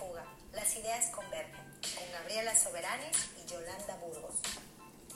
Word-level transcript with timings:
fuga, 0.00 0.24
las 0.52 0.74
ideas 0.76 1.10
convergen, 1.14 1.60
con 1.94 2.12
Gabriela 2.12 2.56
Soberanes 2.56 3.16
y 3.36 3.46
Yolanda 3.46 3.96
Burgos. 3.96 4.36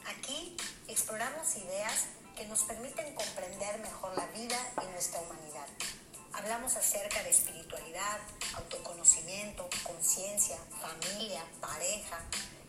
Aquí 0.06 0.56
exploramos 0.88 1.56
ideas 1.56 2.04
que 2.36 2.46
nos 2.46 2.64
permiten 2.64 3.14
comprender 3.14 3.78
mejor 3.78 4.14
la 4.14 4.26
vida 4.26 4.58
y 4.82 4.86
nuestra 4.92 5.20
humanidad. 5.22 5.66
Hablamos 6.34 6.76
acerca 6.76 7.22
de 7.22 7.30
espiritualidad, 7.30 8.18
autoconocimiento, 8.56 9.68
conciencia, 9.84 10.58
familia, 10.82 11.42
pareja, 11.62 12.18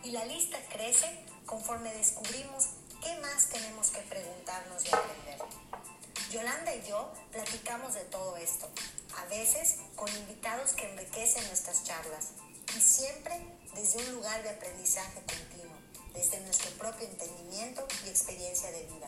y 0.03 0.11
la 0.11 0.23
lista 0.23 0.57
crece 0.69 1.25
conforme 1.45 1.93
descubrimos 1.95 2.69
qué 3.03 3.13
más 3.19 3.49
tenemos 3.49 3.89
que 3.89 4.01
preguntarnos 4.01 4.85
y 4.85 4.87
aprender. 4.87 5.39
Yolanda 6.31 6.73
y 6.75 6.87
yo 6.87 7.11
platicamos 7.31 7.93
de 7.93 8.05
todo 8.05 8.37
esto, 8.37 8.69
a 9.17 9.25
veces 9.25 9.75
con 9.95 10.09
invitados 10.15 10.71
que 10.71 10.89
enriquecen 10.89 11.45
nuestras 11.47 11.83
charlas 11.83 12.29
y 12.75 12.81
siempre 12.81 13.39
desde 13.73 13.99
un 13.99 14.15
lugar 14.15 14.41
de 14.43 14.49
aprendizaje 14.49 15.21
continuo, 15.21 15.75
desde 16.13 16.39
nuestro 16.41 16.69
propio 16.77 17.07
entendimiento 17.07 17.87
y 18.05 18.09
experiencia 18.09 18.71
de 18.71 18.83
vida. 18.85 19.07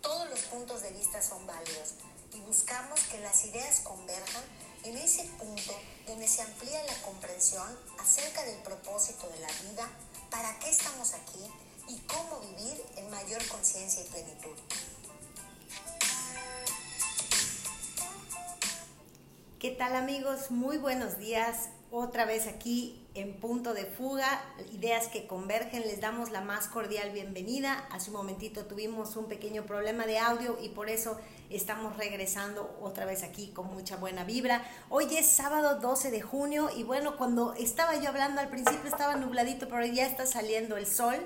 Todos 0.00 0.28
los 0.30 0.40
puntos 0.40 0.82
de 0.82 0.90
vista 0.92 1.22
son 1.22 1.46
válidos 1.46 1.94
y 2.34 2.40
buscamos 2.40 3.00
que 3.04 3.20
las 3.20 3.44
ideas 3.44 3.80
converjan 3.80 4.44
en 4.84 4.96
ese 4.96 5.24
punto 5.38 5.72
donde 6.06 6.26
se 6.26 6.42
amplía 6.42 6.82
la 6.84 7.02
comprensión 7.02 7.78
acerca 7.98 8.42
del 8.44 8.56
propósito 8.62 9.28
de 9.28 9.40
la 9.40 9.52
vida, 9.70 9.90
para 10.30 10.58
qué 10.58 10.70
estamos 10.70 11.12
aquí 11.12 11.44
y 11.88 11.98
cómo 12.00 12.40
vivir 12.40 12.82
en 12.96 13.10
mayor 13.10 13.46
conciencia 13.48 14.02
y 14.02 14.08
plenitud. 14.08 14.56
¿Qué 19.60 19.70
tal 19.70 19.94
amigos? 19.94 20.50
Muy 20.50 20.78
buenos 20.78 21.18
días. 21.18 21.68
Otra 21.90 22.24
vez 22.24 22.46
aquí 22.46 23.06
en 23.12 23.38
punto 23.40 23.74
de 23.74 23.84
fuga, 23.84 24.42
ideas 24.72 25.08
que 25.08 25.26
convergen. 25.26 25.82
Les 25.82 26.00
damos 26.00 26.30
la 26.30 26.40
más 26.40 26.66
cordial 26.66 27.10
bienvenida. 27.10 27.86
Hace 27.90 28.08
un 28.08 28.16
momentito 28.16 28.64
tuvimos 28.64 29.16
un 29.16 29.26
pequeño 29.26 29.66
problema 29.66 30.06
de 30.06 30.18
audio 30.18 30.56
y 30.62 30.70
por 30.70 30.88
eso 30.88 31.20
estamos 31.50 31.98
regresando 31.98 32.74
otra 32.80 33.04
vez 33.04 33.22
aquí 33.22 33.48
con 33.48 33.66
mucha 33.66 33.96
buena 33.96 34.24
vibra. 34.24 34.64
Hoy 34.88 35.14
es 35.14 35.26
sábado 35.26 35.78
12 35.78 36.10
de 36.10 36.22
junio 36.22 36.70
y 36.74 36.82
bueno, 36.82 37.18
cuando 37.18 37.52
estaba 37.52 38.00
yo 38.00 38.08
hablando 38.08 38.40
al 38.40 38.48
principio 38.48 38.88
estaba 38.88 39.16
nubladito, 39.16 39.68
pero 39.68 39.84
ya 39.84 40.06
está 40.06 40.24
saliendo 40.24 40.78
el 40.78 40.86
sol. 40.86 41.16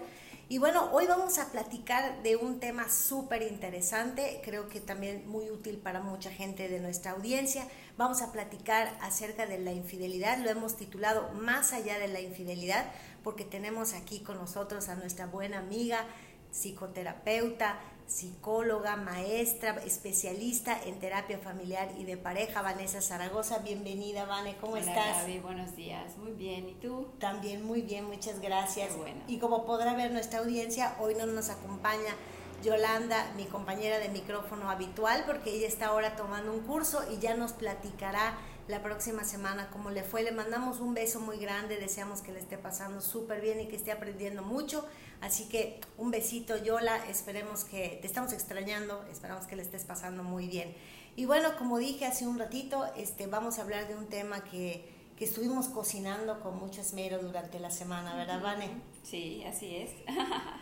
Y 0.49 0.59
bueno, 0.59 0.91
hoy 0.93 1.07
vamos 1.07 1.39
a 1.39 1.51
platicar 1.51 2.23
de 2.23 2.37
un 2.37 2.61
tema 2.61 2.91
súper 2.91 3.43
interesante, 3.43 4.43
creo 4.45 4.69
que 4.69 4.79
también 4.79 5.27
muy 5.27 5.51
útil 5.51 5.79
para 5.79 6.01
mucha 6.01 6.31
gente 6.31 6.69
de 6.69 6.81
nuestra 6.81 7.13
audiencia. 7.13 7.67
Vamos 7.97 8.23
a 8.23 8.33
platicar 8.33 8.99
acerca 9.03 9.47
de 9.47 9.59
la 9.59 9.73
infidelidad, 9.73 10.39
lo 10.39 10.51
hemos 10.51 10.77
titulado 10.77 11.31
Más 11.35 11.73
allá 11.73 11.97
de 12.01 12.09
la 12.09 12.21
infidelidad, 12.21 12.87
porque 13.23 13.45
tenemos 13.45 13.93
aquí 13.93 14.19
con 14.19 14.37
nosotros 14.37 14.89
a 14.89 14.97
nuestra 14.97 15.27
buena 15.27 15.59
amiga, 15.59 16.05
psicoterapeuta, 16.51 17.79
psicóloga, 18.09 18.97
maestra, 18.97 19.81
especialista 19.85 20.77
en 20.85 20.99
terapia 20.99 21.39
familiar 21.39 21.89
y 21.97 22.03
de 22.03 22.17
pareja, 22.17 22.63
Vanessa 22.63 23.01
Zaragoza. 23.01 23.59
Bienvenida, 23.59 24.25
Vane, 24.25 24.57
¿cómo 24.61 24.73
Hola, 24.73 24.83
estás? 24.83 25.23
Gaby, 25.23 25.39
buenos 25.39 25.77
días, 25.77 26.17
muy 26.19 26.33
bien, 26.33 26.69
¿y 26.69 26.75
tú? 26.75 27.07
También 27.21 27.65
muy 27.65 27.83
bien, 27.83 28.07
muchas 28.07 28.41
gracias. 28.41 28.89
Qué 28.89 28.97
bueno. 28.97 29.23
Y 29.29 29.39
como 29.39 29.65
podrá 29.65 29.95
ver 29.95 30.11
nuestra 30.11 30.41
audiencia, 30.41 30.97
hoy 30.99 31.15
no 31.15 31.27
nos 31.27 31.49
acompaña 31.49 32.13
Yolanda, 32.65 33.31
mi 33.37 33.45
compañera 33.45 33.99
de 33.99 34.09
micrófono 34.09 34.71
habitual, 34.71 35.25
porque 35.27 35.51
ella 35.51 35.69
está 35.69 35.87
ahora 35.87 36.17
tomando 36.17 36.53
un 36.53 36.61
curso 36.61 37.05
y 37.13 37.19
ya 37.19 37.35
nos 37.35 37.53
platicará 37.53 38.39
la 38.67 38.83
próxima 38.83 39.25
semana 39.25 39.69
cómo 39.71 39.91
le 39.91 40.03
fue. 40.03 40.23
Le 40.23 40.33
mandamos 40.33 40.81
un 40.81 40.95
beso 40.95 41.21
muy 41.21 41.37
grande, 41.37 41.77
deseamos 41.77 42.23
que 42.23 42.33
le 42.33 42.41
esté 42.41 42.57
pasando 42.57 43.03
súper 43.03 43.43
bien 43.43 43.61
y 43.61 43.69
que 43.69 43.77
esté 43.77 43.93
aprendiendo 43.93 44.43
mucho. 44.43 44.87
Así 45.21 45.49
que 45.49 45.81
un 45.99 46.11
besito, 46.11 46.57
Yola, 46.57 47.07
esperemos 47.09 47.65
que 47.65 47.99
te 48.01 48.07
estamos 48.07 48.33
extrañando, 48.33 49.05
esperamos 49.11 49.47
que 49.47 49.57
le 49.57 49.63
estés 49.63 49.85
pasando 49.85 50.25
muy 50.25 50.49
bien. 50.49 50.75
Y 51.17 51.27
bueno, 51.27 51.57
como 51.59 51.79
dije 51.79 52.07
hace 52.07 52.27
un 52.27 52.39
ratito, 52.39 52.87
este, 52.97 53.27
vamos 53.27 53.59
a 53.59 53.63
hablar 53.63 53.87
de 53.87 53.95
un 53.95 54.07
tema 54.07 54.43
que, 54.43 54.89
que 55.17 55.27
estuvimos 55.27 55.69
cocinando 55.69 56.41
con 56.41 56.59
mucho 56.59 56.81
esmero 56.81 57.19
durante 57.19 57.61
la 57.61 57.71
semana, 57.71 58.17
¿verdad, 58.17 58.41
Vane? 58.41 58.94
Sí, 59.05 59.45
así 59.47 59.77
es. 59.77 59.91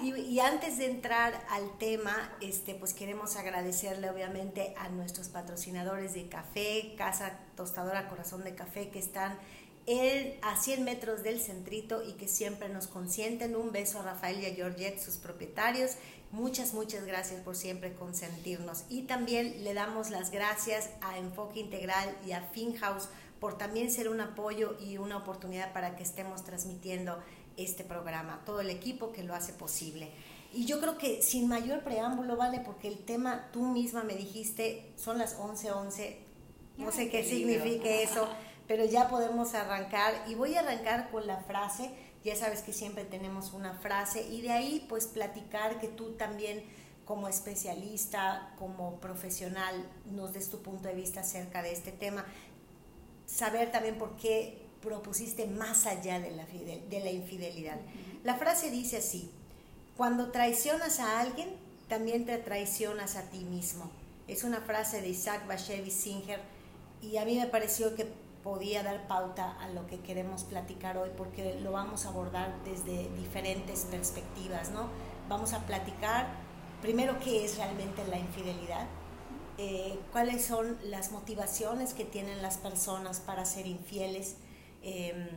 Y, 0.01 0.13
y, 0.15 0.41
antes 0.41 0.79
de 0.79 0.87
entrar 0.87 1.47
al 1.49 1.79
tema, 1.79 2.37
este, 2.41 2.75
pues 2.75 2.93
queremos 2.93 3.37
agradecerle 3.37 4.11
obviamente 4.11 4.75
a 4.77 4.89
nuestros 4.89 5.29
patrocinadores 5.29 6.15
de 6.15 6.29
café, 6.29 6.95
Casa 6.99 7.39
Tostadora 7.57 8.09
Corazón 8.09 8.43
de 8.43 8.57
Café, 8.57 8.89
que 8.89 8.99
están 8.99 9.39
en, 9.87 10.39
a 10.43 10.61
100 10.61 10.83
metros 10.83 11.23
del 11.23 11.41
centrito 11.41 12.03
y 12.03 12.15
que 12.15 12.27
siempre 12.27 12.69
nos 12.69 12.89
consienten. 12.89 13.55
Un 13.55 13.71
beso 13.71 14.01
a 14.01 14.03
Rafael 14.03 14.41
y 14.41 14.47
a 14.47 14.55
Georgette, 14.55 14.99
sus 14.99 15.19
propietarios. 15.19 15.93
Muchas, 16.33 16.75
muchas 16.75 17.05
gracias 17.05 17.41
por 17.43 17.55
siempre 17.55 17.93
consentirnos. 17.95 18.85
Y 18.89 19.03
también 19.03 19.63
le 19.63 19.75
damos 19.75 20.11
las 20.11 20.33
gracias 20.33 20.91
a 21.01 21.19
Enfoque 21.19 21.61
Integral 21.61 22.17
y 22.27 22.33
a 22.33 22.43
FinHouse 22.43 23.09
por 23.39 23.59
también 23.59 23.91
ser 23.91 24.09
un 24.09 24.21
apoyo 24.21 24.77
y 24.81 24.99
una 24.99 25.17
oportunidad 25.17 25.73
para 25.73 25.97
que 25.97 26.05
estemos 26.05 26.45
transmitiendo 26.45 27.19
este 27.57 27.85
programa, 27.85 28.43
todo 28.45 28.61
el 28.61 28.71
equipo 28.71 29.13
que 29.13 29.23
lo 29.23 29.35
hace 29.35 29.53
posible. 29.53 30.11
Y 30.53 30.67
yo 30.67 30.81
creo 30.81 30.99
que 30.99 31.23
sin 31.23 31.49
mayor 31.49 31.83
preámbulo, 31.83 32.37
¿vale? 32.37 32.61
Porque 32.61 32.89
el 32.89 32.99
tema, 32.99 33.49
tú 33.53 33.63
misma 33.63 34.05
me 34.05 34.15
dijiste, 34.15 34.93
son 34.97 35.19
las 35.19 35.39
11:11, 35.39 35.73
11, 35.73 36.19
no 36.77 36.93
sé 36.93 37.09
qué 37.09 37.25
signifique 37.25 38.03
eso, 38.05 38.29
pero 38.67 38.85
ya 38.85 39.09
podemos 39.09 39.55
arrancar. 39.55 40.25
Y 40.29 40.35
voy 40.35 40.55
a 40.57 40.61
arrancar 40.61 41.11
con 41.11 41.27
la 41.27 41.39
frase, 41.39 41.91
ya 42.23 42.37
sabes 42.37 42.61
que 42.61 42.73
siempre 42.73 43.05
tenemos 43.05 43.53
una 43.53 43.75
frase, 43.75 44.29
y 44.29 44.43
de 44.43 44.53
ahí 44.53 44.87
pues 44.89 45.07
platicar 45.07 45.81
que 45.81 45.89
tú 45.89 46.12
también 46.12 46.62
como 47.05 47.29
especialista, 47.29 48.55
como 48.59 49.01
profesional, 49.01 49.91
nos 50.07 50.33
des 50.33 50.51
tu 50.51 50.62
punto 50.62 50.89
de 50.89 50.95
vista 50.95 51.21
acerca 51.21 51.62
de 51.62 51.73
este 51.73 51.93
tema. 51.93 52.25
Saber 53.27 53.73
también 53.73 53.99
por 53.99 54.17
qué 54.17 54.62
propusiste 54.82 55.47
más 55.47 55.87
allá 55.87 56.20
de 56.20 56.32
la, 56.32 56.44
fidel, 56.44 56.88
de 56.91 57.00
la 57.00 57.10
infidelidad. 57.10 57.78
La 58.25 58.34
frase 58.34 58.70
dice 58.70 58.98
así, 58.98 59.31
cuando 59.97 60.31
traicionas 60.31 61.00
a 61.00 61.20
alguien, 61.20 61.48
también 61.88 62.26
te 62.26 62.37
traicionas 62.38 63.16
a 63.16 63.22
ti 63.31 63.44
mismo. 63.44 63.91
Es 64.28 64.44
una 64.44 64.60
frase 64.60 65.00
de 65.00 65.09
Isaac 65.09 65.47
Bashevis 65.47 65.94
Singer 65.94 66.41
y 67.00 67.16
a 67.16 67.25
mí 67.25 67.37
me 67.38 67.47
pareció 67.47 67.94
que 67.94 68.06
podía 68.43 68.82
dar 68.82 69.06
pauta 69.06 69.53
a 69.60 69.69
lo 69.70 69.87
que 69.87 70.00
queremos 70.00 70.44
platicar 70.44 70.97
hoy 70.97 71.10
porque 71.16 71.59
lo 71.60 71.72
vamos 71.72 72.06
a 72.06 72.09
abordar 72.09 72.54
desde 72.64 73.09
diferentes 73.16 73.87
perspectivas, 73.91 74.70
¿no? 74.70 74.88
Vamos 75.28 75.53
a 75.53 75.60
platicar 75.66 76.28
primero 76.81 77.19
qué 77.20 77.44
es 77.44 77.56
realmente 77.56 78.04
la 78.09 78.19
infidelidad, 78.19 78.87
eh, 79.59 79.99
cuáles 80.10 80.44
son 80.44 80.76
las 80.82 81.12
motivaciones 81.12 81.94
que 81.94 82.04
tienen 82.04 82.43
las 82.43 82.59
personas 82.59 83.20
para 83.20 83.44
ser 83.44 83.66
infieles, 83.66 84.37
eh, 84.82 85.28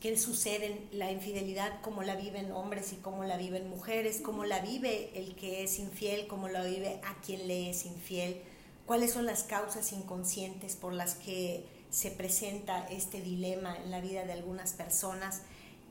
qué 0.00 0.16
sucede 0.16 0.66
en 0.66 0.98
la 0.98 1.12
infidelidad, 1.12 1.80
cómo 1.82 2.02
la 2.02 2.16
viven 2.16 2.52
hombres 2.52 2.92
y 2.92 2.96
cómo 2.96 3.24
la 3.24 3.36
viven 3.36 3.68
mujeres, 3.68 4.20
cómo 4.22 4.44
la 4.44 4.60
vive 4.60 5.10
el 5.14 5.36
que 5.36 5.62
es 5.62 5.78
infiel, 5.78 6.26
cómo 6.26 6.48
la 6.48 6.64
vive 6.64 7.00
a 7.04 7.20
quien 7.20 7.46
le 7.46 7.70
es 7.70 7.84
infiel, 7.84 8.40
cuáles 8.86 9.12
son 9.12 9.26
las 9.26 9.42
causas 9.42 9.92
inconscientes 9.92 10.74
por 10.74 10.94
las 10.94 11.14
que 11.14 11.66
se 11.90 12.10
presenta 12.10 12.86
este 12.88 13.20
dilema 13.20 13.76
en 13.76 13.90
la 13.90 14.00
vida 14.00 14.24
de 14.24 14.32
algunas 14.32 14.72
personas. 14.72 15.42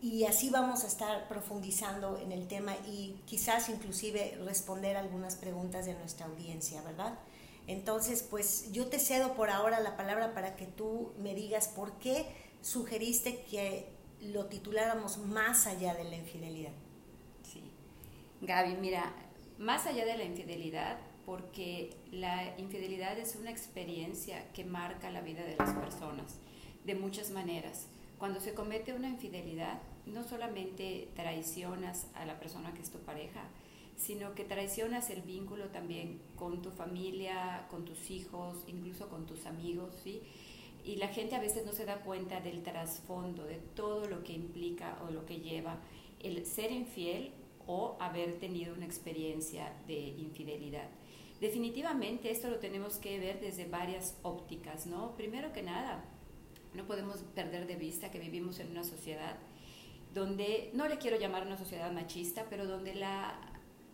Y 0.02 0.24
así 0.24 0.50
vamos 0.50 0.84
a 0.86 0.88
estar 0.88 1.28
profundizando 1.28 2.18
en 2.18 2.32
el 2.32 2.48
tema 2.48 2.76
y 2.88 3.16
quizás 3.26 3.70
inclusive 3.70 4.38
responder 4.44 4.98
algunas 4.98 5.36
preguntas 5.36 5.86
de 5.86 5.94
nuestra 5.94 6.26
audiencia, 6.26 6.82
¿verdad? 6.82 7.20
Entonces, 7.68 8.24
pues 8.24 8.72
yo 8.72 8.88
te 8.88 8.98
cedo 8.98 9.34
por 9.36 9.52
ahora 9.52 9.80
la 9.82 9.96
palabra 9.96 10.34
para 10.34 10.56
que 10.56 10.66
tú 10.66 11.12
me 11.20 11.36
digas 11.36 11.68
por 11.68 11.92
qué 12.00 12.26
sugeriste 12.62 13.44
que 13.50 13.88
lo 14.22 14.46
tituláramos 14.48 15.18
más 15.18 15.68
allá 15.68 15.94
de 15.94 16.04
la 16.04 16.18
infidelidad. 16.18 16.74
Sí. 17.44 17.64
Gaby, 18.42 18.76
mira, 18.78 19.14
más 19.58 19.86
allá 19.86 20.06
de 20.06 20.18
la 20.18 20.24
infidelidad, 20.24 21.00
porque 21.26 21.96
la 22.12 22.58
infidelidad 22.58 23.18
es 23.20 23.36
una 23.36 23.52
experiencia 23.52 24.52
que 24.52 24.66
marca 24.66 25.12
la 25.12 25.22
vida 25.22 25.44
de 25.44 25.56
las 25.58 25.74
personas 25.76 26.38
de 26.86 26.96
muchas 26.96 27.32
maneras. 27.32 27.88
Cuando 28.18 28.42
se 28.42 28.54
comete 28.54 28.94
una 28.94 29.08
infidelidad, 29.08 29.80
no 30.06 30.24
solamente 30.24 31.10
traicionas 31.16 32.08
a 32.16 32.26
la 32.26 32.40
persona 32.40 32.74
que 32.74 32.82
es 32.82 32.90
tu 32.90 33.00
pareja, 33.00 33.44
sino 33.96 34.34
que 34.34 34.46
traicionas 34.46 35.10
el 35.10 35.22
vínculo 35.22 35.66
también 35.70 36.22
con 36.36 36.62
tu 36.62 36.72
familia, 36.72 37.68
con 37.70 37.86
tus 37.86 38.10
hijos, 38.10 38.64
incluso 38.68 39.10
con 39.10 39.26
tus 39.26 39.46
amigos, 39.46 39.94
¿sí? 40.04 40.22
Y 40.90 40.96
la 40.96 41.10
gente 41.10 41.36
a 41.36 41.40
veces 41.40 41.68
no 41.68 41.72
se 41.72 41.86
da 41.86 41.98
cuenta 41.98 42.42
del 42.42 42.64
trasfondo, 42.64 43.44
de 43.44 43.58
todo 43.76 44.10
lo 44.10 44.24
que 44.24 44.34
implica 44.34 44.98
o 45.08 45.12
lo 45.12 45.24
que 45.24 45.40
lleva 45.40 45.78
el 46.20 46.48
ser 46.48 46.72
infiel 46.72 47.32
o 47.68 47.96
haber 48.00 48.40
tenido 48.40 48.74
una 48.74 48.88
experiencia 48.88 49.72
de 49.86 50.00
infidelidad. 50.00 50.90
Definitivamente 51.40 52.32
esto 52.32 52.50
lo 52.50 52.58
tenemos 52.58 52.98
que 52.98 53.20
ver 53.20 53.40
desde 53.40 53.66
varias 53.66 54.18
ópticas, 54.24 54.88
¿no? 54.88 55.16
Primero 55.16 55.54
que 55.54 55.62
nada, 55.62 56.04
no 56.74 56.88
podemos 56.88 57.18
perder 57.36 57.68
de 57.68 57.76
vista 57.76 58.10
que 58.10 58.18
vivimos 58.18 58.60
en 58.60 58.72
una 58.72 58.84
sociedad 58.84 59.38
donde, 60.16 60.72
no 60.74 60.88
le 60.88 60.98
quiero 60.98 61.20
llamar 61.20 61.46
una 61.46 61.60
sociedad 61.60 61.92
machista, 61.92 62.48
pero 62.50 62.66
donde 62.66 62.96
la, 62.96 63.40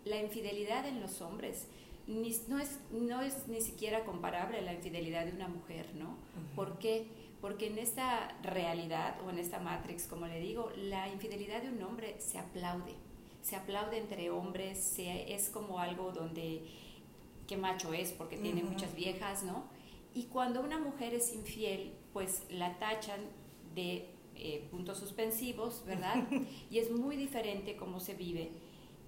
la 0.05 0.21
infidelidad 0.21 0.87
en 0.87 1.01
los 1.01 1.19
hombres 1.19 1.67
no, 2.07 2.59
es, 2.59 2.79
no 2.91 3.21
es 3.21 3.47
ni 3.47 3.61
siquiera 3.61 4.03
comparable 4.05 4.59
a 4.59 4.61
la 4.61 4.73
infidelidad 4.73 5.25
de 5.25 5.31
una 5.31 5.47
mujer, 5.47 5.87
¿no? 5.95 6.17
¿Por 6.55 6.77
qué? 6.77 7.07
Porque 7.41 7.67
en 7.67 7.77
esta 7.77 8.35
realidad 8.41 9.17
o 9.25 9.29
en 9.29 9.39
esta 9.39 9.59
matrix, 9.59 10.07
como 10.07 10.27
le 10.27 10.39
digo, 10.39 10.71
la 10.77 11.07
infidelidad 11.09 11.61
de 11.61 11.69
un 11.69 11.81
hombre 11.83 12.15
se 12.19 12.37
aplaude, 12.37 12.93
se 13.41 13.55
aplaude 13.55 13.97
entre 13.97 14.29
hombres, 14.29 14.79
se, 14.79 15.33
es 15.33 15.49
como 15.49 15.79
algo 15.79 16.11
donde 16.11 16.63
qué 17.47 17.57
macho 17.57 17.93
es 17.93 18.11
porque 18.11 18.37
tiene 18.37 18.63
muchas 18.63 18.95
viejas, 18.95 19.43
¿no? 19.43 19.65
Y 20.13 20.23
cuando 20.23 20.61
una 20.61 20.79
mujer 20.79 21.13
es 21.13 21.33
infiel, 21.33 21.93
pues 22.13 22.43
la 22.49 22.79
tachan 22.79 23.19
de 23.75 24.09
eh, 24.35 24.67
puntos 24.71 24.97
suspensivos, 24.97 25.83
¿verdad? 25.85 26.27
y 26.71 26.79
es 26.79 26.89
muy 26.91 27.15
diferente 27.15 27.75
cómo 27.75 27.99
se 27.99 28.13
vive. 28.13 28.51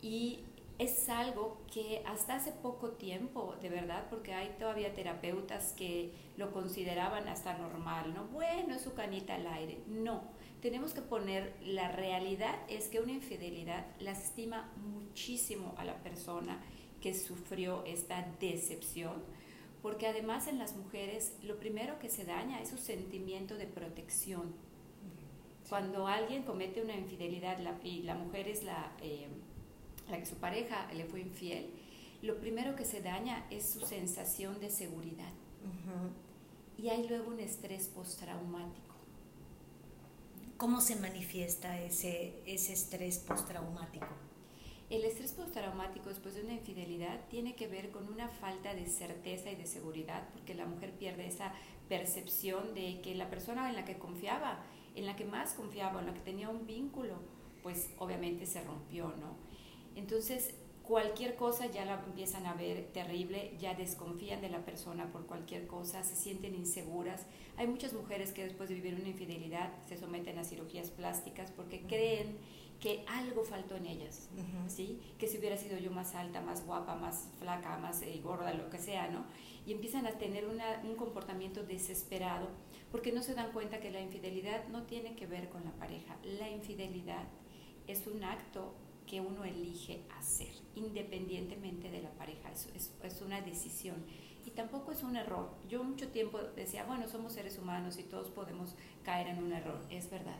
Y 0.02 0.42
es 0.80 1.10
algo 1.10 1.58
que 1.74 2.04
hasta 2.06 2.36
hace 2.36 2.52
poco 2.52 2.92
tiempo, 2.92 3.56
de 3.62 3.70
verdad, 3.70 4.08
porque 4.10 4.34
hay 4.34 4.56
todavía 4.60 4.94
terapeutas 4.94 5.74
que 5.74 6.14
lo 6.38 6.52
consideraban 6.52 7.28
hasta 7.28 7.58
normal, 7.58 8.14
¿no? 8.14 8.26
Bueno, 8.28 8.76
es 8.76 8.82
su 8.82 8.94
canita 8.94 9.36
al 9.36 9.48
aire. 9.48 9.80
No, 9.88 10.24
tenemos 10.62 10.94
que 10.94 11.02
poner, 11.02 11.56
la 11.64 11.92
realidad 11.92 12.56
es 12.70 12.90
que 12.90 13.00
una 13.00 13.14
infidelidad 13.14 13.88
lastima 14.00 14.72
muchísimo 14.78 15.74
a 15.78 15.86
la 15.86 15.96
persona 16.04 16.62
que 17.02 17.16
sufrió 17.16 17.84
esta 17.86 18.28
decepción, 18.40 19.24
porque 19.82 20.06
además 20.06 20.48
en 20.48 20.60
las 20.60 20.76
mujeres 20.76 21.36
lo 21.42 21.58
primero 21.58 21.98
que 21.98 22.10
se 22.10 22.24
daña 22.24 22.62
es 22.62 22.70
su 22.70 22.78
sentimiento 22.78 23.56
de 23.56 23.66
protección. 23.66 24.54
Cuando 25.70 26.08
alguien 26.08 26.44
comete 26.44 26.84
una 26.84 26.96
infidelidad 26.96 27.58
y 27.84 28.04
la 28.04 28.14
mujer 28.14 28.48
es 28.48 28.64
la... 28.64 28.92
Eh, 29.02 29.28
la 30.10 30.20
que 30.20 30.26
su 30.26 30.36
pareja 30.36 30.92
le 30.94 31.06
fue 31.06 31.22
infiel, 31.22 31.70
lo 32.22 32.40
primero 32.40 32.76
que 32.76 32.86
se 32.86 33.02
daña 33.02 33.46
es 33.52 33.70
su 33.70 33.82
sensación 33.82 34.60
de 34.60 34.70
seguridad. 34.70 35.32
Y 36.78 36.90
hay 36.90 37.08
luego 37.08 37.32
un 37.32 37.40
estrés 37.40 37.88
postraumático. 37.88 38.96
¿Cómo 40.58 40.82
se 40.82 40.96
manifiesta 40.96 41.80
ese, 41.82 42.42
ese 42.46 42.74
estrés 42.74 43.20
postraumático? 43.20 44.08
El 44.90 45.04
estrés 45.04 45.34
postraumático 45.34 46.10
después 46.10 46.36
de 46.36 46.44
una 46.44 46.54
infidelidad 46.54 47.20
tiene 47.30 47.56
que 47.56 47.68
ver 47.68 47.92
con 47.92 48.08
una 48.08 48.30
falta 48.30 48.74
de 48.74 48.88
certeza 48.88 49.52
y 49.52 49.56
de 49.56 49.66
seguridad, 49.66 50.30
porque 50.34 50.56
la 50.56 50.66
mujer 50.66 50.94
pierde 50.94 51.28
esa 51.28 51.54
percepción 51.90 52.74
de 52.74 53.02
que 53.02 53.14
la 53.14 53.30
persona 53.30 53.70
en 53.70 53.76
la 53.76 53.86
que 53.86 53.98
confiaba, 53.98 54.64
en 54.96 55.06
la 55.06 55.16
que 55.16 55.26
más 55.26 55.54
confiaba, 55.54 56.00
en 56.00 56.08
la 56.08 56.14
que 56.14 56.22
tenía 56.22 56.50
un 56.50 56.66
vínculo, 56.66 57.16
pues 57.64 57.90
obviamente 58.00 58.46
se 58.46 58.62
rompió, 58.62 59.10
¿no? 59.20 59.36
Entonces, 59.98 60.54
cualquier 60.84 61.36
cosa 61.36 61.66
ya 61.66 61.84
la 61.86 61.96
empiezan 62.06 62.46
a 62.46 62.54
ver 62.54 62.86
terrible, 62.94 63.54
ya 63.60 63.74
desconfían 63.74 64.42
de 64.42 64.50
la 64.50 64.64
persona 64.64 65.12
por 65.12 65.26
cualquier 65.26 65.66
cosa, 65.66 66.04
se 66.04 66.16
sienten 66.16 66.54
inseguras. 66.54 67.26
Hay 67.58 67.68
muchas 67.68 67.94
mujeres 67.94 68.32
que 68.32 68.44
después 68.44 68.70
de 68.70 68.76
vivir 68.76 68.94
una 68.94 69.10
infidelidad 69.10 69.74
se 69.90 69.98
someten 69.98 70.38
a 70.38 70.44
cirugías 70.44 70.92
plásticas 70.92 71.52
porque 71.52 71.82
creen 71.82 72.38
que 72.80 73.04
algo 73.08 73.44
faltó 73.44 73.76
en 73.76 73.88
ellas, 73.88 74.30
¿sí? 74.68 75.02
Que 75.18 75.28
si 75.28 75.40
hubiera 75.40 75.58
sido 75.58 75.80
yo 75.80 75.90
más 75.90 76.14
alta, 76.14 76.42
más 76.42 76.64
guapa, 76.64 76.96
más 76.96 77.28
flaca, 77.40 77.76
más 77.80 78.04
eh, 78.04 78.22
gorda, 78.24 78.54
lo 78.54 78.70
que 78.70 78.78
sea, 78.78 79.10
¿no? 79.10 79.26
Y 79.66 79.74
empiezan 79.74 80.06
a 80.06 80.12
tener 80.12 80.46
un 80.46 80.96
comportamiento 80.96 81.64
desesperado 81.64 82.50
porque 82.92 83.12
no 83.12 83.24
se 83.24 83.34
dan 83.34 83.52
cuenta 83.52 83.80
que 83.80 83.90
la 83.90 84.00
infidelidad 84.00 84.68
no 84.68 84.84
tiene 84.84 85.16
que 85.16 85.26
ver 85.26 85.50
con 85.50 85.66
la 85.66 85.72
pareja. 85.72 86.18
La 86.24 86.50
infidelidad 86.50 87.24
es 87.88 88.06
un 88.06 88.24
acto 88.24 88.76
que 89.08 89.22
uno 89.22 89.44
elige 89.46 90.04
hacer, 90.20 90.54
independientemente 90.76 91.90
de 91.90 92.02
la 92.02 92.12
pareja. 92.12 92.52
Es, 92.52 92.92
es, 93.02 93.22
una 93.22 93.42
decisión. 93.42 93.96
Y 94.46 94.52
tampoco 94.52 94.92
es 94.92 95.02
un 95.02 95.16
error. 95.16 95.50
Yo 95.68 95.84
mucho 95.84 96.10
tiempo 96.10 96.40
decía, 96.56 96.86
bueno, 96.86 97.08
somos 97.08 97.34
seres 97.34 97.58
humanos 97.58 97.98
y 97.98 98.04
todos 98.04 98.30
podemos 98.30 98.76
caer 99.04 99.28
en 99.28 99.44
un 99.44 99.52
error, 99.52 99.82
es 99.90 100.10
verdad. 100.10 100.38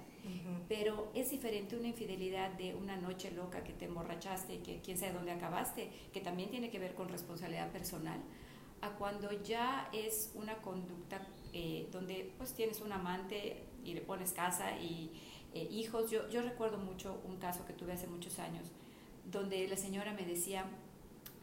Pero 0.68 1.10
es 1.14 1.30
diferente 1.32 1.78
una 1.78 1.88
infidelidad 1.88 2.52
de 2.52 2.76
una 2.76 2.98
noche 2.98 3.32
loca 3.32 3.64
que 3.64 3.72
te 3.72 3.86
emborrachaste 3.86 4.56
y 4.56 4.58
que 4.58 4.82
quién 4.82 4.98
sabe 4.98 5.14
dónde 5.14 5.32
acabaste, 5.32 5.90
que 6.12 6.20
también 6.20 6.50
tiene 6.50 6.70
que 6.70 6.80
ver 6.80 6.94
con 6.94 7.08
responsabilidad 7.08 7.72
personal, 7.72 8.20
a 8.82 8.90
cuando 8.92 9.32
ya 9.44 9.90
es 9.94 10.32
una 10.36 10.58
conducta 10.58 11.26
eh, 11.54 11.88
donde 11.92 12.34
pues 12.38 12.54
tienes 12.54 12.82
un 12.82 12.92
amante 12.92 13.64
y 13.84 13.94
le 13.94 14.02
pones 14.02 14.34
casa 14.34 14.78
y 14.78 15.12
eh, 15.58 15.68
hijos. 15.72 16.12
Yo, 16.12 16.30
yo 16.30 16.42
recuerdo 16.42 16.78
mucho 16.78 17.22
un 17.26 17.38
caso 17.38 17.66
que 17.66 17.74
tuve 17.74 17.94
hace 17.94 18.08
muchos 18.08 18.40
años, 18.40 18.68
donde 19.32 19.68
la 19.68 19.78
señora 19.78 20.14
me 20.14 20.26
decía, 20.26 20.66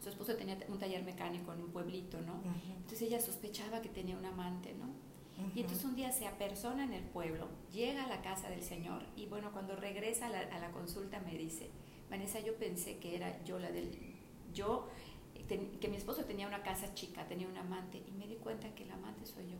su 0.01 0.09
esposo 0.09 0.35
tenía 0.35 0.57
un 0.67 0.79
taller 0.79 1.03
mecánico 1.03 1.53
en 1.53 1.61
un 1.61 1.71
pueblito, 1.71 2.21
¿no? 2.21 2.41
Entonces 2.77 3.03
ella 3.03 3.19
sospechaba 3.19 3.81
que 3.81 3.89
tenía 3.89 4.17
un 4.17 4.25
amante, 4.25 4.73
¿no? 4.73 4.85
Y 5.53 5.61
entonces 5.61 5.83
un 5.83 5.95
día 5.95 6.11
se 6.13 6.27
apersona 6.27 6.85
en 6.85 6.93
el 6.93 7.03
pueblo, 7.03 7.49
llega 7.73 8.05
a 8.05 8.07
la 8.07 8.21
casa 8.21 8.49
del 8.49 8.63
señor 8.63 9.03
y 9.17 9.25
bueno, 9.25 9.51
cuando 9.51 9.75
regresa 9.75 10.27
a 10.27 10.29
la, 10.29 10.39
a 10.39 10.59
la 10.59 10.71
consulta 10.71 11.19
me 11.19 11.37
dice, 11.37 11.69
Vanessa, 12.09 12.39
yo 12.39 12.55
pensé 12.55 12.97
que 12.99 13.15
era 13.15 13.43
yo 13.43 13.59
la 13.59 13.71
del... 13.71 14.15
Yo, 14.53 14.87
que 15.49 15.87
mi 15.89 15.97
esposo 15.97 16.23
tenía 16.23 16.47
una 16.47 16.63
casa 16.63 16.93
chica, 16.93 17.27
tenía 17.27 17.47
un 17.47 17.57
amante 17.57 18.01
y 18.07 18.11
me 18.13 18.25
di 18.25 18.35
cuenta 18.35 18.73
que 18.73 18.83
el 18.83 18.91
amante 18.91 19.25
soy 19.25 19.43
yo. 19.49 19.57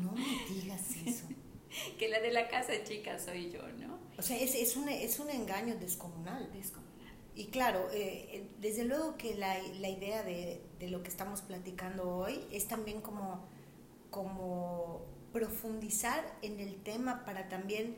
No 0.00 0.12
me 0.12 0.54
digas 0.54 0.96
eso. 1.04 1.26
que 1.98 2.08
la 2.08 2.20
de 2.20 2.32
la 2.32 2.48
casa 2.48 2.72
chica 2.84 3.18
soy 3.18 3.50
yo, 3.50 3.62
¿no? 3.78 3.98
O 4.18 4.22
sea, 4.22 4.38
es, 4.38 4.54
es, 4.54 4.76
un, 4.76 4.88
es 4.88 5.18
un 5.18 5.30
engaño 5.30 5.76
descomunal. 5.76 6.50
Descomunal. 6.52 6.92
Y 7.34 7.46
claro, 7.46 7.88
eh, 7.92 8.46
desde 8.60 8.84
luego 8.84 9.16
que 9.16 9.34
la, 9.34 9.56
la 9.80 9.88
idea 9.88 10.22
de, 10.22 10.60
de, 10.78 10.88
lo 10.88 11.02
que 11.02 11.08
estamos 11.08 11.40
platicando 11.40 12.08
hoy 12.08 12.44
es 12.52 12.68
también 12.68 13.00
como, 13.00 13.46
como 14.10 15.00
profundizar 15.32 16.36
en 16.42 16.60
el 16.60 16.76
tema 16.82 17.24
para 17.24 17.48
también 17.48 17.96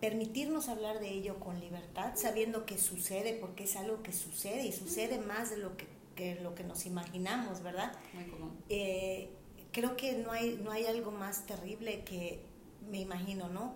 permitirnos 0.00 0.68
hablar 0.68 1.00
de 1.00 1.10
ello 1.10 1.40
con 1.40 1.58
libertad, 1.58 2.12
sabiendo 2.14 2.64
que 2.64 2.78
sucede, 2.78 3.34
porque 3.34 3.64
es 3.64 3.74
algo 3.76 4.02
que 4.02 4.12
sucede 4.12 4.64
y 4.66 4.72
sucede 4.72 5.18
más 5.18 5.50
de 5.50 5.58
lo 5.58 5.76
que, 5.76 5.86
que 6.14 6.36
lo 6.36 6.54
que 6.54 6.62
nos 6.62 6.86
imaginamos, 6.86 7.62
¿verdad? 7.62 7.92
Muy 8.12 8.24
común. 8.24 8.56
Eh, 8.68 9.30
creo 9.72 9.96
que 9.96 10.12
no 10.14 10.30
hay, 10.30 10.60
no 10.62 10.70
hay 10.70 10.86
algo 10.86 11.10
más 11.10 11.46
terrible 11.46 12.04
que 12.04 12.51
me 12.90 13.00
imagino, 13.00 13.48
¿no? 13.48 13.74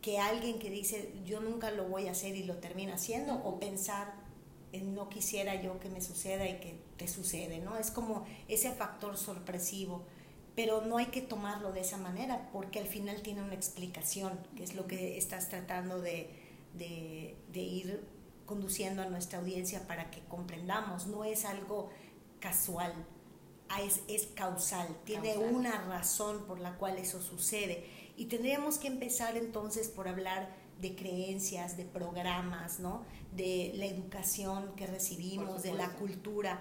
Que 0.00 0.18
alguien 0.18 0.58
que 0.58 0.70
dice, 0.70 1.12
yo 1.24 1.40
nunca 1.40 1.70
lo 1.70 1.88
voy 1.88 2.08
a 2.08 2.12
hacer 2.12 2.34
y 2.36 2.44
lo 2.44 2.56
termina 2.56 2.94
haciendo, 2.94 3.34
o 3.44 3.60
pensar, 3.60 4.14
en 4.72 4.94
no 4.94 5.08
quisiera 5.08 5.60
yo 5.60 5.80
que 5.80 5.88
me 5.88 6.00
suceda 6.00 6.48
y 6.48 6.60
que 6.60 6.78
te 6.96 7.08
sucede, 7.08 7.58
¿no? 7.58 7.76
Es 7.76 7.90
como 7.90 8.24
ese 8.48 8.70
factor 8.72 9.16
sorpresivo, 9.16 10.04
pero 10.54 10.82
no 10.82 10.98
hay 10.98 11.06
que 11.06 11.22
tomarlo 11.22 11.72
de 11.72 11.80
esa 11.80 11.96
manera, 11.96 12.50
porque 12.52 12.78
al 12.78 12.86
final 12.86 13.22
tiene 13.22 13.42
una 13.42 13.54
explicación, 13.54 14.38
que 14.56 14.64
es 14.64 14.74
lo 14.74 14.86
que 14.86 15.16
estás 15.16 15.48
tratando 15.48 16.00
de, 16.00 16.30
de, 16.74 17.60
ir 17.60 18.04
conduciendo 18.46 19.02
a 19.02 19.06
nuestra 19.06 19.38
audiencia 19.38 19.86
para 19.86 20.10
que 20.10 20.20
comprendamos, 20.28 21.06
no 21.06 21.24
es 21.24 21.44
algo 21.44 21.90
casual, 22.40 22.92
es, 23.78 24.00
es 24.08 24.26
causal, 24.26 24.88
tiene 25.04 25.38
una 25.38 25.82
razón 25.82 26.44
por 26.46 26.58
la 26.58 26.76
cual 26.76 26.98
eso 26.98 27.22
sucede. 27.22 27.84
Y 28.16 28.26
tendríamos 28.26 28.78
que 28.78 28.88
empezar 28.88 29.36
entonces 29.36 29.88
por 29.88 30.08
hablar 30.08 30.54
de 30.80 30.94
creencias, 30.94 31.76
de 31.76 31.84
programas, 31.84 32.80
¿no? 32.80 33.04
de 33.32 33.72
la 33.76 33.86
educación 33.86 34.72
que 34.76 34.86
recibimos, 34.86 35.62
de 35.62 35.72
la 35.72 35.90
cultura. 35.94 36.60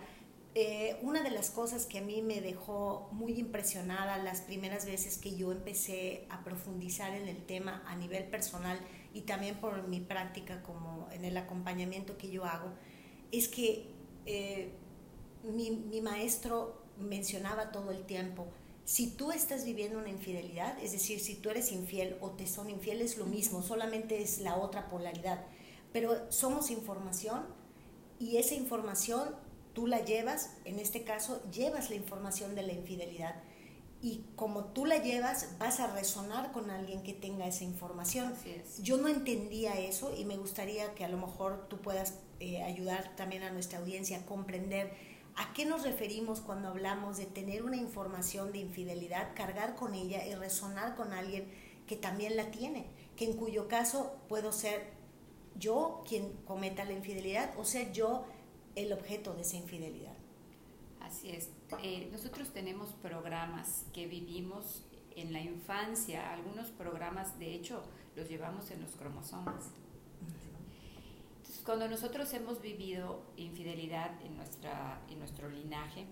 Eh, 0.56 0.98
una 1.02 1.22
de 1.22 1.32
las 1.32 1.52
cosas 1.52 1.86
que 1.86 2.00
a 2.00 2.02
mí 2.02 2.22
me 2.22 2.42
dejó 2.42 3.08
muy 3.12 3.34
impresionada 3.34 4.18
las 4.18 4.42
primeras 4.42 4.86
veces 4.86 5.18
que 5.18 5.36
yo 5.36 5.52
empecé 5.52 6.26
a 6.30 6.44
profundizar 6.44 7.14
en 7.14 7.28
el 7.28 7.46
tema 7.46 7.84
a 7.88 7.96
nivel 7.96 8.26
personal 8.26 8.80
y 9.14 9.22
también 9.22 9.56
por 9.56 9.88
mi 9.88 10.00
práctica 10.00 10.62
como 10.64 11.08
en 11.12 11.26
el 11.26 11.38
acompañamiento 11.38 12.18
que 12.18 12.30
yo 12.30 12.46
hago, 12.46 12.72
es 13.32 13.48
que 13.48 13.88
eh, 14.26 14.72
mi, 15.44 15.72
mi, 15.72 16.02
maestro 16.02 16.79
mencionaba 17.00 17.72
todo 17.72 17.92
el 17.92 18.06
tiempo, 18.06 18.48
si 18.90 19.08
tú 19.08 19.32
estás 19.32 19.66
viviendo 19.66 20.00
una 20.00 20.10
infidelidad, 20.10 20.78
es 20.80 20.94
decir, 20.94 21.20
si 21.20 21.36
tú 21.36 21.52
eres 21.52 21.72
infiel 21.72 22.18
o 22.22 22.32
te 22.32 22.48
son 22.48 22.72
infieles, 22.72 23.18
lo 23.18 23.28
mismo, 23.28 23.62
solamente 23.62 24.22
es 24.24 24.40
la 24.40 24.58
otra 24.58 24.90
polaridad. 24.90 25.46
Pero 25.94 26.32
somos 26.32 26.72
información 26.72 27.46
y 28.18 28.38
esa 28.38 28.56
información 28.56 29.36
tú 29.74 29.86
la 29.86 30.04
llevas, 30.04 30.56
en 30.66 30.80
este 30.80 31.04
caso, 31.04 31.40
llevas 31.52 31.92
la 31.92 31.98
información 31.98 32.56
de 32.56 32.64
la 32.64 32.74
infidelidad. 32.74 33.36
Y 34.02 34.24
como 34.36 34.66
tú 34.66 34.88
la 34.88 34.98
llevas, 34.98 35.58
vas 35.60 35.80
a 35.80 35.94
resonar 35.94 36.52
con 36.52 36.72
alguien 36.72 37.04
que 37.04 37.14
tenga 37.14 37.46
esa 37.46 37.66
información. 37.66 38.34
Yo 38.82 38.98
no 38.98 39.08
entendía 39.08 39.78
eso 39.78 40.16
y 40.18 40.26
me 40.26 40.38
gustaría 40.38 40.96
que 40.96 41.06
a 41.06 41.10
lo 41.10 41.18
mejor 41.18 41.68
tú 41.70 41.78
puedas 41.78 42.16
eh, 42.40 42.64
ayudar 42.64 43.16
también 43.16 43.44
a 43.44 43.52
nuestra 43.52 43.78
audiencia 43.78 44.18
a 44.18 44.26
comprender 44.26 44.94
¿A 45.40 45.54
qué 45.54 45.66
nos 45.66 45.84
referimos 45.84 46.42
cuando 46.42 46.68
hablamos 46.68 47.16
de 47.16 47.26
tener 47.26 47.64
una 47.64 47.78
información 47.78 48.52
de 48.52 48.58
infidelidad, 48.58 49.34
cargar 49.36 49.78
con 49.78 49.96
ella 49.96 50.28
y 50.28 50.36
resonar 50.36 50.98
con 50.98 51.14
alguien 51.14 51.48
que 51.88 51.96
también 51.96 52.36
la 52.36 52.52
tiene? 52.52 52.88
Que 53.16 53.24
en 53.24 53.38
cuyo 53.38 53.70
caso 53.70 54.18
puedo 54.28 54.52
ser 54.52 54.92
yo 55.56 56.04
quien 56.06 56.34
cometa 56.46 56.84
la 56.84 56.92
infidelidad 56.92 57.58
o 57.58 57.64
ser 57.64 57.94
yo 57.94 58.26
el 58.76 58.92
objeto 58.92 59.34
de 59.34 59.44
esa 59.44 59.56
infidelidad. 59.56 60.18
Así 61.00 61.30
es. 61.30 61.52
Eh, 61.84 62.10
nosotros 62.12 62.50
tenemos 62.50 62.92
programas 63.02 63.86
que 63.94 64.08
vivimos 64.08 64.84
en 65.16 65.32
la 65.32 65.40
infancia, 65.40 66.34
algunos 66.34 66.70
programas 66.72 67.40
de 67.40 67.54
hecho 67.54 67.82
los 68.18 68.28
llevamos 68.28 68.72
en 68.72 68.82
los 68.82 68.92
cromosomas 68.92 69.70
cuando 71.70 71.88
nosotros 71.88 72.34
hemos 72.34 72.64
vivido 72.64 73.22
infidelidad 73.38 74.20
en, 74.26 74.36
nuestra, 74.36 75.04
en 75.08 75.20
nuestro 75.20 75.48
linaje, 75.50 76.08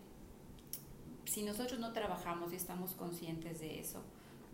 si 1.26 1.42
nosotros 1.42 1.80
no 1.80 1.94
trabajamos 1.94 2.54
y 2.54 2.58
estamos 2.58 2.94
conscientes 2.94 3.60
de 3.60 3.80
eso, 3.80 4.04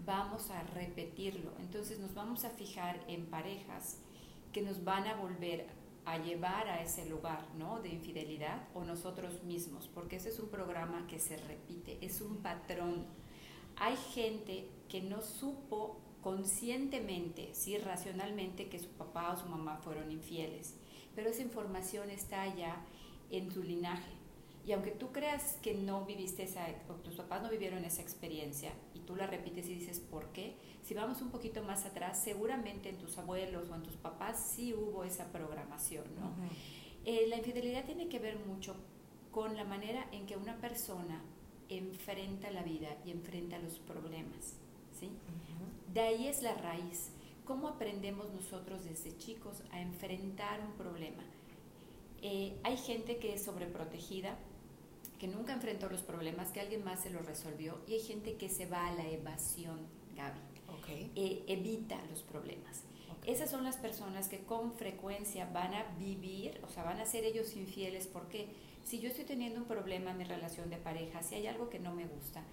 vamos 0.05 0.49
a 0.49 0.63
repetirlo. 0.63 1.51
Entonces 1.59 1.99
nos 1.99 2.13
vamos 2.13 2.45
a 2.45 2.51
fijar 2.51 3.03
en 3.09 3.25
parejas 3.25 3.97
que 4.53 4.61
nos 4.61 4.85
van 4.85 5.05
a 5.07 5.15
volver 5.15 5.67
a 6.05 6.19
llevar 6.19 6.69
a 6.69 6.81
ese 6.81 7.05
lugar 7.09 7.49
¿no? 7.57 7.81
de 7.81 7.89
infidelidad 7.89 8.69
o 8.73 8.85
nosotros 8.85 9.43
mismos, 9.43 9.89
porque 9.93 10.15
ese 10.15 10.29
es 10.29 10.39
un 10.39 10.47
programa 10.47 11.05
que 11.07 11.19
se 11.19 11.35
repite, 11.35 11.97
es 11.99 12.21
un 12.21 12.37
patrón. 12.37 13.07
Hay 13.75 13.97
gente 14.13 14.69
que 14.87 15.01
no 15.01 15.21
supo 15.21 15.99
conscientemente, 16.21 17.53
sí, 17.53 17.77
racionalmente, 17.77 18.69
que 18.69 18.79
su 18.79 18.87
papá 18.91 19.33
o 19.33 19.37
su 19.37 19.49
mamá 19.49 19.81
fueron 19.83 20.09
infieles 20.09 20.77
pero 21.15 21.29
esa 21.29 21.41
información 21.41 22.09
está 22.09 22.53
ya 22.55 22.83
en 23.29 23.49
tu 23.49 23.63
linaje. 23.63 24.11
Y 24.65 24.71
aunque 24.71 24.91
tú 24.91 25.11
creas 25.11 25.57
que 25.61 25.73
no 25.73 26.05
viviste 26.05 26.43
esa, 26.43 26.65
o 26.87 26.93
tus 26.93 27.15
papás 27.15 27.41
no 27.41 27.49
vivieron 27.49 27.83
esa 27.83 28.01
experiencia, 28.01 28.71
y 28.93 28.99
tú 28.99 29.15
la 29.15 29.27
repites 29.27 29.67
y 29.67 29.75
dices, 29.75 29.99
¿por 29.99 30.27
qué? 30.31 30.55
Si 30.83 30.93
vamos 30.93 31.21
un 31.21 31.31
poquito 31.31 31.61
más 31.63 31.85
atrás, 31.85 32.21
seguramente 32.23 32.89
en 32.89 32.97
tus 32.97 33.17
abuelos 33.17 33.69
o 33.69 33.75
en 33.75 33.83
tus 33.83 33.95
papás 33.97 34.39
sí 34.55 34.73
hubo 34.73 35.03
esa 35.03 35.31
programación, 35.31 36.05
¿no? 36.15 36.33
Eh, 37.05 37.25
la 37.27 37.37
infidelidad 37.37 37.83
tiene 37.83 38.07
que 38.07 38.19
ver 38.19 38.39
mucho 38.39 38.75
con 39.31 39.57
la 39.57 39.65
manera 39.65 40.07
en 40.13 40.25
que 40.25 40.37
una 40.37 40.55
persona 40.57 41.21
enfrenta 41.67 42.49
la 42.51 42.63
vida 42.63 42.89
y 43.05 43.11
enfrenta 43.11 43.57
los 43.59 43.79
problemas, 43.79 44.55
¿sí? 44.97 45.09
De 45.93 46.01
ahí 46.01 46.27
es 46.27 46.41
la 46.41 46.53
raíz. 46.55 47.09
¿Cómo 47.45 47.67
aprendemos 47.67 48.31
nosotros 48.31 48.85
desde 48.85 49.17
chicos 49.17 49.61
a 49.71 49.81
enfrentar 49.81 50.61
un 50.61 50.73
problema? 50.73 51.23
Eh, 52.21 52.57
hay 52.63 52.77
gente 52.77 53.17
que 53.17 53.33
es 53.33 53.43
sobreprotegida, 53.43 54.37
que 55.19 55.27
nunca 55.27 55.51
enfrentó 55.51 55.89
los 55.89 56.03
problemas, 56.03 56.51
que 56.51 56.61
alguien 56.61 56.85
más 56.85 57.03
se 57.03 57.09
los 57.09 57.25
resolvió, 57.25 57.79
y 57.85 57.95
hay 57.95 57.99
gente 57.99 58.35
que 58.35 58.47
se 58.47 58.65
va 58.65 58.87
a 58.87 58.93
la 58.93 59.07
evasión, 59.09 59.79
Gaby. 60.15 60.39
Eh, 61.15 61.43
evita 61.47 61.97
los 62.09 62.23
problemas. 62.23 62.83
Esas 63.25 63.49
son 63.49 63.63
las 63.63 63.77
personas 63.77 64.27
que 64.27 64.39
con 64.39 64.73
frecuencia 64.73 65.45
van 65.45 65.73
a 65.73 65.83
vivir, 65.97 66.59
o 66.63 66.69
sea, 66.69 66.83
van 66.83 66.99
a 66.99 67.05
ser 67.05 67.23
ellos 67.23 67.55
infieles, 67.55 68.07
porque 68.07 68.47
si 68.83 68.99
yo 68.99 69.09
estoy 69.09 69.23
teniendo 69.23 69.61
un 69.61 69.65
problema 69.65 70.11
en 70.11 70.17
mi 70.17 70.23
relación 70.25 70.69
de 70.69 70.77
pareja, 70.77 71.23
si 71.23 71.35
hay 71.35 71.47
algo 71.47 71.69
que 71.69 71.79
no 71.79 71.93
me 71.93 72.05
gusta, 72.05 72.43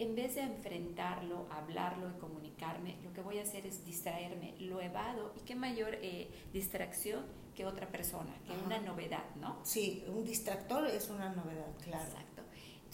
en 0.00 0.16
vez 0.16 0.34
de 0.34 0.40
enfrentarlo, 0.40 1.46
hablarlo 1.50 2.08
y 2.08 2.18
comunicarme, 2.18 2.96
lo 3.04 3.12
que 3.12 3.20
voy 3.20 3.38
a 3.38 3.42
hacer 3.42 3.66
es 3.66 3.84
distraerme, 3.84 4.54
lo 4.58 4.80
evado 4.80 5.34
y 5.36 5.40
qué 5.40 5.54
mayor 5.54 5.94
eh, 6.00 6.30
distracción 6.54 7.26
que 7.54 7.66
otra 7.66 7.86
persona, 7.86 8.34
que 8.46 8.52
una 8.64 8.78
novedad, 8.80 9.24
¿no? 9.36 9.58
Sí, 9.62 10.02
un 10.08 10.24
distractor 10.24 10.86
es 10.86 11.10
una 11.10 11.28
novedad, 11.28 11.70
claro. 11.84 12.04
Exacto. 12.04 12.42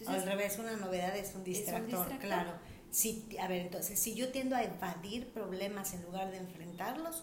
Al 0.09 0.25
revés, 0.25 0.59
una 0.59 0.77
novedad 0.77 1.17
es 1.17 1.35
un 1.37 1.45
distractor, 1.45 2.09
claro. 2.19 2.53
Si, 2.91 3.25
a 3.41 3.47
ver, 3.47 3.61
entonces, 3.63 4.01
si 4.01 4.15
yo 4.15 4.33
tiendo 4.33 4.57
a 4.57 4.65
evadir 4.65 5.33
problemas 5.33 5.95
en 5.95 6.03
lugar 6.03 6.33
de 6.33 6.39
enfrentarlos, 6.39 7.23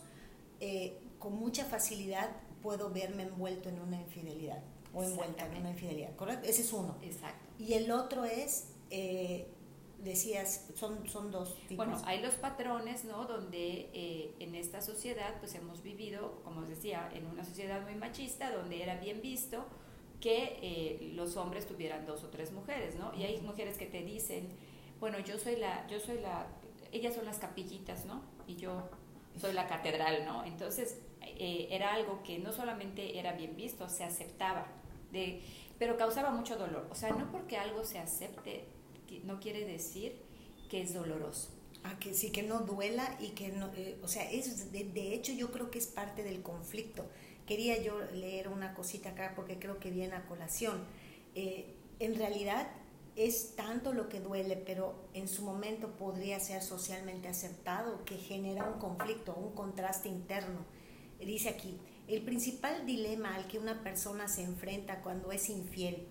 eh, 0.61 0.97
con 1.19 1.35
mucha 1.35 1.65
facilidad 1.65 2.29
puedo 2.61 2.89
verme 2.89 3.23
envuelto 3.23 3.67
en 3.67 3.81
una 3.81 3.99
infidelidad 3.99 4.63
o 4.93 5.03
envuelta 5.03 5.45
en 5.45 5.57
una 5.57 5.71
infidelidad, 5.71 6.15
¿correcto? 6.15 6.47
Ese 6.47 6.61
es 6.61 6.71
uno. 6.71 6.97
Exacto. 7.01 7.45
Y 7.59 7.73
el 7.73 7.91
otro 7.91 8.23
es 8.23 8.69
eh, 8.89 9.47
decías, 10.03 10.69
son, 10.75 11.07
son 11.07 11.31
dos 11.31 11.55
tipos. 11.67 11.85
Bueno, 11.85 12.01
hay 12.05 12.21
los 12.21 12.35
patrones, 12.35 13.05
¿no? 13.05 13.25
Donde 13.25 13.89
eh, 13.93 14.35
en 14.39 14.55
esta 14.55 14.81
sociedad, 14.81 15.35
pues 15.39 15.55
hemos 15.55 15.81
vivido, 15.81 16.41
como 16.43 16.61
os 16.61 16.67
decía, 16.67 17.09
en 17.13 17.25
una 17.25 17.43
sociedad 17.43 17.81
muy 17.81 17.95
machista, 17.95 18.51
donde 18.51 18.83
era 18.83 18.99
bien 18.99 19.21
visto 19.21 19.65
que 20.19 20.59
eh, 20.61 21.11
los 21.15 21.35
hombres 21.35 21.67
tuvieran 21.67 22.05
dos 22.05 22.23
o 22.23 22.29
tres 22.29 22.51
mujeres, 22.51 22.95
¿no? 22.95 23.13
Y 23.13 23.23
hay 23.23 23.41
mujeres 23.41 23.77
que 23.77 23.85
te 23.85 24.03
dicen, 24.03 24.49
bueno, 24.99 25.19
yo 25.19 25.37
soy 25.37 25.57
la, 25.57 25.85
yo 25.87 25.99
soy 25.99 26.19
la, 26.19 26.47
ellas 26.91 27.13
son 27.15 27.25
las 27.25 27.39
capillitas, 27.39 28.05
¿no? 28.05 28.21
Y 28.47 28.55
yo 28.55 28.89
soy 29.37 29.53
la 29.53 29.67
catedral, 29.67 30.25
¿no? 30.25 30.45
Entonces, 30.45 31.01
eh, 31.21 31.67
era 31.71 31.93
algo 31.93 32.23
que 32.23 32.39
no 32.39 32.51
solamente 32.51 33.19
era 33.19 33.33
bien 33.33 33.55
visto, 33.55 33.89
se 33.89 34.03
aceptaba, 34.03 34.67
de, 35.11 35.41
pero 35.77 35.97
causaba 35.97 36.31
mucho 36.31 36.55
dolor. 36.55 36.87
O 36.89 36.95
sea, 36.95 37.09
no 37.09 37.29
porque 37.31 37.57
algo 37.57 37.83
se 37.83 37.99
acepte 37.99 38.65
no 39.25 39.39
quiere 39.39 39.65
decir 39.65 40.15
que 40.69 40.81
es 40.81 40.93
doloroso. 40.93 41.49
Ah, 41.83 41.99
que 41.99 42.13
sí, 42.13 42.31
que 42.31 42.43
no 42.43 42.59
duela 42.59 43.17
y 43.19 43.29
que 43.29 43.49
no, 43.49 43.69
eh, 43.75 43.99
o 44.01 44.07
sea, 44.07 44.29
es, 44.31 44.71
de, 44.71 45.13
hecho 45.13 45.33
yo 45.33 45.51
creo 45.51 45.69
que 45.69 45.79
es 45.79 45.87
parte 45.87 46.23
del 46.23 46.41
conflicto. 46.41 47.05
Quería 47.45 47.81
yo 47.81 47.99
leer 48.13 48.47
una 48.47 48.73
cosita 48.73 49.09
acá 49.09 49.33
porque 49.35 49.59
creo 49.59 49.79
que 49.79 49.91
viene 49.91 50.15
a 50.15 50.25
colación. 50.25 50.79
Eh, 51.35 51.75
en 51.99 52.15
realidad 52.15 52.67
es 53.17 53.55
tanto 53.55 53.93
lo 53.93 54.07
que 54.07 54.21
duele, 54.21 54.55
pero 54.55 54.95
en 55.13 55.27
su 55.27 55.43
momento 55.43 55.89
podría 55.91 56.39
ser 56.39 56.63
socialmente 56.63 57.27
aceptado, 57.27 58.03
que 58.05 58.17
genera 58.17 58.69
un 58.69 58.79
conflicto, 58.79 59.35
un 59.35 59.53
contraste 59.53 60.07
interno. 60.07 60.65
Dice 61.19 61.49
aquí, 61.49 61.77
el 62.07 62.21
principal 62.23 62.85
dilema 62.85 63.35
al 63.35 63.47
que 63.47 63.59
una 63.59 63.83
persona 63.83 64.27
se 64.27 64.43
enfrenta 64.43 65.01
cuando 65.01 65.31
es 65.31 65.49
infiel 65.49 66.07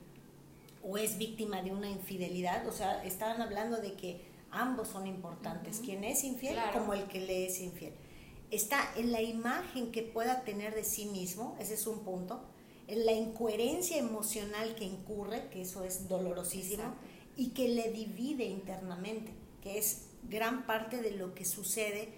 o 0.82 0.98
es 0.98 1.18
víctima 1.18 1.62
de 1.62 1.72
una 1.72 1.88
infidelidad, 1.88 2.66
o 2.66 2.72
sea, 2.72 3.04
estaban 3.04 3.40
hablando 3.40 3.76
de 3.78 3.94
que 3.94 4.20
ambos 4.50 4.88
son 4.88 5.06
importantes, 5.06 5.80
quien 5.80 6.04
es 6.04 6.24
infiel 6.24 6.58
como 6.72 6.94
el 6.94 7.04
que 7.04 7.20
le 7.20 7.46
es 7.46 7.60
infiel. 7.60 7.94
Está 8.50 8.92
en 8.96 9.12
la 9.12 9.22
imagen 9.22 9.92
que 9.92 10.02
pueda 10.02 10.42
tener 10.42 10.74
de 10.74 10.84
sí 10.84 11.06
mismo, 11.06 11.56
ese 11.58 11.74
es 11.74 11.86
un 11.86 12.00
punto, 12.00 12.42
en 12.88 13.06
la 13.06 13.12
incoherencia 13.12 13.96
emocional 13.96 14.74
que 14.74 14.84
incurre, 14.84 15.48
que 15.48 15.62
eso 15.62 15.84
es 15.84 16.08
dolorosísimo, 16.08 16.94
y 17.36 17.50
que 17.50 17.68
le 17.68 17.90
divide 17.90 18.44
internamente, 18.44 19.32
que 19.62 19.78
es 19.78 20.08
gran 20.28 20.66
parte 20.66 21.00
de 21.00 21.12
lo 21.12 21.34
que 21.34 21.44
sucede 21.44 22.08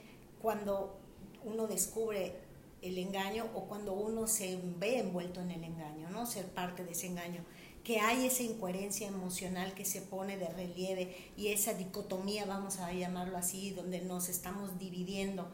cuando 0.42 0.98
uno 1.44 1.66
descubre 1.66 2.34
el 2.82 2.98
engaño 2.98 3.46
o 3.54 3.64
cuando 3.64 3.94
uno 3.94 4.26
se 4.26 4.58
ve 4.78 4.98
envuelto 4.98 5.40
en 5.40 5.52
el 5.52 5.64
engaño, 5.64 6.10
¿no? 6.10 6.26
Ser 6.26 6.46
parte 6.46 6.84
de 6.84 6.92
ese 6.92 7.06
engaño 7.06 7.44
que 7.84 8.00
hay 8.00 8.26
esa 8.26 8.42
incoherencia 8.42 9.06
emocional 9.06 9.74
que 9.74 9.84
se 9.84 10.00
pone 10.00 10.38
de 10.38 10.48
relieve 10.48 11.14
y 11.36 11.48
esa 11.48 11.74
dicotomía, 11.74 12.46
vamos 12.46 12.78
a 12.78 12.90
llamarlo 12.92 13.36
así, 13.36 13.70
donde 13.70 14.00
nos 14.00 14.30
estamos 14.30 14.78
dividiendo. 14.78 15.46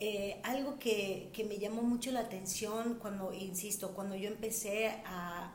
Eh, 0.00 0.40
algo 0.44 0.78
que, 0.78 1.28
que, 1.34 1.44
me 1.44 1.58
llamó 1.58 1.82
mucho 1.82 2.10
la 2.10 2.20
atención 2.20 2.98
cuando, 3.00 3.32
insisto, 3.32 3.94
cuando 3.94 4.14
yo 4.14 4.28
empecé 4.28 4.88
a, 5.04 5.52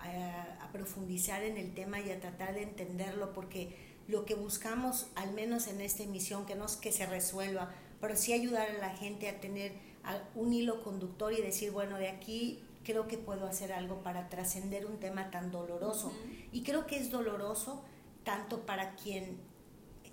a, 0.62 0.72
profundizar 0.72 1.44
en 1.44 1.58
el 1.58 1.74
tema 1.74 2.00
y 2.00 2.12
a 2.12 2.20
tratar 2.20 2.56
de 2.56 2.64
entenderlo, 2.64 3.32
porque 3.34 3.76
lo 4.08 4.26
que 4.26 4.36
buscamos, 4.36 5.08
al 5.16 5.34
menos 5.34 5.68
en 5.68 5.82
esta 5.82 6.04
emisión, 6.04 6.46
que 6.46 6.56
no 6.56 6.66
es 6.66 6.76
que 6.76 6.92
se 6.92 7.06
resuelva, 7.06 7.74
pero 8.02 8.16
sí 8.18 8.34
ayudar 8.34 8.70
a 8.70 8.78
la 8.80 8.90
gente 8.90 9.30
a 9.30 9.40
tener 9.40 9.72
un 10.36 10.52
hilo 10.52 10.84
conductor 10.84 11.32
y 11.32 11.42
decir, 11.42 11.72
bueno, 11.72 11.98
de 11.98 12.10
aquí 12.10 12.60
creo 12.84 13.08
que 13.08 13.18
puedo 13.18 13.48
hacer 13.48 13.74
algo 13.74 14.04
para 14.04 14.30
trascender 14.30 14.86
un 14.86 15.00
tema 15.00 15.32
tan 15.32 15.52
doloroso. 15.52 16.12
Y 16.52 16.64
creo 16.64 16.86
que 16.86 16.98
es 16.98 17.10
doloroso 17.10 17.84
tanto 18.24 18.66
para 18.66 18.96
quien 18.96 19.38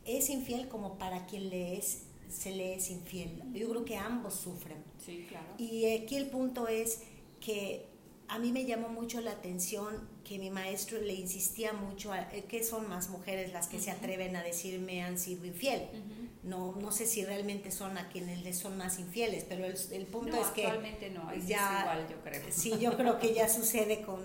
es 0.05 0.31
infiel 0.31 0.69
como 0.69 0.99
para 0.99 1.27
quien 1.27 1.51
le 1.51 1.77
es, 1.77 2.03
se 2.29 2.53
le 2.53 2.75
es 2.75 2.91
infiel. 2.91 3.43
Yo 3.53 3.69
creo 3.71 3.85
que 3.85 3.97
ambos 3.97 4.35
sufren. 4.35 4.83
Sí, 5.05 5.27
claro. 5.29 5.47
Y 5.59 5.87
aquí 5.93 6.17
el 6.17 6.29
punto 6.29 6.69
es 6.69 7.03
que 7.41 7.87
a 8.29 8.39
mí 8.39 8.53
me 8.53 8.65
llamó 8.65 8.89
mucho 8.89 9.21
la 9.21 9.33
atención 9.33 10.09
que 10.25 10.39
mi 10.39 10.51
maestro 10.51 11.01
le 11.01 11.15
insistía 11.15 11.73
mucho 11.73 12.13
a 12.13 12.23
eh, 12.33 12.45
que 12.49 12.63
son 12.63 12.89
más 12.89 13.09
mujeres 13.11 13.53
las 13.53 13.67
que 13.67 13.81
se 13.81 13.91
atreven 13.91 14.37
a 14.37 14.43
decirme 14.43 15.03
han 15.03 15.19
sido 15.19 15.45
infiel. 15.45 15.89
No, 16.43 16.75
no 16.77 16.91
sé 16.91 17.07
si 17.07 17.25
realmente 17.25 17.71
son 17.71 17.99
a 17.99 18.09
quienes 18.09 18.43
les 18.43 18.59
son 18.59 18.79
más 18.79 18.99
infieles, 18.99 19.45
pero 19.49 19.67
el, 19.67 19.77
el 19.93 20.07
punto 20.07 20.41
es 20.41 20.47
que... 20.49 20.65
Actualmente 20.65 21.11
no, 21.11 21.33
ya, 21.35 21.37
es 21.37 21.81
igual 21.83 22.09
yo 22.09 22.21
creo. 22.23 22.43
Sí, 22.51 22.79
yo 22.81 22.97
creo 22.97 23.19
que 23.19 23.35
ya 23.35 23.49
sucede 23.49 24.03
con, 24.03 24.21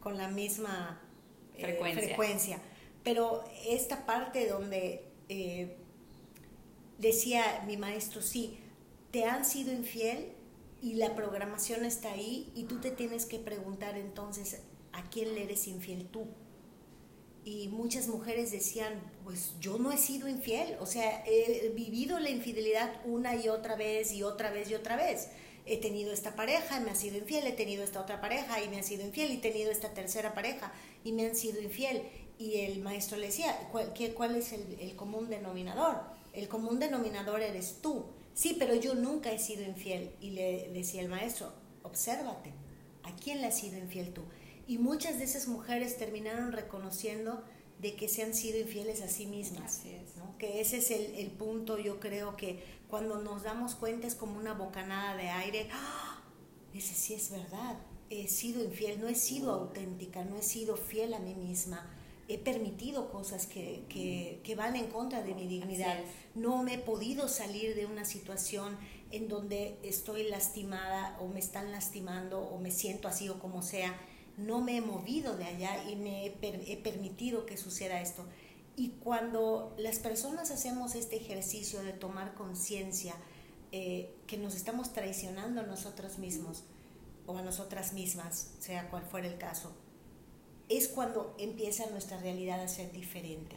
con 0.00 0.16
la 0.16 0.28
misma 0.28 1.00
eh, 1.56 1.76
frecuencia. 1.94 2.60
Pero 3.02 3.44
esta 3.66 4.06
parte 4.06 4.46
donde 4.46 5.04
eh, 5.28 5.76
decía 6.98 7.64
mi 7.66 7.76
maestro, 7.76 8.22
sí, 8.22 8.60
te 9.10 9.24
han 9.24 9.44
sido 9.44 9.72
infiel, 9.72 10.32
y 10.80 10.94
la 10.94 11.14
programación 11.14 11.84
está 11.84 12.12
ahí 12.12 12.52
y 12.54 12.64
tú 12.64 12.80
te 12.80 12.90
tienes 12.90 13.26
que 13.26 13.38
preguntar 13.38 13.96
entonces 13.98 14.62
a 14.92 15.08
quién 15.10 15.34
le 15.34 15.44
eres 15.44 15.66
infiel 15.66 16.06
tú. 16.06 16.28
Y 17.48 17.68
muchas 17.68 18.08
mujeres 18.08 18.50
decían, 18.50 18.92
pues 19.24 19.54
yo 19.58 19.78
no 19.78 19.90
he 19.90 19.96
sido 19.96 20.28
infiel, 20.28 20.76
o 20.80 20.86
sea, 20.86 21.24
he 21.26 21.72
vivido 21.74 22.18
la 22.20 22.28
infidelidad 22.28 23.00
una 23.06 23.36
y 23.36 23.48
otra 23.48 23.74
vez 23.74 24.12
y 24.12 24.22
otra 24.22 24.50
vez 24.50 24.70
y 24.70 24.74
otra 24.74 24.96
vez. 24.96 25.28
He 25.64 25.78
tenido 25.78 26.12
esta 26.12 26.36
pareja 26.36 26.78
y 26.78 26.84
me 26.84 26.90
ha 26.90 26.94
sido 26.94 27.16
infiel, 27.16 27.46
he 27.46 27.52
tenido 27.52 27.84
esta 27.84 28.02
otra 28.02 28.20
pareja 28.20 28.62
y 28.62 28.68
me 28.68 28.78
ha 28.78 28.82
sido 28.82 29.02
infiel, 29.02 29.30
y 29.30 29.34
he 29.36 29.38
tenido 29.38 29.70
esta 29.70 29.94
tercera 29.94 30.34
pareja 30.34 30.72
y 31.04 31.12
me 31.12 31.24
han 31.24 31.34
sido 31.34 31.62
infiel. 31.62 32.02
Y 32.38 32.60
el 32.60 32.80
maestro 32.80 33.16
le 33.16 33.26
decía, 33.26 33.68
¿cuál, 33.72 33.94
qué, 33.94 34.12
cuál 34.12 34.36
es 34.36 34.52
el, 34.52 34.78
el 34.78 34.94
común 34.94 35.30
denominador? 35.30 36.02
El 36.34 36.48
común 36.48 36.78
denominador 36.78 37.40
eres 37.40 37.78
tú. 37.80 38.04
Sí, 38.34 38.56
pero 38.58 38.74
yo 38.74 38.94
nunca 38.94 39.32
he 39.32 39.38
sido 39.38 39.62
infiel. 39.62 40.10
Y 40.20 40.30
le 40.30 40.68
decía 40.74 41.00
el 41.00 41.08
maestro, 41.08 41.50
obsérvate, 41.82 42.52
¿a 43.04 43.16
quién 43.16 43.40
le 43.40 43.46
has 43.46 43.58
sido 43.58 43.78
infiel 43.78 44.12
tú? 44.12 44.22
Y 44.68 44.76
muchas 44.76 45.18
de 45.18 45.24
esas 45.24 45.48
mujeres 45.48 45.96
terminaron 45.96 46.52
reconociendo 46.52 47.42
de 47.80 47.96
que 47.96 48.06
se 48.06 48.22
han 48.22 48.34
sido 48.34 48.58
infieles 48.58 49.00
a 49.00 49.08
sí 49.08 49.24
mismas. 49.24 49.80
Que 50.38 50.60
ese 50.60 50.76
es 50.76 50.90
el, 50.90 51.30
punto, 51.30 51.78
yo 51.78 51.98
creo 51.98 52.36
que 52.36 52.62
cuando 52.86 53.18
nos 53.22 53.44
damos 53.44 53.74
cuenta 53.74 54.06
es 54.06 54.14
como 54.14 54.38
una 54.38 54.52
bocanada 54.52 55.16
de 55.16 55.30
aire. 55.30 55.70
¡Ah! 55.72 56.22
Ese 56.74 56.94
sí 56.94 57.14
es 57.14 57.30
verdad. 57.30 57.78
He 58.10 58.28
sido 58.28 58.62
infiel, 58.62 59.00
no 59.00 59.08
he 59.08 59.14
sido 59.14 59.52
auténtica, 59.52 60.22
no 60.26 60.36
he 60.36 60.42
sido 60.42 60.76
fiel 60.76 61.14
a 61.14 61.18
mí 61.18 61.34
misma. 61.34 61.90
He 62.28 62.36
permitido 62.36 63.10
cosas 63.10 63.46
que, 63.46 63.84
que, 63.88 64.42
que 64.44 64.54
van 64.54 64.76
en 64.76 64.88
contra 64.88 65.22
de 65.22 65.34
mi 65.34 65.46
dignidad. 65.46 65.98
No 66.34 66.62
me 66.62 66.74
he 66.74 66.78
podido 66.78 67.28
salir 67.28 67.74
de 67.74 67.86
una 67.86 68.04
situación 68.04 68.76
en 69.12 69.28
donde 69.28 69.78
estoy 69.82 70.24
lastimada 70.24 71.16
o 71.20 71.28
me 71.28 71.38
están 71.38 71.72
lastimando 71.72 72.40
o 72.40 72.58
me 72.58 72.70
siento 72.70 73.08
así 73.08 73.30
o 73.30 73.38
como 73.38 73.62
sea 73.62 73.98
no 74.38 74.60
me 74.60 74.76
he 74.76 74.80
movido 74.80 75.36
de 75.36 75.44
allá 75.44 75.84
y 75.90 75.96
me 75.96 76.26
he, 76.26 76.76
permitido 76.76 77.44
que 77.44 77.56
suceda 77.56 78.00
esto. 78.00 78.24
Y 78.76 78.90
cuando 79.00 79.74
las 79.76 79.98
personas 79.98 80.50
hacemos 80.50 80.94
este 80.94 81.16
ejercicio 81.16 81.82
de 81.82 81.92
tomar 81.92 82.34
conciencia 82.34 83.14
eh, 83.72 84.14
que 84.26 84.38
nos 84.38 84.54
estamos 84.54 84.92
traicionando 84.92 85.60
a 85.60 85.64
nosotros 85.64 86.18
mismos 86.18 86.64
o 87.26 87.36
a 87.36 87.42
nosotras 87.42 87.92
mismas, 87.92 88.52
sea 88.60 88.88
cual 88.90 89.02
fuera 89.02 89.26
el 89.26 89.36
caso, 89.38 89.72
es 90.68 90.86
cuando 90.86 91.34
empieza 91.38 91.90
nuestra 91.90 92.18
realidad 92.18 92.60
a 92.60 92.68
ser 92.68 92.92
diferente, 92.92 93.56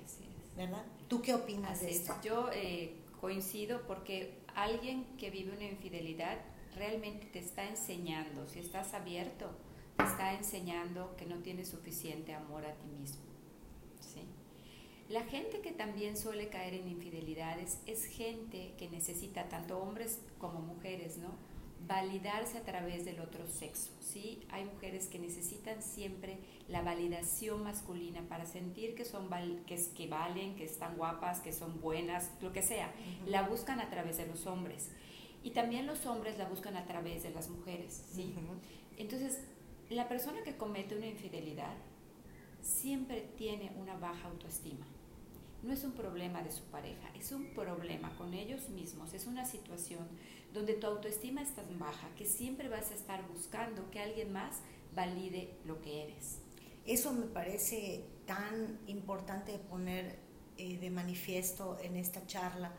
¿verdad? 0.57 0.83
¿Tú 1.07 1.21
qué 1.21 1.35
opinas 1.35 1.81
de 1.81 1.91
esto? 1.91 2.15
Yo 2.23 2.49
eh, 2.53 2.95
coincido 3.19 3.85
porque 3.85 4.39
alguien 4.55 5.05
que 5.17 5.29
vive 5.29 5.53
una 5.55 5.65
infidelidad 5.65 6.39
realmente 6.75 7.27
te 7.27 7.39
está 7.39 7.67
enseñando, 7.67 8.47
si 8.47 8.59
estás 8.59 8.93
abierto, 8.93 9.51
está 10.03 10.33
enseñando 10.33 11.15
que 11.17 11.25
no 11.25 11.37
tienes 11.37 11.69
suficiente 11.69 12.33
amor 12.33 12.65
a 12.65 12.73
ti 12.73 12.87
mismo. 12.87 13.21
¿sí? 13.99 14.21
La 15.09 15.23
gente 15.23 15.61
que 15.61 15.71
también 15.71 16.17
suele 16.17 16.49
caer 16.49 16.73
en 16.73 16.87
infidelidades 16.87 17.79
es 17.85 18.05
gente 18.05 18.73
que 18.77 18.89
necesita, 18.89 19.49
tanto 19.49 19.79
hombres 19.79 20.19
como 20.39 20.59
mujeres, 20.59 21.17
¿no? 21.17 21.51
validarse 21.87 22.57
a 22.57 22.63
través 22.63 23.05
del 23.05 23.19
otro 23.19 23.47
sexo. 23.47 23.91
¿sí? 23.99 24.45
Hay 24.51 24.65
mujeres 24.65 25.07
que 25.07 25.19
necesitan 25.19 25.81
siempre 25.81 26.37
la 26.67 26.81
validación 26.81 27.63
masculina 27.63 28.21
para 28.29 28.45
sentir 28.45 28.95
que, 28.95 29.05
son 29.05 29.29
que, 29.65 29.79
que 29.95 30.07
valen, 30.07 30.55
que 30.55 30.63
están 30.63 30.95
guapas, 30.95 31.39
que 31.39 31.53
son 31.53 31.81
buenas, 31.81 32.31
lo 32.41 32.51
que 32.51 32.61
sea. 32.61 32.93
La 33.25 33.43
buscan 33.43 33.79
a 33.79 33.89
través 33.89 34.17
de 34.17 34.27
los 34.27 34.45
hombres. 34.45 34.89
Y 35.43 35.51
también 35.51 35.87
los 35.87 36.05
hombres 36.05 36.37
la 36.37 36.47
buscan 36.47 36.77
a 36.77 36.85
través 36.85 37.23
de 37.23 37.31
las 37.31 37.49
mujeres. 37.49 38.05
¿sí? 38.13 38.33
Entonces, 38.97 39.41
la 39.95 40.07
persona 40.07 40.41
que 40.43 40.57
comete 40.57 40.95
una 40.95 41.07
infidelidad 41.07 41.73
siempre 42.61 43.21
tiene 43.37 43.71
una 43.77 43.97
baja 43.97 44.27
autoestima. 44.27 44.85
No 45.63 45.73
es 45.73 45.83
un 45.83 45.91
problema 45.91 46.41
de 46.41 46.51
su 46.51 46.63
pareja, 46.63 47.09
es 47.13 47.31
un 47.31 47.53
problema 47.53 48.15
con 48.17 48.33
ellos 48.33 48.69
mismos, 48.69 49.13
es 49.13 49.27
una 49.27 49.45
situación 49.45 50.07
donde 50.53 50.73
tu 50.73 50.87
autoestima 50.87 51.41
es 51.41 51.53
tan 51.53 51.77
baja 51.77 52.09
que 52.15 52.25
siempre 52.25 52.67
vas 52.67 52.91
a 52.91 52.95
estar 52.95 53.27
buscando 53.27 53.91
que 53.91 53.99
alguien 53.99 54.33
más 54.33 54.61
valide 54.95 55.55
lo 55.65 55.81
que 55.81 56.03
eres. 56.03 56.39
Eso 56.85 57.13
me 57.13 57.27
parece 57.27 58.05
tan 58.25 58.79
importante 58.87 59.59
poner 59.59 60.17
eh, 60.57 60.77
de 60.79 60.89
manifiesto 60.89 61.77
en 61.81 61.95
esta 61.95 62.25
charla, 62.25 62.71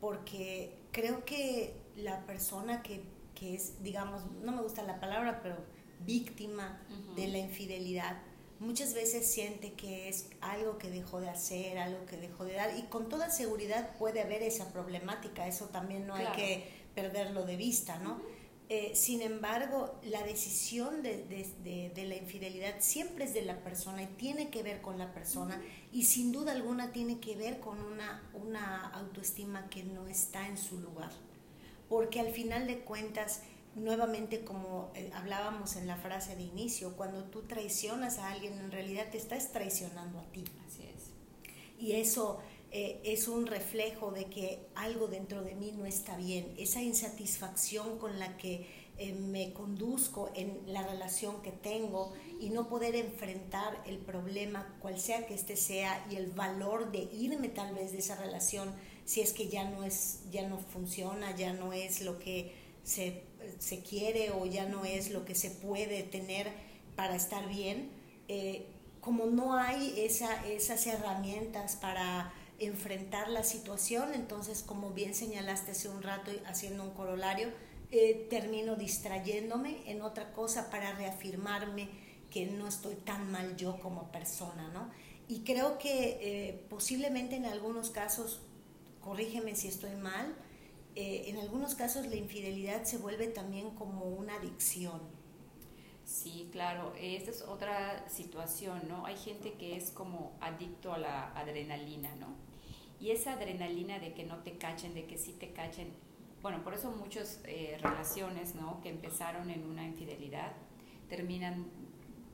porque 0.00 0.78
creo 0.90 1.24
que 1.24 1.74
la 1.96 2.24
persona 2.24 2.82
que, 2.82 3.02
que 3.34 3.54
es, 3.54 3.82
digamos, 3.82 4.22
no 4.42 4.52
me 4.52 4.62
gusta 4.62 4.82
la 4.82 4.98
palabra, 5.00 5.40
pero 5.42 5.56
víctima 6.04 6.80
de 7.16 7.28
la 7.28 7.38
infidelidad, 7.38 8.20
muchas 8.60 8.94
veces 8.94 9.26
siente 9.26 9.72
que 9.72 10.08
es 10.08 10.28
algo 10.40 10.78
que 10.78 10.90
dejó 10.90 11.20
de 11.20 11.28
hacer, 11.28 11.78
algo 11.78 12.06
que 12.06 12.16
dejó 12.16 12.44
de 12.44 12.54
dar, 12.54 12.78
y 12.78 12.82
con 12.82 13.08
toda 13.08 13.30
seguridad 13.30 13.96
puede 13.98 14.20
haber 14.20 14.42
esa 14.42 14.72
problemática, 14.72 15.46
eso 15.46 15.66
también 15.66 16.06
no 16.06 16.14
hay 16.14 16.26
que 16.36 16.68
perderlo 16.94 17.44
de 17.44 17.56
vista, 17.56 17.98
¿no? 17.98 18.20
Eh, 18.74 18.92
sin 18.94 19.20
embargo, 19.20 20.00
la 20.04 20.22
decisión 20.22 21.02
de, 21.02 21.26
la 21.94 22.16
infidelidad 22.16 22.76
siempre 22.78 23.26
es 23.26 23.34
de 23.34 23.42
la 23.42 23.58
persona 23.58 24.02
y 24.02 24.06
tiene 24.06 24.48
que 24.48 24.62
ver 24.62 24.80
con 24.80 24.98
la 24.98 25.12
persona 25.12 25.60
y 25.92 26.04
sin 26.04 26.32
duda 26.32 26.52
alguna 26.52 26.90
tiene 26.90 27.18
que 27.20 27.36
ver 27.36 27.60
con 27.60 27.82
una, 27.82 28.22
una 28.32 28.88
autoestima 28.94 29.68
que 29.68 29.84
no 29.84 30.06
está 30.06 30.48
en 30.48 30.56
su 30.56 30.80
lugar. 30.80 31.10
Porque 31.90 32.20
al 32.20 32.30
final 32.30 32.66
de 32.66 32.78
cuentas, 32.78 33.42
nuevamente 33.74 34.44
como 34.44 34.90
eh, 34.94 35.10
hablábamos 35.14 35.76
en 35.76 35.86
la 35.86 35.96
frase 35.96 36.36
de 36.36 36.42
inicio, 36.42 36.96
cuando 36.96 37.24
tú 37.24 37.42
traicionas 37.42 38.18
a 38.18 38.30
alguien, 38.30 38.58
en 38.58 38.70
realidad 38.70 39.10
te 39.10 39.18
estás 39.18 39.52
traicionando 39.52 40.18
a 40.18 40.24
ti. 40.32 40.44
Así 40.66 40.82
es. 40.84 41.10
Y 41.78 41.92
eso 41.92 42.40
eh, 42.70 43.00
es 43.04 43.28
un 43.28 43.46
reflejo 43.46 44.10
de 44.10 44.26
que 44.26 44.66
algo 44.74 45.08
dentro 45.08 45.42
de 45.42 45.54
mí 45.54 45.72
no 45.76 45.84
está 45.86 46.16
bien, 46.16 46.54
esa 46.56 46.82
insatisfacción 46.82 47.98
con 47.98 48.18
la 48.18 48.36
que 48.36 48.66
eh, 48.98 49.12
me 49.14 49.52
conduzco 49.52 50.30
en 50.34 50.60
la 50.66 50.86
relación 50.86 51.42
que 51.42 51.50
tengo 51.50 52.12
y 52.40 52.50
no 52.50 52.68
poder 52.68 52.94
enfrentar 52.94 53.82
el 53.86 53.98
problema, 53.98 54.76
cual 54.80 55.00
sea 55.00 55.26
que 55.26 55.34
este 55.34 55.56
sea, 55.56 56.06
y 56.10 56.16
el 56.16 56.26
valor 56.28 56.92
de 56.92 57.08
irme 57.12 57.48
tal 57.48 57.74
vez 57.74 57.92
de 57.92 57.98
esa 57.98 58.16
relación 58.16 58.72
si 59.04 59.20
es 59.20 59.32
que 59.32 59.48
ya 59.48 59.68
no 59.68 59.84
es, 59.84 60.20
ya 60.30 60.48
no 60.48 60.58
funciona, 60.58 61.34
ya 61.34 61.52
no 61.52 61.72
es 61.72 62.02
lo 62.02 62.18
que 62.18 62.54
se, 62.84 63.24
quiere 63.80 64.30
o 64.30 64.46
ya 64.46 64.66
no 64.66 64.84
es 64.84 65.10
lo 65.10 65.24
que 65.24 65.34
se 65.34 65.50
puede 65.50 66.02
tener 66.02 66.50
para 66.96 67.16
estar 67.16 67.48
bien, 67.48 67.90
eh, 68.28 68.66
como 69.00 69.26
no 69.26 69.56
hay 69.56 69.94
esa, 69.98 70.46
esas 70.46 70.86
herramientas 70.86 71.76
para 71.76 72.32
enfrentar 72.58 73.28
la 73.28 73.42
situación, 73.42 74.14
entonces 74.14 74.62
como 74.62 74.90
bien 74.90 75.14
señalaste 75.14 75.72
hace 75.72 75.88
un 75.88 76.02
rato 76.02 76.30
haciendo 76.46 76.84
un 76.84 76.90
corolario, 76.90 77.48
eh, 77.90 78.26
termino 78.30 78.76
distrayéndome 78.76 79.90
en 79.90 80.02
otra 80.02 80.32
cosa 80.32 80.70
para 80.70 80.92
reafirmarme 80.92 81.88
que 82.30 82.46
no 82.46 82.66
estoy 82.66 82.94
tan 82.94 83.30
mal 83.30 83.56
yo 83.56 83.78
como 83.80 84.10
persona, 84.10 84.68
¿no? 84.72 84.90
Y 85.28 85.40
creo 85.40 85.78
que 85.78 86.18
eh, 86.20 86.64
posiblemente 86.70 87.36
en 87.36 87.44
algunos 87.44 87.90
casos, 87.90 88.40
corrígeme 89.00 89.54
si 89.56 89.68
estoy 89.68 89.94
mal, 89.96 90.34
eh, 90.94 91.24
en 91.26 91.38
algunos 91.38 91.74
casos 91.74 92.06
la 92.06 92.16
infidelidad 92.16 92.84
se 92.84 92.98
vuelve 92.98 93.28
también 93.28 93.70
como 93.70 94.04
una 94.04 94.34
adicción. 94.36 95.00
Sí, 96.04 96.48
claro, 96.52 96.92
esta 96.98 97.30
es 97.30 97.42
otra 97.42 98.08
situación, 98.08 98.82
¿no? 98.88 99.06
Hay 99.06 99.16
gente 99.16 99.54
que 99.54 99.76
es 99.76 99.90
como 99.90 100.36
adicto 100.40 100.92
a 100.92 100.98
la 100.98 101.32
adrenalina, 101.32 102.14
¿no? 102.16 102.28
Y 103.00 103.10
esa 103.10 103.34
adrenalina 103.34 103.98
de 103.98 104.12
que 104.12 104.24
no 104.24 104.38
te 104.42 104.58
cachen, 104.58 104.94
de 104.94 105.06
que 105.06 105.16
sí 105.16 105.32
te 105.32 105.52
cachen, 105.52 105.92
bueno, 106.42 106.62
por 106.64 106.74
eso 106.74 106.90
muchas 106.90 107.40
eh, 107.44 107.78
relaciones, 107.80 108.54
¿no? 108.54 108.80
Que 108.80 108.88
empezaron 108.88 109.48
en 109.50 109.64
una 109.64 109.86
infidelidad 109.86 110.52
terminan, 111.08 111.66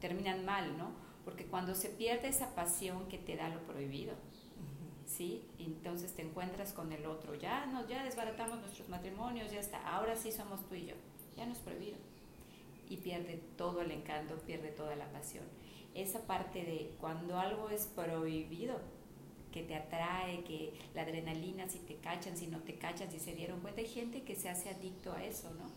terminan 0.01 0.44
mal, 0.44 0.79
¿no? 0.79 0.92
Porque 1.25 1.47
cuando 1.47 1.75
se 1.75 1.90
pierde 1.90 2.29
esa 2.29 2.55
pasión 2.55 3.07
que 3.09 3.18
te 3.18 3.37
da 3.37 3.49
lo 3.49 3.61
prohibido, 3.66 4.14
¿sí? 5.18 5.42
entonces 5.59 6.14
te 6.14 6.22
encuentras 6.22 6.72
con 6.72 6.92
el 6.92 7.04
otro, 7.04 7.35
ya, 7.35 7.66
nos, 7.66 7.88
ya 7.88 8.04
desbaratamos 8.04 8.61
nuestros 8.61 8.88
matrimonios, 8.88 9.50
ya 9.50 9.59
está, 9.59 9.81
ahora 9.88 10.14
sí 10.14 10.31
somos 10.31 10.64
tú 10.68 10.76
y 10.76 10.87
yo, 10.87 10.94
ya 11.37 11.44
nos 11.44 11.59
prohibido. 11.59 11.96
Y 12.88 12.98
pierde 12.98 13.42
todo 13.57 13.83
el 13.83 13.90
encanto, 13.90 14.37
pierde 14.46 14.68
toda 14.68 14.96
la 14.96 15.11
pasión. 15.11 15.44
Esa 15.94 16.20
parte 16.20 16.61
de 16.64 16.94
cuando 17.00 17.38
algo 17.38 17.68
es 17.68 17.87
prohibido, 17.88 18.81
que 19.52 19.62
te 19.62 19.74
atrae, 19.74 20.44
que 20.44 20.72
la 20.94 21.02
adrenalina, 21.02 21.68
si 21.68 21.81
te 21.81 21.96
cachan, 21.96 22.37
si 22.37 22.46
no 22.46 22.61
te 22.61 22.76
cachan, 22.76 23.11
si 23.11 23.18
se 23.18 23.35
dieron 23.35 23.61
cuenta, 23.61 23.81
hay 23.81 23.88
gente 23.88 24.22
que 24.22 24.37
se 24.37 24.48
hace 24.48 24.70
adicto 24.70 25.12
a 25.12 25.24
eso, 25.24 25.50
¿no? 25.54 25.68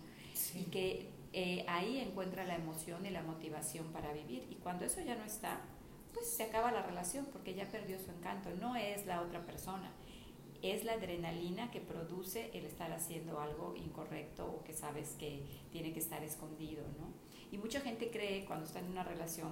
Y 0.57 0.65
que 0.65 1.09
eh, 1.33 1.65
ahí 1.67 1.99
encuentra 1.99 2.45
la 2.45 2.55
emoción 2.55 3.05
y 3.05 3.09
la 3.09 3.23
motivación 3.23 3.87
para 3.87 4.13
vivir. 4.13 4.45
Y 4.51 4.55
cuando 4.55 4.85
eso 4.85 5.01
ya 5.01 5.15
no 5.15 5.23
está, 5.23 5.61
se 6.23 6.43
acaba 6.43 6.71
la 6.71 6.83
relación 6.83 7.25
porque 7.31 7.53
ya 7.53 7.69
perdió 7.69 7.99
su 7.99 8.11
encanto. 8.11 8.49
No 8.59 8.75
es 8.75 9.05
la 9.05 9.21
otra 9.21 9.45
persona, 9.45 9.91
es 10.61 10.83
la 10.83 10.93
adrenalina 10.93 11.71
que 11.71 11.81
produce 11.81 12.51
el 12.53 12.65
estar 12.65 12.91
haciendo 12.91 13.39
algo 13.39 13.75
incorrecto 13.75 14.45
o 14.45 14.63
que 14.63 14.73
sabes 14.73 15.15
que 15.19 15.43
tiene 15.71 15.93
que 15.93 15.99
estar 15.99 16.23
escondido, 16.23 16.83
¿no? 16.99 17.13
Y 17.51 17.57
mucha 17.57 17.81
gente 17.81 18.09
cree 18.11 18.45
cuando 18.45 18.65
está 18.65 18.79
en 18.79 18.89
una 18.89 19.03
relación 19.03 19.51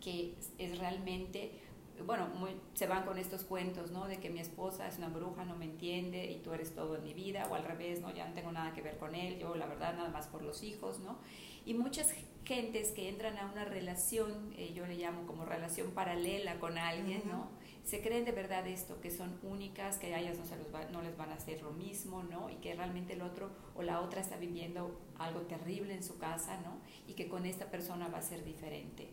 que 0.00 0.34
es 0.58 0.78
realmente 0.78 1.60
bueno, 2.02 2.26
se 2.74 2.86
van 2.86 3.04
con 3.04 3.18
estos 3.18 3.44
cuentos, 3.44 3.90
¿no? 3.90 4.06
De 4.08 4.18
que 4.18 4.28
mi 4.28 4.40
esposa 4.40 4.88
es 4.88 4.98
una 4.98 5.08
bruja, 5.08 5.44
no 5.44 5.56
me 5.56 5.64
entiende 5.64 6.30
y 6.30 6.40
tú 6.40 6.52
eres 6.52 6.74
todo 6.74 6.96
en 6.96 7.04
mi 7.04 7.14
vida, 7.14 7.46
o 7.50 7.54
al 7.54 7.64
revés, 7.64 8.00
¿no? 8.00 8.12
Ya 8.12 8.26
no 8.26 8.34
tengo 8.34 8.50
nada 8.50 8.72
que 8.72 8.82
ver 8.82 8.98
con 8.98 9.14
él, 9.14 9.38
yo 9.38 9.54
la 9.54 9.66
verdad 9.66 9.94
nada 9.94 10.08
más 10.08 10.26
por 10.26 10.42
los 10.42 10.62
hijos, 10.62 10.98
¿no? 11.00 11.18
Y 11.64 11.74
muchas 11.74 12.14
gentes 12.44 12.90
que 12.90 13.08
entran 13.08 13.38
a 13.38 13.50
una 13.50 13.64
relación, 13.64 14.52
eh, 14.56 14.72
yo 14.74 14.86
le 14.86 14.96
llamo 14.96 15.26
como 15.26 15.44
relación 15.44 15.92
paralela 15.92 16.58
con 16.60 16.76
alguien, 16.76 17.22
¿no? 17.26 17.48
Se 17.84 18.02
creen 18.02 18.24
de 18.24 18.32
verdad 18.32 18.66
esto, 18.66 19.00
que 19.00 19.10
son 19.10 19.38
únicas, 19.42 19.98
que 19.98 20.14
a 20.14 20.20
ellas 20.20 20.38
no, 20.38 20.44
se 20.44 20.56
los 20.56 20.66
no 20.92 21.02
les 21.02 21.16
van 21.16 21.30
a 21.30 21.34
hacer 21.34 21.62
lo 21.62 21.72
mismo, 21.72 22.22
¿no? 22.22 22.50
Y 22.50 22.56
que 22.56 22.74
realmente 22.74 23.14
el 23.14 23.22
otro 23.22 23.50
o 23.74 23.82
la 23.82 24.00
otra 24.00 24.20
está 24.20 24.36
viviendo 24.36 25.00
algo 25.18 25.40
terrible 25.42 25.94
en 25.94 26.02
su 26.02 26.18
casa, 26.18 26.60
¿no? 26.60 26.78
Y 27.06 27.14
que 27.14 27.28
con 27.28 27.46
esta 27.46 27.70
persona 27.70 28.08
va 28.08 28.18
a 28.18 28.22
ser 28.22 28.44
diferente 28.44 29.08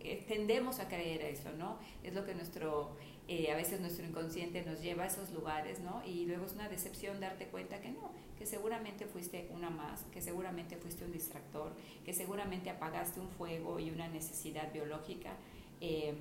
eh, 0.00 0.24
tendemos 0.28 0.78
a 0.78 0.88
creer 0.88 1.22
eso, 1.22 1.50
¿no? 1.58 1.78
Es 2.02 2.14
lo 2.14 2.24
que 2.24 2.34
nuestro, 2.34 2.96
eh, 3.28 3.52
a 3.52 3.56
veces 3.56 3.80
nuestro 3.80 4.06
inconsciente 4.06 4.62
nos 4.64 4.80
lleva 4.80 5.04
a 5.04 5.06
esos 5.06 5.30
lugares, 5.32 5.80
¿no? 5.80 6.02
Y 6.06 6.24
luego 6.24 6.46
es 6.46 6.54
una 6.54 6.66
decepción 6.70 7.20
darte 7.20 7.46
cuenta 7.48 7.78
que 7.78 7.90
no, 7.90 8.10
que 8.38 8.46
seguramente 8.46 9.04
fuiste 9.04 9.50
una 9.52 9.68
más, 9.68 10.02
que 10.04 10.22
seguramente 10.22 10.78
fuiste 10.78 11.04
un 11.04 11.12
distractor, 11.12 11.72
que 12.06 12.14
seguramente 12.14 12.70
apagaste 12.70 13.20
un 13.20 13.28
fuego 13.28 13.78
y 13.78 13.90
una 13.90 14.08
necesidad 14.08 14.72
biológica 14.72 15.34
eh, 15.82 16.14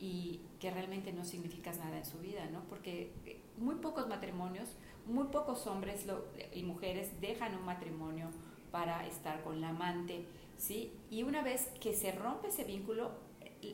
y 0.00 0.40
que 0.58 0.70
realmente 0.70 1.12
no 1.12 1.22
significas 1.26 1.76
nada 1.78 1.98
en 1.98 2.06
su 2.06 2.18
vida, 2.18 2.46
¿no? 2.50 2.62
Porque 2.64 3.12
muy 3.58 3.74
pocos 3.74 4.08
matrimonios, 4.08 4.70
muy 5.06 5.24
pocos 5.24 5.66
hombres 5.66 6.06
y 6.54 6.62
mujeres 6.62 7.20
dejan 7.20 7.54
un 7.54 7.66
matrimonio 7.66 8.30
para 8.70 9.06
estar 9.06 9.42
con 9.42 9.60
la 9.60 9.68
amante, 9.68 10.24
¿sí? 10.56 10.92
Y 11.10 11.24
una 11.24 11.42
vez 11.42 11.68
que 11.78 11.92
se 11.92 12.10
rompe 12.12 12.48
ese 12.48 12.64
vínculo, 12.64 13.10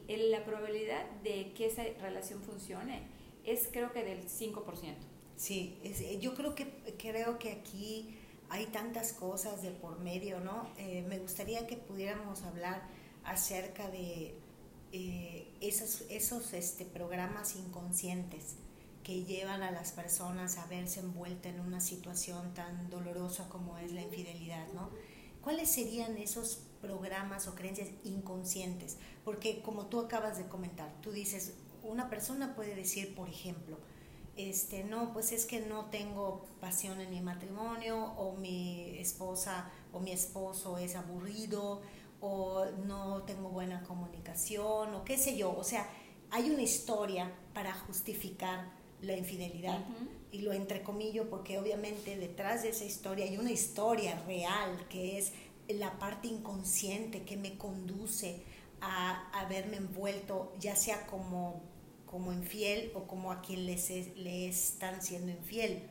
la 0.08 0.44
probabilidad 0.44 1.08
de 1.22 1.52
que 1.54 1.66
esa 1.66 1.84
relación 2.00 2.42
funcione 2.42 3.02
es 3.44 3.68
creo 3.72 3.92
que 3.92 4.04
del 4.04 4.28
5%. 4.28 4.94
Sí, 5.36 5.78
eh, 5.84 6.18
yo 6.20 6.34
creo 6.34 6.54
que, 6.54 6.66
creo 6.98 7.38
que 7.38 7.52
aquí 7.52 8.18
hay 8.50 8.66
tantas 8.66 9.12
cosas 9.12 9.62
de 9.62 9.70
por 9.70 9.98
medio, 10.00 10.40
¿no? 10.40 10.68
Eh, 10.78 11.04
me 11.08 11.18
gustaría 11.18 11.66
que 11.66 11.76
pudiéramos 11.76 12.42
hablar 12.42 12.82
acerca 13.24 13.88
de 13.88 14.34
eh, 14.92 15.46
esos, 15.60 16.02
esos 16.08 16.52
este, 16.54 16.84
programas 16.84 17.56
inconscientes 17.56 18.56
que 19.04 19.24
llevan 19.24 19.62
a 19.62 19.70
las 19.70 19.92
personas 19.92 20.58
a 20.58 20.66
verse 20.66 21.00
envueltas 21.00 21.54
en 21.54 21.60
una 21.60 21.80
situación 21.80 22.52
tan 22.54 22.90
dolorosa 22.90 23.48
como 23.48 23.78
es 23.78 23.92
la 23.92 24.02
infidelidad, 24.02 24.66
¿no? 24.74 24.90
¿Cuáles 25.42 25.70
serían 25.70 26.16
esos 26.18 26.60
programas 26.80 27.48
o 27.48 27.54
creencias 27.54 27.88
inconscientes, 28.04 28.98
porque 29.24 29.62
como 29.62 29.86
tú 29.86 30.00
acabas 30.00 30.38
de 30.38 30.46
comentar, 30.46 30.92
tú 31.02 31.12
dices, 31.12 31.54
una 31.82 32.08
persona 32.08 32.54
puede 32.54 32.74
decir, 32.74 33.14
por 33.14 33.28
ejemplo, 33.28 33.78
este, 34.36 34.84
no, 34.84 35.12
pues 35.12 35.32
es 35.32 35.46
que 35.46 35.60
no 35.60 35.86
tengo 35.86 36.46
pasión 36.60 37.00
en 37.00 37.10
mi 37.10 37.20
matrimonio, 37.20 38.12
o 38.16 38.36
mi 38.36 38.96
esposa 38.98 39.70
o 39.92 40.00
mi 40.00 40.12
esposo 40.12 40.78
es 40.78 40.94
aburrido, 40.94 41.80
o 42.20 42.64
no 42.86 43.22
tengo 43.22 43.48
buena 43.48 43.82
comunicación, 43.82 44.94
o 44.94 45.04
qué 45.04 45.16
sé 45.16 45.36
yo. 45.36 45.56
O 45.56 45.64
sea, 45.64 45.88
hay 46.30 46.50
una 46.50 46.62
historia 46.62 47.32
para 47.54 47.72
justificar 47.72 48.70
la 49.00 49.16
infidelidad. 49.16 49.84
Y 50.30 50.42
lo 50.42 50.52
entrecomillo 50.52 51.30
porque 51.30 51.58
obviamente 51.58 52.16
detrás 52.16 52.62
de 52.62 52.70
esa 52.70 52.84
historia 52.84 53.24
hay 53.24 53.38
una 53.38 53.50
historia 53.50 54.20
real 54.26 54.86
que 54.90 55.18
es 55.18 55.32
la 55.68 55.98
parte 55.98 56.28
inconsciente 56.28 57.22
que 57.22 57.36
me 57.36 57.56
conduce 57.58 58.42
a, 58.80 59.46
verme 59.48 59.76
envuelto, 59.76 60.52
ya 60.58 60.76
sea 60.76 61.06
como, 61.06 61.62
como 62.06 62.32
infiel 62.32 62.92
o 62.94 63.06
como 63.06 63.32
a 63.32 63.40
quien 63.40 63.66
les 63.66 63.88
le 64.16 64.48
están 64.48 65.02
siendo 65.02 65.30
infiel. 65.30 65.82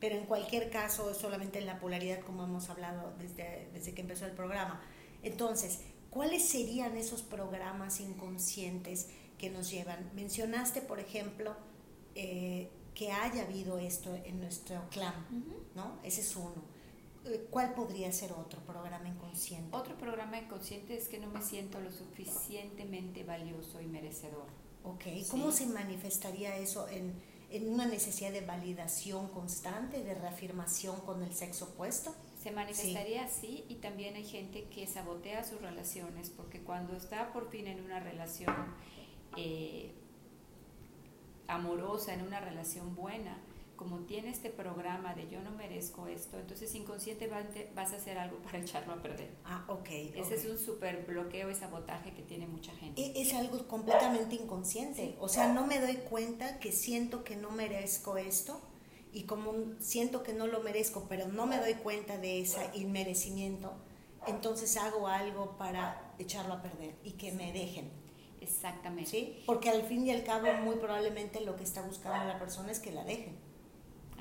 Pero 0.00 0.16
en 0.16 0.26
cualquier 0.26 0.70
caso, 0.70 1.12
solamente 1.14 1.58
en 1.58 1.66
la 1.66 1.80
polaridad, 1.80 2.20
como 2.20 2.44
hemos 2.44 2.68
hablado 2.68 3.14
desde, 3.18 3.68
desde 3.72 3.94
que 3.94 4.02
empezó 4.02 4.26
el 4.26 4.32
programa. 4.32 4.80
Entonces, 5.22 5.80
¿cuáles 6.10 6.46
serían 6.46 6.96
esos 6.96 7.22
programas 7.22 8.00
inconscientes 8.00 9.08
que 9.38 9.50
nos 9.50 9.70
llevan? 9.70 10.10
Mencionaste, 10.14 10.82
por 10.82 11.00
ejemplo, 11.00 11.56
eh, 12.14 12.70
que 12.94 13.10
haya 13.10 13.42
habido 13.42 13.78
esto 13.78 14.14
en 14.14 14.40
nuestro 14.40 14.88
clan, 14.90 15.26
¿no? 15.74 15.98
Ese 16.02 16.20
es 16.20 16.36
uno 16.36 16.75
¿Cuál 17.50 17.74
podría 17.74 18.12
ser 18.12 18.32
otro 18.32 18.60
programa 18.60 19.08
inconsciente? 19.08 19.76
Otro 19.76 19.96
programa 19.96 20.38
inconsciente 20.38 20.96
es 20.96 21.08
que 21.08 21.18
no 21.18 21.28
me 21.28 21.42
siento 21.42 21.80
lo 21.80 21.90
suficientemente 21.90 23.24
valioso 23.24 23.80
y 23.80 23.86
merecedor. 23.86 24.46
Ok, 24.84 25.04
¿cómo 25.30 25.50
se 25.50 25.66
manifestaría 25.66 26.56
eso 26.56 26.88
en, 26.88 27.12
en, 27.50 27.68
una 27.68 27.86
necesidad 27.86 28.30
de 28.30 28.42
validación 28.42 29.28
constante, 29.28 30.04
de 30.04 30.14
reafirmación 30.14 31.00
con 31.00 31.22
el 31.22 31.34
sexo 31.34 31.64
opuesto? 31.64 32.14
Se 32.40 32.52
manifestaría 32.52 33.24
así 33.24 33.64
y 33.68 33.76
también 33.76 34.14
hay 34.14 34.24
gente 34.24 34.68
que 34.68 34.86
sabotea 34.86 35.42
sus 35.42 35.60
relaciones 35.60 36.30
porque 36.30 36.60
cuando 36.60 36.96
está 36.96 37.32
por 37.32 37.50
fin 37.50 37.66
en 37.66 37.80
una 37.80 37.98
relación 37.98 38.54
eh, 39.36 39.90
amorosa, 41.48 42.14
en 42.14 42.22
una 42.22 42.38
relación 42.38 42.94
buena, 42.94 43.38
como 43.76 43.98
tiene 44.00 44.30
este 44.30 44.50
programa 44.50 45.14
de 45.14 45.28
yo 45.28 45.40
no 45.42 45.50
merezco 45.52 46.06
esto, 46.06 46.38
entonces 46.38 46.74
inconscientemente 46.74 47.70
vas 47.74 47.92
a 47.92 47.96
hacer 47.96 48.18
algo 48.18 48.38
para 48.38 48.58
echarlo 48.62 48.94
a 48.94 49.02
perder. 49.02 49.30
Ah, 49.44 49.64
ok. 49.68 49.88
Ese 50.14 50.34
es 50.34 50.46
un 50.46 50.58
súper 50.58 51.04
bloqueo 51.06 51.50
y 51.50 51.54
sabotaje 51.54 52.12
que 52.12 52.22
tiene 52.22 52.46
mucha 52.46 52.72
gente. 52.72 53.00
E, 53.00 53.20
es, 53.20 53.34
algo 53.34 53.66
completamente 53.68 54.34
inconsciente. 54.34 55.16
O 55.20 55.28
sea, 55.28 55.52
no 55.52 55.66
me 55.66 55.80
doy 55.80 55.96
cuenta 55.96 56.58
que 56.58 56.72
siento 56.72 57.22
que 57.22 57.36
no 57.36 57.50
merezco 57.50 58.16
esto 58.16 58.60
y 59.12 59.24
como 59.24 59.52
siento 59.78 60.22
que 60.22 60.32
no 60.32 60.46
lo 60.46 60.60
merezco, 60.60 61.06
pero 61.08 61.28
no 61.28 61.46
me 61.46 61.58
doy 61.58 61.74
cuenta 61.74 62.18
de 62.18 62.40
ese 62.40 62.70
inmerecimiento, 62.74 63.72
entonces 64.26 64.76
hago 64.76 65.06
algo 65.08 65.56
para 65.56 66.14
echarlo 66.18 66.54
a 66.54 66.62
perder 66.62 66.94
y 67.04 67.12
que 67.12 67.32
me 67.32 67.52
dejen. 67.52 67.90
Exactamente. 68.40 69.10
¿Sí? 69.10 69.42
Porque 69.46 69.70
al 69.70 69.82
fin 69.82 70.06
y 70.06 70.10
al 70.10 70.22
cabo 70.22 70.52
muy 70.62 70.76
probablemente 70.76 71.40
lo 71.40 71.56
que 71.56 71.64
está 71.64 71.82
buscando 71.82 72.24
la 72.26 72.38
persona 72.38 72.70
es 72.70 72.78
que 72.78 72.92
la 72.92 73.04
dejen. 73.04 73.45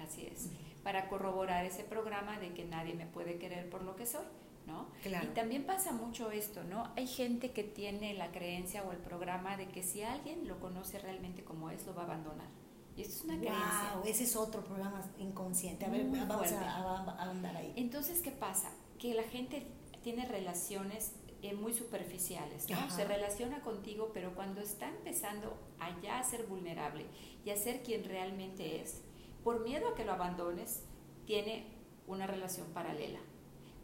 Así 0.06 0.26
es, 0.26 0.50
para 0.84 1.08
corroborar 1.10 1.66
ese 1.66 1.84
programa 1.84 2.40
de 2.40 2.54
que 2.54 2.66
nadie 2.66 2.94
me 2.94 3.06
puede 3.06 3.38
querer 3.38 3.70
por 3.70 3.82
lo 3.84 3.96
que 3.96 4.06
soy, 4.06 4.26
¿no? 4.68 4.88
Y 5.04 5.28
también 5.34 5.66
pasa 5.66 5.92
mucho 5.92 6.32
esto, 6.32 6.64
¿no? 6.64 6.92
Hay 6.96 7.08
gente 7.08 7.52
que 7.52 7.64
tiene 7.64 8.14
la 8.14 8.32
creencia 8.32 8.84
o 8.84 8.92
el 8.92 8.98
programa 8.98 9.58
de 9.58 9.68
que 9.68 9.84
si 9.84 10.04
alguien 10.04 10.48
lo 10.48 10.60
conoce 10.60 11.00
realmente 11.00 11.44
como 11.44 11.70
es, 11.70 11.86
lo 11.86 11.96
va 11.96 12.04
a 12.04 12.06
abandonar. 12.06 12.48
Y 12.96 13.02
esto 13.02 13.16
es 13.16 13.24
una 13.26 13.38
creencia. 13.38 14.02
ese 14.06 14.24
es 14.24 14.36
otro 14.36 14.64
programa 14.64 15.02
inconsciente. 15.18 15.86
A 15.86 15.90
ver, 15.90 16.06
vamos 16.06 16.52
a, 16.52 17.22
andar 17.22 17.58
ahí. 17.58 17.74
Entonces, 17.76 18.22
¿qué 18.22 18.32
pasa? 18.32 18.72
Que 19.00 19.14
la 19.14 19.24
gente 19.24 19.68
tiene 20.02 20.26
relaciones 20.26 21.14
eh, 21.42 21.54
muy 21.54 21.74
superficiales, 21.74 22.70
¿no? 22.70 22.90
Se 22.90 23.06
relaciona 23.06 23.60
contigo, 23.62 24.12
pero 24.14 24.34
cuando 24.34 24.62
está 24.62 24.88
empezando 24.88 25.58
a 25.80 26.00
ya 26.02 26.24
ser 26.24 26.46
vulnerable 26.46 27.06
y 27.44 27.50
a 27.50 27.58
ser 27.58 27.84
quien 27.84 28.04
realmente 28.04 28.82
es, 28.82 29.02
por 29.46 29.62
miedo 29.62 29.90
a 29.90 29.94
que 29.94 30.04
lo 30.04 30.14
abandones, 30.14 30.82
tiene 31.28 31.68
una 32.08 32.26
relación 32.26 32.66
paralela. 32.74 33.20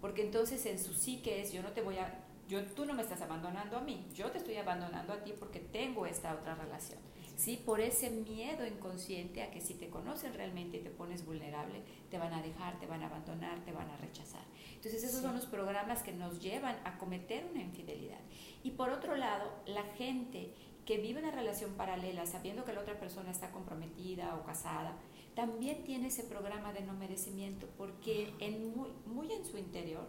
Porque 0.02 0.24
entonces 0.24 0.66
en 0.66 0.80
su 0.80 0.96
psique 0.96 1.40
es, 1.40 1.54
yo 1.54 1.62
no 1.62 1.72
te 1.72 1.84
voy 1.84 2.00
a, 2.00 2.26
yo, 2.50 2.66
tú 2.66 2.84
no 2.84 2.96
me 2.96 3.04
estás 3.04 3.22
abandonando 3.22 3.78
a 3.78 3.82
mí, 3.82 4.08
yo 4.16 4.32
te 4.32 4.40
estoy 4.40 4.56
abandonando 4.56 5.14
a 5.14 5.24
ti 5.24 5.36
porque 5.40 5.60
tengo 5.60 6.08
esta 6.08 6.34
otra 6.34 6.56
relación. 6.56 7.00
¿sí? 7.36 7.62
Por 7.64 7.80
ese 7.80 8.10
miedo 8.10 8.66
inconsciente 8.66 9.44
a 9.44 9.52
que 9.52 9.62
si 9.62 9.76
te 9.76 9.92
conocen 9.92 10.34
realmente 10.34 10.78
y 10.78 10.80
te 10.82 10.90
pones 10.90 11.24
vulnerable, 11.24 11.84
te 12.10 12.18
van 12.18 12.34
a 12.34 12.42
dejar, 12.42 12.80
te 12.80 12.88
van 12.88 13.04
a 13.04 13.06
abandonar, 13.06 13.64
te 13.64 13.72
van 13.72 13.92
a 13.92 13.98
rechazar. 13.98 14.42
Entonces 14.74 15.04
esos 15.04 15.22
son 15.22 15.36
los 15.36 15.46
programas 15.46 16.02
que 16.02 16.12
nos 16.12 16.42
llevan 16.42 16.76
a 16.86 16.98
cometer 16.98 17.46
una 17.46 17.62
infidelidad. 17.62 18.20
Y 18.64 18.72
por 18.72 18.90
otro 18.90 19.16
lado, 19.16 19.52
la 19.68 19.84
gente 19.96 20.56
que 20.86 20.98
vive 20.98 21.20
una 21.20 21.32
relación 21.32 21.74
paralela 21.74 22.26
sabiendo 22.26 22.66
que 22.66 22.74
la 22.74 22.82
otra 22.82 23.00
persona 23.00 23.32
está 23.32 23.52
comprometida 23.52 24.36
o 24.36 24.44
casada, 24.44 24.96
también 25.36 25.84
tiene 25.84 26.08
ese 26.08 26.24
programa 26.24 26.74
de 26.74 26.82
no 26.82 26.94
merecimiento, 26.94 27.68
porque 27.78 28.34
en 28.40 28.76
muy, 28.76 28.90
muy 29.06 29.32
en 29.32 29.46
su 29.46 29.58
interior, 29.58 30.08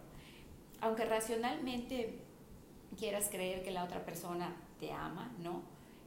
aunque 0.81 1.05
racionalmente 1.05 2.19
quieras 2.97 3.29
creer 3.29 3.63
que 3.63 3.71
la 3.71 3.83
otra 3.83 4.05
persona 4.05 4.55
te 4.79 4.91
ama, 4.91 5.33
¿no? 5.39 5.61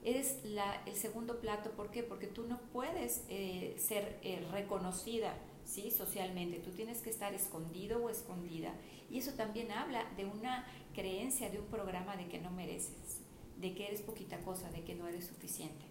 Eres 0.05 0.44
la, 0.44 0.83
el 0.87 0.94
segundo 0.94 1.40
plato, 1.40 1.72
¿por 1.72 1.90
qué? 1.90 2.02
Porque 2.02 2.26
tú 2.26 2.46
no 2.46 2.61
puedes 2.72 3.24
eh, 3.29 3.74
ser 3.79 4.20
eh, 4.22 4.46
reconocida 4.52 5.35
¿sí? 5.64 5.90
socialmente, 5.90 6.61
tú 6.61 6.70
tienes 6.70 7.00
que 7.00 7.11
estar 7.11 7.35
escondido 7.35 8.05
o 8.05 8.09
escondida. 8.09 8.72
Y 9.11 9.18
eso 9.18 9.33
también 9.33 9.72
habla 9.72 10.05
de 10.16 10.24
una 10.24 10.64
creencia, 10.94 11.50
de 11.50 11.59
un 11.59 11.66
programa 11.66 12.16
de 12.16 12.29
que 12.29 12.38
no 12.38 12.50
mereces, 12.50 13.20
de 13.59 13.74
que 13.74 13.88
eres 13.88 14.02
poquita 14.02 14.38
cosa, 14.40 14.70
de 14.70 14.85
que 14.85 14.94
no 14.94 15.09
eres 15.09 15.26
suficiente. 15.26 15.85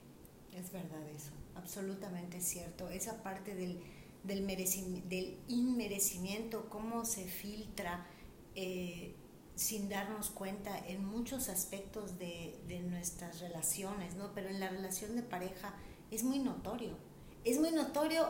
Es 0.53 0.71
verdad 0.71 1.05
eso, 1.09 1.31
absolutamente 1.55 2.41
cierto. 2.41 2.89
Esa 2.89 3.23
parte 3.23 3.55
del, 3.55 3.81
del, 4.23 4.45
del 4.47 5.39
inmerecimiento, 5.47 6.69
cómo 6.69 7.05
se 7.05 7.25
filtra 7.25 8.05
eh, 8.55 9.15
sin 9.55 9.89
darnos 9.89 10.29
cuenta 10.29 10.77
en 10.87 11.05
muchos 11.05 11.49
aspectos 11.49 12.19
de, 12.19 12.59
de, 12.67 12.79
nuestras 12.79 13.39
relaciones, 13.39 14.15
¿no? 14.15 14.33
Pero 14.33 14.49
en 14.49 14.59
la 14.59 14.69
relación 14.69 15.15
de 15.15 15.23
pareja 15.23 15.73
es 16.11 16.23
muy 16.23 16.39
notorio. 16.39 16.97
Es 17.45 17.59
muy 17.59 17.71
notorio 17.71 18.29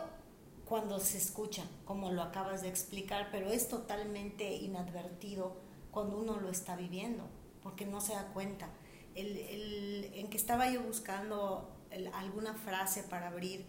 cuando 0.66 1.00
se 1.00 1.18
escucha, 1.18 1.64
como 1.86 2.12
lo 2.12 2.22
acabas 2.22 2.62
de 2.62 2.70
explicar, 2.70 3.30
pero 3.32 3.50
es 3.50 3.68
totalmente 3.70 4.56
inadvertido 4.56 5.58
cuando 5.92 6.18
uno 6.18 6.40
lo 6.40 6.50
está 6.50 6.76
viviendo, 6.76 7.24
porque 7.64 7.86
no 7.86 8.02
se 8.02 8.14
da 8.14 8.28
cuenta. 8.34 8.70
El, 9.16 9.38
el, 9.38 10.12
en 10.16 10.30
que 10.30 10.38
estaba 10.38 10.70
yo 10.70 10.82
buscando 10.82 11.75
alguna 12.14 12.54
frase 12.54 13.04
para 13.04 13.28
abrir 13.28 13.66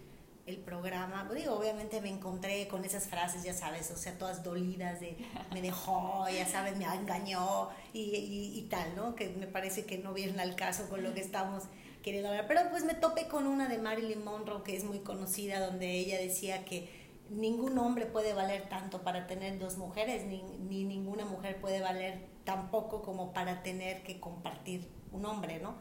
el 0.46 0.58
programa, 0.58 1.28
digo, 1.34 1.54
obviamente 1.54 2.00
me 2.00 2.08
encontré 2.08 2.68
con 2.68 2.84
esas 2.84 3.08
frases, 3.08 3.42
ya 3.42 3.52
sabes, 3.52 3.90
o 3.90 3.96
sea, 3.96 4.16
todas 4.16 4.44
dolidas 4.44 5.00
de 5.00 5.16
me 5.52 5.60
dejó, 5.60 6.24
ya 6.28 6.46
sabes, 6.46 6.76
me 6.76 6.84
engañó 6.84 7.68
y, 7.92 8.52
y, 8.54 8.62
tal, 8.70 8.94
¿no? 8.94 9.16
Que 9.16 9.28
me 9.28 9.48
parece 9.48 9.84
que 9.86 9.98
no 9.98 10.12
vienen 10.12 10.38
al 10.38 10.54
caso 10.54 10.88
con 10.88 11.02
lo 11.02 11.12
que 11.14 11.20
estamos 11.20 11.64
queriendo 12.02 12.28
hablar. 12.28 12.46
Pero 12.46 12.60
pues 12.70 12.84
me 12.84 12.94
topé 12.94 13.26
con 13.26 13.48
una 13.48 13.68
de 13.68 13.78
Marilyn 13.78 14.22
Monroe, 14.22 14.62
que 14.62 14.76
es 14.76 14.84
muy 14.84 15.00
conocida, 15.00 15.58
donde 15.58 15.90
ella 15.90 16.16
decía 16.18 16.64
que 16.64 16.88
ningún 17.28 17.76
hombre 17.78 18.06
puede 18.06 18.32
valer 18.32 18.68
tanto 18.68 19.02
para 19.02 19.26
tener 19.26 19.58
dos 19.58 19.76
mujeres, 19.78 20.26
ni, 20.26 20.42
ni 20.42 20.84
ninguna 20.84 21.24
mujer 21.24 21.60
puede 21.60 21.80
valer 21.80 22.20
tampoco 22.44 23.02
como 23.02 23.32
para 23.32 23.64
tener 23.64 24.04
que 24.04 24.20
compartir 24.20 24.88
un 25.10 25.26
hombre, 25.26 25.58
¿no? 25.58 25.74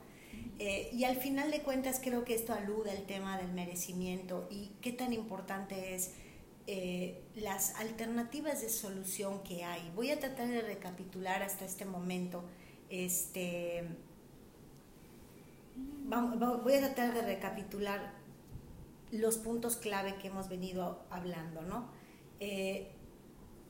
Eh, 0.58 0.90
y 0.94 1.04
al 1.04 1.18
final 1.18 1.52
de 1.52 1.62
cuentas 1.62 2.00
creo 2.02 2.24
que 2.24 2.34
esto 2.34 2.54
alude 2.54 2.92
al 2.92 3.06
tema 3.06 3.38
del 3.38 3.52
merecimiento 3.52 4.48
y 4.50 4.72
qué 4.82 4.94
tan 4.94 5.12
importante 5.12 5.96
es 5.96 6.14
eh, 6.68 7.22
las 7.36 7.76
alternativas 7.76 8.62
de 8.62 8.70
solución 8.70 9.44
que 9.44 9.64
hay. 9.64 9.92
Voy 9.96 10.12
a 10.12 10.20
tratar 10.20 10.48
de 10.48 10.62
recapitular 10.62 11.44
hasta 11.44 11.66
este 11.66 11.86
momento. 11.86 12.44
Este, 12.90 13.84
voy 16.08 16.74
a 16.74 16.80
tratar 16.80 17.14
de 17.14 17.22
recapitular 17.22 18.14
los 19.12 19.38
puntos 19.38 19.76
clave 19.76 20.16
que 20.16 20.28
hemos 20.28 20.50
venido 20.50 21.04
hablando, 21.10 21.62
¿no? 21.62 21.90
Eh, 22.40 22.92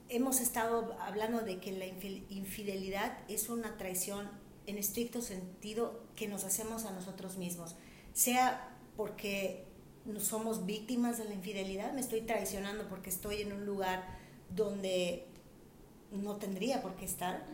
hemos 0.10 0.40
estado 0.40 0.96
hablando 1.00 1.42
de 1.42 1.60
que 1.60 1.72
la 1.72 1.86
infidelidad 1.86 3.18
es 3.28 3.50
una 3.50 3.78
traición 3.78 4.30
en 4.68 4.78
estricto 4.78 5.22
sentido 5.22 6.02
que 6.16 6.28
nos 6.28 6.44
hacemos 6.44 6.86
a 6.86 6.92
nosotros 6.92 7.38
mismos, 7.38 7.76
sea 8.14 8.76
porque 8.98 9.66
somos 10.20 10.66
víctimas 10.66 11.18
de 11.18 11.26
la 11.26 11.34
infidelidad, 11.34 11.94
me 11.94 12.02
estoy 12.02 12.22
traicionando 12.22 12.88
porque 12.88 13.10
estoy 13.10 13.42
en 13.42 13.54
un 13.54 13.66
lugar 13.66 14.06
donde 14.50 15.28
no 16.12 16.36
tendría 16.38 16.82
por 16.82 16.96
qué 16.96 17.06
estar, 17.06 17.46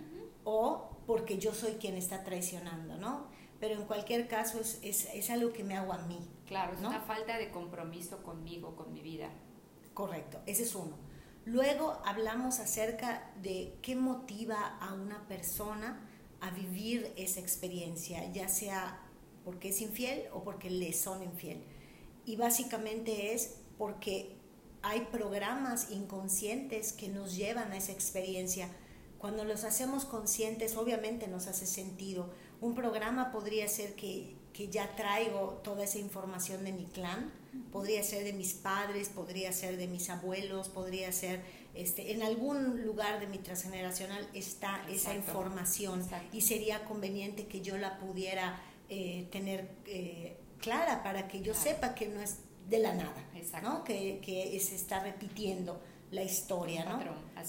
o 0.43 0.89
porque 1.05 1.37
yo 1.37 1.53
soy 1.53 1.73
quien 1.73 1.95
está 1.95 2.23
traicionando, 2.23 2.97
¿no? 2.97 3.27
Pero 3.59 3.75
en 3.75 3.85
cualquier 3.85 4.27
caso 4.27 4.59
es, 4.59 4.79
es, 4.81 5.07
es 5.13 5.29
algo 5.29 5.53
que 5.53 5.63
me 5.63 5.75
hago 5.75 5.93
a 5.93 5.99
mí. 5.99 6.19
Claro, 6.47 6.73
es 6.73 6.79
una 6.79 7.01
falta 7.01 7.37
de 7.37 7.51
compromiso 7.51 8.23
conmigo, 8.23 8.75
con 8.75 8.91
mi 8.91 9.01
vida. 9.01 9.29
Correcto, 9.93 10.39
ese 10.45 10.63
es 10.63 10.75
uno. 10.75 10.97
Luego 11.45 11.99
hablamos 12.05 12.59
acerca 12.59 13.31
de 13.41 13.77
qué 13.81 13.95
motiva 13.95 14.77
a 14.79 14.93
una 14.93 15.27
persona 15.27 15.99
a 16.41 16.49
vivir 16.49 17.13
esa 17.15 17.39
experiencia, 17.39 18.31
ya 18.33 18.49
sea 18.49 18.99
porque 19.45 19.69
es 19.69 19.81
infiel 19.81 20.23
o 20.33 20.43
porque 20.43 20.69
le 20.69 20.91
son 20.93 21.23
infiel. 21.23 21.63
Y 22.25 22.35
básicamente 22.35 23.33
es 23.33 23.55
porque 23.77 24.35
hay 24.81 25.01
programas 25.11 25.91
inconscientes 25.91 26.93
que 26.93 27.07
nos 27.07 27.35
llevan 27.35 27.71
a 27.71 27.77
esa 27.77 27.91
experiencia. 27.91 28.69
Cuando 29.19 29.45
los 29.45 29.63
hacemos 29.63 30.05
conscientes, 30.05 30.75
obviamente 30.75 31.27
nos 31.27 31.47
hace 31.47 31.67
sentido. 31.67 32.29
Un 32.59 32.73
programa 32.73 33.31
podría 33.31 33.67
ser 33.67 33.95
que, 33.95 34.35
que 34.53 34.67
ya 34.67 34.95
traigo 34.95 35.61
toda 35.63 35.83
esa 35.83 35.99
información 35.99 36.63
de 36.63 36.73
mi 36.73 36.85
clan, 36.85 37.31
podría 37.71 38.03
ser 38.03 38.23
de 38.23 38.33
mis 38.33 38.53
padres, 38.53 39.09
podría 39.09 39.53
ser 39.53 39.77
de 39.77 39.87
mis 39.87 40.09
abuelos, 40.09 40.69
podría 40.69 41.11
ser 41.11 41.41
este, 41.73 42.11
en 42.11 42.21
algún 42.23 42.83
lugar 42.85 43.19
de 43.19 43.27
mi 43.27 43.37
transgeneracional 43.37 44.27
está 44.33 44.85
esa 44.89 45.15
información 45.15 46.05
y 46.33 46.41
sería 46.41 46.83
conveniente 46.85 47.47
que 47.47 47.61
yo 47.61 47.77
la 47.77 47.97
pudiera 47.97 48.61
eh, 48.89 49.27
tener 49.31 49.69
eh, 49.85 50.37
clara 50.59 51.01
para 51.01 51.27
que 51.27 51.41
yo 51.41 51.53
sepa 51.53 51.95
que 51.95 52.07
no 52.07 52.19
es 52.19 52.39
de 52.67 52.79
la 52.79 52.93
nada, 52.93 53.25
¿no? 53.63 53.83
que, 53.83 54.19
que, 54.21 54.59
se 54.59 54.75
está 54.75 55.03
repitiendo 55.03 55.81
la 56.11 56.23
historia, 56.23 56.85
¿no? 56.85 56.99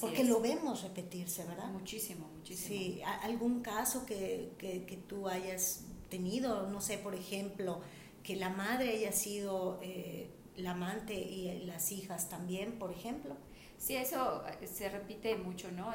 Porque 0.00 0.24
lo 0.24 0.40
vemos 0.40 0.82
repetirse, 0.82 1.44
¿verdad? 1.44 1.66
Muchísimo, 1.66 2.28
muchísimo. 2.37 2.68
Sí, 2.68 3.02
algún 3.22 3.61
caso 3.61 4.06
que, 4.06 4.52
que, 4.58 4.85
que, 4.85 4.96
tú 4.96 5.28
hayas 5.28 5.85
tenido, 6.08 6.68
no 6.68 6.80
sé, 6.80 6.98
por 6.98 7.14
ejemplo, 7.14 7.80
que 8.22 8.37
la 8.37 8.50
madre 8.50 8.90
haya 8.90 9.12
sido 9.12 9.80
eh, 9.82 10.30
la 10.56 10.72
amante 10.72 11.14
y 11.14 11.64
las 11.64 11.92
hijas 11.92 12.28
también, 12.28 12.78
por 12.78 12.90
ejemplo. 12.90 13.36
Sí, 13.78 13.96
eso 13.96 14.44
eh, 14.46 14.66
se 14.66 14.88
repite 14.88 15.36
mucho, 15.36 15.70
¿no? 15.72 15.92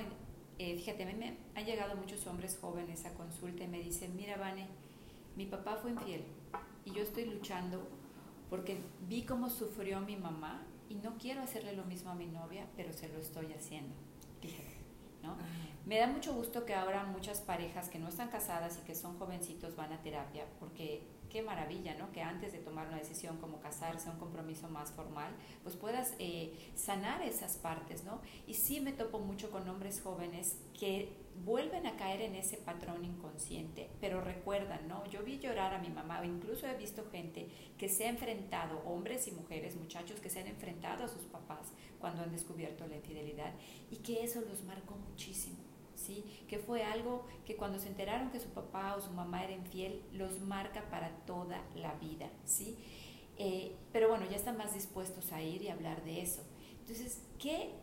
Eh, 0.60 0.76
fíjate, 0.76 1.04
a 1.04 1.06
mí 1.06 1.14
me 1.14 1.38
han 1.56 1.66
llegado 1.66 1.96
muchos 1.96 2.26
hombres 2.28 2.58
jóvenes 2.60 3.06
a 3.06 3.14
consulta 3.14 3.64
y 3.64 3.68
me 3.68 3.80
dicen, 3.80 4.16
mira, 4.16 4.38
Vane, 4.38 4.68
mi 5.36 5.46
papá 5.46 5.78
fue 5.82 5.92
infiel 5.92 6.24
y 6.84 6.92
yo 6.92 7.04
estoy 7.04 7.26
luchando 7.26 7.88
porque 8.50 8.78
vi 9.08 9.24
cómo 9.24 9.50
sufrió 9.50 10.00
mi 10.00 10.16
mamá 10.16 10.66
y 10.90 10.96
no 10.96 11.18
quiero 11.18 11.42
hacerle 11.42 11.74
lo 11.74 11.86
mismo 11.86 12.10
a 12.10 12.16
mi 12.16 12.26
novia, 12.26 12.66
pero 12.76 12.92
se 12.94 13.10
lo 13.10 13.20
estoy 13.20 13.54
haciendo. 13.54 13.94
Fíjate, 14.42 14.78
¿no? 15.22 15.38
Me 15.86 16.00
da 16.00 16.08
mucho 16.08 16.34
gusto 16.34 16.66
que 16.66 16.74
ahora 16.74 17.06
muchas 17.06 17.42
parejas 17.42 17.90
que 17.90 18.00
no 18.00 18.10
están 18.10 18.30
casadas 18.30 18.80
y 18.82 18.86
que 18.86 18.96
son 18.96 19.18
jovencitos 19.18 19.76
van 19.76 19.94
a 19.94 20.02
terapia 20.02 20.46
porque 20.60 21.04
qué 21.30 21.42
maravilla, 21.42 21.96
¿no? 21.96 22.12
Que 22.12 22.22
antes 22.22 22.54
de 22.54 22.60
tomar 22.60 22.88
una 22.88 22.98
decisión 22.98 23.38
como 23.38 23.60
casarse, 23.60 24.10
un 24.10 24.18
compromiso 24.18 24.68
más 24.70 24.92
formal, 24.92 25.32
pues 25.64 25.76
puedas 25.76 26.14
eh, 26.20 26.54
sanar 26.76 27.22
esas 27.22 27.58
partes, 27.58 28.04
¿no? 28.04 28.22
Y 28.46 28.54
sí 28.54 28.80
me 28.80 28.94
topo 28.94 29.20
mucho 29.20 29.52
con 29.52 29.68
hombres 29.68 30.02
jóvenes 30.02 30.58
que 30.78 31.28
vuelven 31.46 31.86
a 31.86 31.96
caer 31.98 32.22
en 32.22 32.36
ese 32.36 32.58
patrón 32.58 33.06
inconsciente, 33.06 33.90
pero 34.02 34.22
recuerdan, 34.22 34.88
¿no? 34.88 35.06
Yo 35.06 35.24
vi 35.24 35.38
llorar 35.40 35.74
a 35.74 35.80
mi 35.80 35.90
mamá, 35.90 36.20
o 36.22 36.24
incluso 36.24 36.68
he 36.68 36.76
visto 36.76 37.06
gente 37.12 37.48
que 37.78 37.90
se 37.90 38.06
ha 38.06 38.10
enfrentado, 38.10 38.80
hombres 38.86 39.28
y 39.28 39.32
mujeres, 39.32 39.76
muchachos 39.76 40.20
que 40.20 40.30
se 40.30 40.40
han 40.40 40.48
enfrentado 40.48 41.04
a 41.04 41.08
sus 41.08 41.24
papás 41.24 41.74
cuando 42.00 42.24
han 42.24 42.32
descubierto 42.32 42.88
la 42.88 42.96
infidelidad 42.96 43.54
y 43.92 43.98
que 43.98 44.24
eso 44.24 44.42
los 44.42 44.64
marcó 44.64 44.96
muchísimo 44.96 45.67
que 46.48 46.60
fue 46.60 46.84
algo 46.84 47.26
que 47.46 47.56
cuando 47.56 47.80
se 47.80 47.88
enteraron 47.88 48.30
que 48.30 48.40
su 48.40 48.50
papá 48.50 48.96
o 48.96 49.02
su 49.02 49.12
mamá 49.12 49.44
era 49.44 49.54
infiel, 49.54 50.04
los 50.14 50.40
marca 50.42 50.90
para 50.90 51.10
toda 51.26 51.62
la 51.76 51.94
vida, 51.96 52.30
¿sí? 52.46 52.78
Eh, 53.38 53.76
pero 53.92 54.10
bueno, 54.10 54.26
ya 54.30 54.36
están 54.36 54.58
más 54.58 54.74
dispuestos 54.74 55.32
a 55.32 55.42
ir 55.42 55.62
y 55.62 55.70
hablar 55.70 56.04
de 56.04 56.22
eso. 56.22 56.44
Entonces, 56.80 57.22
¿qué, 57.40 57.74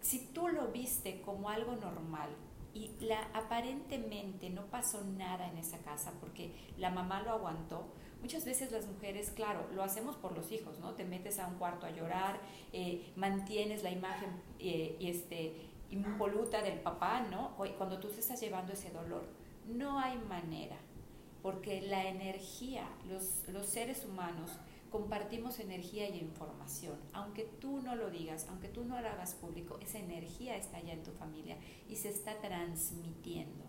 si 0.00 0.26
tú 0.26 0.48
lo 0.48 0.68
viste 0.68 1.22
como 1.22 1.48
algo 1.48 1.76
normal 1.76 2.30
y 2.74 2.90
la, 3.00 3.22
aparentemente 3.32 4.50
no 4.50 4.66
pasó 4.66 5.02
nada 5.04 5.48
en 5.48 5.58
esa 5.58 5.78
casa 5.78 6.12
porque 6.20 6.52
la 6.76 6.90
mamá 6.90 7.22
lo 7.22 7.30
aguantó, 7.30 7.86
muchas 8.20 8.44
veces 8.44 8.72
las 8.72 8.86
mujeres, 8.86 9.30
claro, 9.30 9.66
lo 9.74 9.82
hacemos 9.82 10.16
por 10.16 10.36
los 10.36 10.50
hijos, 10.50 10.78
¿no? 10.80 10.94
Te 10.94 11.04
metes 11.04 11.38
a 11.38 11.46
un 11.46 11.54
cuarto 11.54 11.86
a 11.86 11.90
llorar, 11.90 12.40
eh, 12.72 13.12
mantienes 13.16 13.82
la 13.82 13.90
imagen 13.90 14.30
eh, 14.58 14.96
y 14.98 15.08
este, 15.08 15.73
impoluta 15.94 16.62
del 16.62 16.80
papá, 16.80 17.20
¿no? 17.30 17.56
Cuando 17.78 17.98
tú 17.98 18.08
te 18.08 18.20
estás 18.20 18.40
llevando 18.40 18.72
ese 18.72 18.90
dolor. 18.90 19.24
No 19.66 19.98
hay 19.98 20.18
manera, 20.18 20.76
porque 21.42 21.80
la 21.82 22.08
energía, 22.08 22.86
los, 23.08 23.46
los 23.48 23.66
seres 23.66 24.04
humanos, 24.04 24.50
compartimos 24.90 25.58
energía 25.58 26.08
y 26.08 26.18
información. 26.18 26.96
Aunque 27.12 27.44
tú 27.60 27.80
no 27.80 27.96
lo 27.96 28.10
digas, 28.10 28.46
aunque 28.48 28.68
tú 28.68 28.84
no 28.84 29.00
lo 29.00 29.08
hagas 29.08 29.34
público, 29.34 29.78
esa 29.80 29.98
energía 29.98 30.56
está 30.56 30.80
ya 30.80 30.92
en 30.92 31.02
tu 31.02 31.12
familia 31.12 31.56
y 31.88 31.96
se 31.96 32.10
está 32.10 32.38
transmitiendo. 32.40 33.64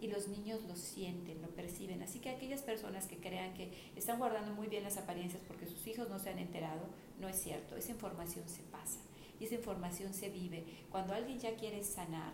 Y 0.00 0.06
los 0.06 0.28
niños 0.28 0.62
lo 0.68 0.76
sienten, 0.76 1.42
lo 1.42 1.48
perciben. 1.48 2.02
Así 2.02 2.20
que 2.20 2.30
aquellas 2.30 2.62
personas 2.62 3.08
que 3.08 3.18
crean 3.18 3.54
que 3.54 3.90
están 3.96 4.18
guardando 4.20 4.54
muy 4.54 4.68
bien 4.68 4.84
las 4.84 4.98
apariencias 4.98 5.42
porque 5.48 5.66
sus 5.66 5.84
hijos 5.88 6.08
no 6.08 6.20
se 6.20 6.30
han 6.30 6.38
enterado, 6.38 6.86
no 7.18 7.28
es 7.28 7.42
cierto. 7.42 7.74
Esa 7.74 7.90
información 7.90 8.48
se 8.48 8.62
pasa 8.62 9.00
y 9.40 9.44
esa 9.44 9.54
información 9.54 10.14
se 10.14 10.30
vive. 10.30 10.64
Cuando 10.90 11.14
alguien 11.14 11.38
ya 11.38 11.56
quiere 11.56 11.82
sanar, 11.84 12.32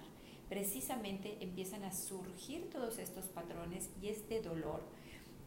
precisamente 0.48 1.38
empiezan 1.40 1.84
a 1.84 1.92
surgir 1.92 2.70
todos 2.70 2.98
estos 2.98 3.26
patrones 3.26 3.90
y 4.00 4.08
este 4.08 4.40
dolor. 4.40 4.82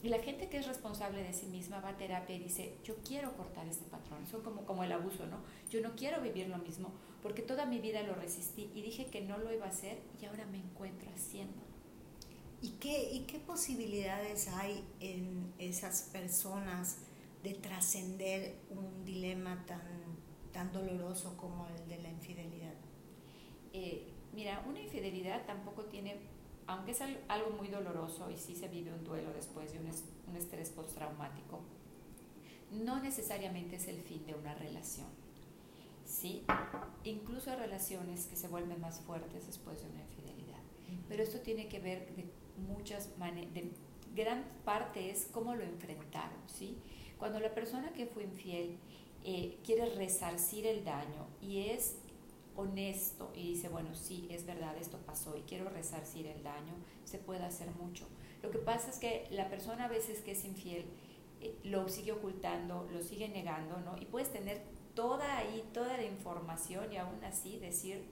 Y 0.03 0.09
la 0.09 0.19
gente 0.19 0.47
que 0.47 0.57
es 0.57 0.67
responsable 0.67 1.23
de 1.23 1.33
sí 1.33 1.47
misma 1.47 1.79
va 1.79 1.89
a 1.89 1.97
terapia 1.97 2.35
y 2.35 2.39
dice, 2.39 2.75
yo 2.83 2.95
quiero 2.97 3.35
cortar 3.35 3.67
este 3.67 3.85
patrón. 3.85 4.23
Eso 4.23 4.43
como, 4.43 4.65
como 4.65 4.83
el 4.83 4.91
abuso, 4.91 5.25
¿no? 5.25 5.37
Yo 5.71 5.81
no 5.81 5.95
quiero 5.95 6.21
vivir 6.21 6.49
lo 6.49 6.59
mismo 6.59 6.91
porque 7.21 7.41
toda 7.41 7.65
mi 7.65 7.79
vida 7.79 8.03
lo 8.03 8.15
resistí 8.15 8.69
y 8.75 8.81
dije 8.81 9.07
que 9.07 9.21
no 9.21 9.37
lo 9.37 9.51
iba 9.51 9.65
a 9.65 9.69
hacer 9.69 9.99
y 10.21 10.25
ahora 10.25 10.45
me 10.45 10.59
encuentro 10.59 11.09
haciendo. 11.15 11.61
¿Y 12.61 12.69
qué, 12.79 13.11
y 13.11 13.21
qué 13.21 13.39
posibilidades 13.39 14.47
hay 14.47 14.83
en 14.99 15.53
esas 15.59 16.03
personas 16.13 16.97
de 17.43 17.53
trascender 17.53 18.55
un 18.69 19.05
dilema 19.05 19.63
tan 19.65 19.96
tan 20.57 20.73
doloroso 20.73 21.37
como 21.37 21.67
el 21.67 21.87
de 21.87 21.99
la 22.01 22.09
infidelidad? 22.09 22.73
Eh, 23.73 24.11
mira, 24.33 24.63
una 24.67 24.79
infidelidad 24.79 25.45
tampoco 25.45 25.83
tiene 25.85 26.17
aunque 26.65 26.91
es 26.91 27.01
algo 27.01 27.51
muy 27.51 27.67
doloroso 27.67 28.29
y 28.31 28.37
sí 28.37 28.55
se 28.55 28.67
vive 28.67 28.91
un 28.91 29.03
duelo 29.03 29.31
después 29.33 29.71
de 29.71 29.79
un, 29.79 29.85
un 30.27 30.35
estrés 30.35 30.69
postraumático, 30.71 31.61
no 32.71 32.99
necesariamente 32.99 33.77
es 33.77 33.87
el 33.87 34.01
fin 34.01 34.25
de 34.25 34.33
una 34.33 34.53
relación. 34.55 35.07
¿sí? 36.03 36.43
Incluso 37.03 37.51
hay 37.51 37.57
relaciones 37.57 38.25
que 38.25 38.35
se 38.35 38.47
vuelven 38.47 38.81
más 38.81 38.99
fuertes 39.01 39.45
después 39.45 39.81
de 39.81 39.89
una 39.89 40.01
infidelidad. 40.01 40.59
Pero 41.07 41.23
esto 41.23 41.39
tiene 41.39 41.69
que 41.69 41.79
ver 41.79 42.13
de 42.15 42.25
muchas 42.67 43.17
maneras, 43.17 43.51
gran 44.13 44.43
parte 44.65 45.09
es 45.11 45.29
cómo 45.31 45.55
lo 45.55 45.63
enfrentaron, 45.63 46.39
¿sí? 46.47 46.77
Cuando 47.17 47.39
la 47.39 47.53
persona 47.53 47.93
que 47.93 48.07
fue 48.07 48.23
infiel 48.23 48.77
eh, 49.23 49.59
quiere 49.63 49.89
resarcir 49.95 50.65
el 50.65 50.83
daño 50.83 51.27
y 51.41 51.69
es 51.69 51.95
honesto 52.55 53.31
y 53.35 53.53
dice, 53.53 53.69
bueno, 53.69 53.93
sí, 53.93 54.27
es 54.31 54.45
verdad, 54.45 54.75
esto 54.77 54.97
pasó 55.05 55.37
y 55.37 55.41
quiero 55.41 55.69
resarcir 55.69 56.25
el 56.27 56.43
daño, 56.43 56.73
se 57.05 57.19
puede 57.19 57.43
hacer 57.43 57.69
mucho. 57.75 58.07
Lo 58.41 58.51
que 58.51 58.57
pasa 58.57 58.89
es 58.89 58.97
que 58.97 59.27
la 59.31 59.49
persona 59.49 59.85
a 59.85 59.87
veces 59.87 60.21
que 60.21 60.31
es 60.31 60.43
infiel 60.43 60.85
eh, 61.41 61.55
lo 61.63 61.87
sigue 61.87 62.11
ocultando, 62.11 62.87
lo 62.91 63.01
sigue 63.01 63.29
negando, 63.29 63.79
¿no? 63.81 63.97
Y 64.01 64.05
puedes 64.05 64.31
tener 64.31 64.61
toda 64.95 65.37
ahí, 65.37 65.63
toda 65.73 65.97
la 65.97 66.03
información 66.03 66.91
y 66.91 66.97
aún 66.97 67.23
así 67.23 67.59
decir, 67.59 68.03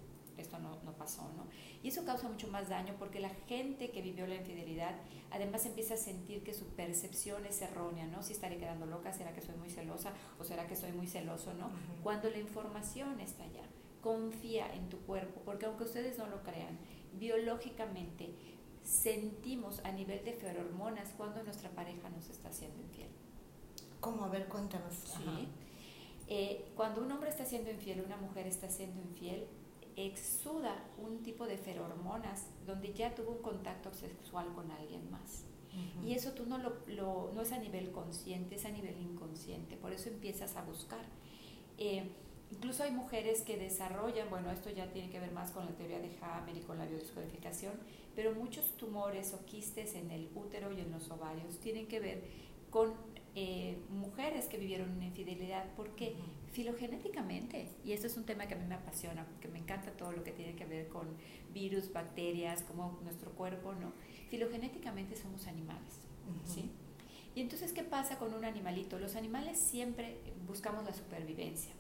esto 0.42 0.60
no, 0.60 0.82
no, 0.84 0.94
pasó, 0.94 1.24
¿no? 1.36 1.48
Y 1.84 1.90
eso 1.90 2.06
causa 2.06 2.28
mucho 2.28 2.48
más 2.48 2.70
daño 2.70 2.96
porque 2.98 3.20
la 3.20 3.30
gente 3.48 3.92
que 3.92 4.02
vivió 4.02 4.28
la 4.28 4.36
infidelidad 4.36 4.96
además 5.32 5.66
empieza 5.66 5.96
a 5.96 5.98
sentir 5.98 6.44
que 6.44 6.54
su 6.54 6.66
percepción 6.68 7.46
es 7.46 7.62
errónea, 7.62 8.06
¿no? 8.08 8.24
Si 8.24 8.34
estaré 8.34 8.58
quedando 8.58 8.86
loca, 8.86 9.14
será 9.14 9.34
que 9.34 9.42
soy 9.42 9.56
muy 9.56 9.70
celosa 9.70 10.14
o 10.40 10.44
será 10.44 10.68
que 10.68 10.76
soy 10.76 10.92
muy 10.92 11.08
celoso, 11.08 11.54
¿no? 11.54 11.72
Cuando 12.04 12.30
la 12.30 12.40
información 12.40 13.20
está 13.20 13.44
allá 13.44 13.64
confía 14.06 14.72
en 14.76 14.88
tu 14.88 15.00
cuerpo, 15.00 15.42
porque 15.44 15.66
aunque 15.66 15.84
ustedes 15.84 16.20
no 16.20 16.28
lo 16.28 16.44
crean, 16.44 16.78
biológicamente 17.18 18.30
sentimos 18.84 19.80
a 19.84 19.92
nivel 19.92 20.24
de 20.24 20.34
ferormonas 20.34 21.10
cuando 21.18 21.42
nuestra 21.42 21.72
pareja 21.72 22.08
nos 22.12 22.30
está 22.30 22.50
haciendo 22.50 22.80
infiel. 22.82 23.10
¿Cómo? 24.00 24.26
A 24.26 24.30
ver, 24.30 24.48
cuéntanos. 24.48 24.94
Sí. 24.94 25.48
Eh, 26.28 26.72
cuando 26.76 27.02
un 27.02 27.12
hombre 27.12 27.32
está 27.32 27.46
siendo 27.46 27.72
infiel, 27.72 28.04
una 28.06 28.18
mujer 28.18 28.46
está 28.46 28.70
siendo 28.70 29.02
infiel, 29.02 29.48
exuda 29.96 30.84
un 30.98 31.24
tipo 31.24 31.48
de 31.48 31.58
ferormonas 31.58 32.48
donde 32.66 32.94
ya 32.94 33.16
tuvo 33.16 33.32
un 33.32 33.42
contacto 33.42 33.94
sexual 33.94 34.54
con 34.54 34.70
alguien 34.72 35.10
más. 35.10 35.46
Y 36.06 36.14
eso 36.14 36.32
tú 36.32 36.46
no, 36.46 36.58
lo, 36.58 37.32
no 37.34 37.42
es 37.42 37.52
a 37.52 37.58
nivel 37.58 37.92
consciente, 37.92 38.56
es 38.56 38.64
a 38.66 38.70
nivel 38.70 38.98
inconsciente. 38.98 39.76
Por 39.76 39.92
eso 39.92 40.08
empiezas 40.08 40.56
a 40.56 40.64
buscar. 40.64 41.04
Eh, 41.78 42.10
Incluso 42.52 42.84
hay 42.84 42.92
mujeres 42.92 43.42
que 43.42 43.58
desarrollan, 43.58 44.30
bueno, 44.30 44.52
esto 44.52 44.70
ya 44.70 44.92
tiene 44.92 45.10
que 45.10 45.20
ver 45.20 45.32
más 45.32 45.52
con 45.52 45.66
la 45.66 45.72
teoría 45.72 46.00
de 46.00 46.12
Hammer 46.22 46.56
y 46.56 46.62
con 46.62 46.78
la 46.78 46.86
biodescodificación, 46.86 47.74
pero 48.16 48.34
muchos 48.34 48.78
tumores 48.78 49.34
o 49.34 49.44
quistes 49.46 49.96
en 49.96 50.12
el 50.12 50.30
útero 50.36 50.72
y 50.72 50.80
en 50.80 50.92
los 50.92 51.10
ovarios 51.10 51.60
tienen 51.60 51.88
que 51.88 52.00
ver 52.00 52.24
con 52.70 52.94
eh, 53.34 53.78
mujeres 53.90 54.46
que 54.46 54.58
vivieron 54.58 54.92
una 54.92 55.06
infidelidad, 55.06 55.66
porque 55.76 56.16
filogenéticamente, 56.56 57.68
y 57.84 57.92
esto 57.92 58.08
es 58.08 58.16
un 58.16 58.24
tema 58.24 58.48
que 58.48 58.54
a 58.54 58.58
mí 58.58 58.66
me 58.66 58.76
apasiona, 58.76 59.26
porque 59.26 59.50
me 59.50 59.60
encanta 59.60 59.92
todo 59.92 60.14
lo 60.14 60.24
que 60.24 60.32
tiene 60.32 60.56
que 60.56 60.66
ver 60.66 60.88
con 60.88 61.06
virus, 61.54 61.92
bacterias, 61.92 62.64
como 62.64 62.98
nuestro 63.04 63.32
cuerpo, 63.32 63.74
¿no? 63.76 63.92
Filogenéticamente 64.30 65.18
somos 65.18 65.48
animales, 65.48 66.00
¿sí? 66.46 66.72
Y 67.36 67.42
entonces, 67.42 67.74
¿qué 67.74 67.84
pasa 67.84 68.18
con 68.18 68.34
un 68.34 68.46
animalito? 68.46 68.98
Los 68.98 69.18
animales 69.18 69.60
siempre 69.60 70.18
buscamos 70.48 70.86
la 70.86 70.94
supervivencia. 70.94 71.74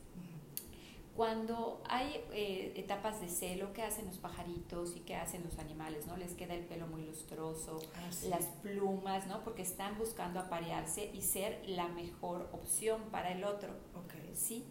Cuando 1.16 1.82
hay 1.88 2.22
eh, 2.34 2.74
etapas 2.76 3.22
de 3.22 3.30
celo, 3.30 3.72
¿qué 3.72 3.84
hacen 3.84 4.06
los 4.06 4.18
pajaritos 4.18 4.98
y 4.98 5.00
qué 5.00 5.16
hacen 5.16 5.44
los 5.46 5.58
animales? 5.60 6.06
¿no? 6.08 6.18
Les 6.18 6.34
queda 6.34 6.54
el 6.54 6.66
pelo 6.66 6.88
muy 6.88 7.06
lustroso, 7.06 7.80
ah, 7.96 8.10
las 8.28 8.48
plumas, 8.62 9.26
¿no? 9.28 9.42
Porque 9.44 9.62
están 9.62 9.98
buscando 9.98 10.42
aparearse 10.42 11.10
y 11.14 11.22
ser 11.22 11.64
la 11.68 11.88
mejor 11.88 12.50
opción 12.52 13.02
para 13.12 13.32
el 13.32 13.46
otro. 13.46 13.70
Okay. 14.06 14.36
¿Sí? 14.36 14.66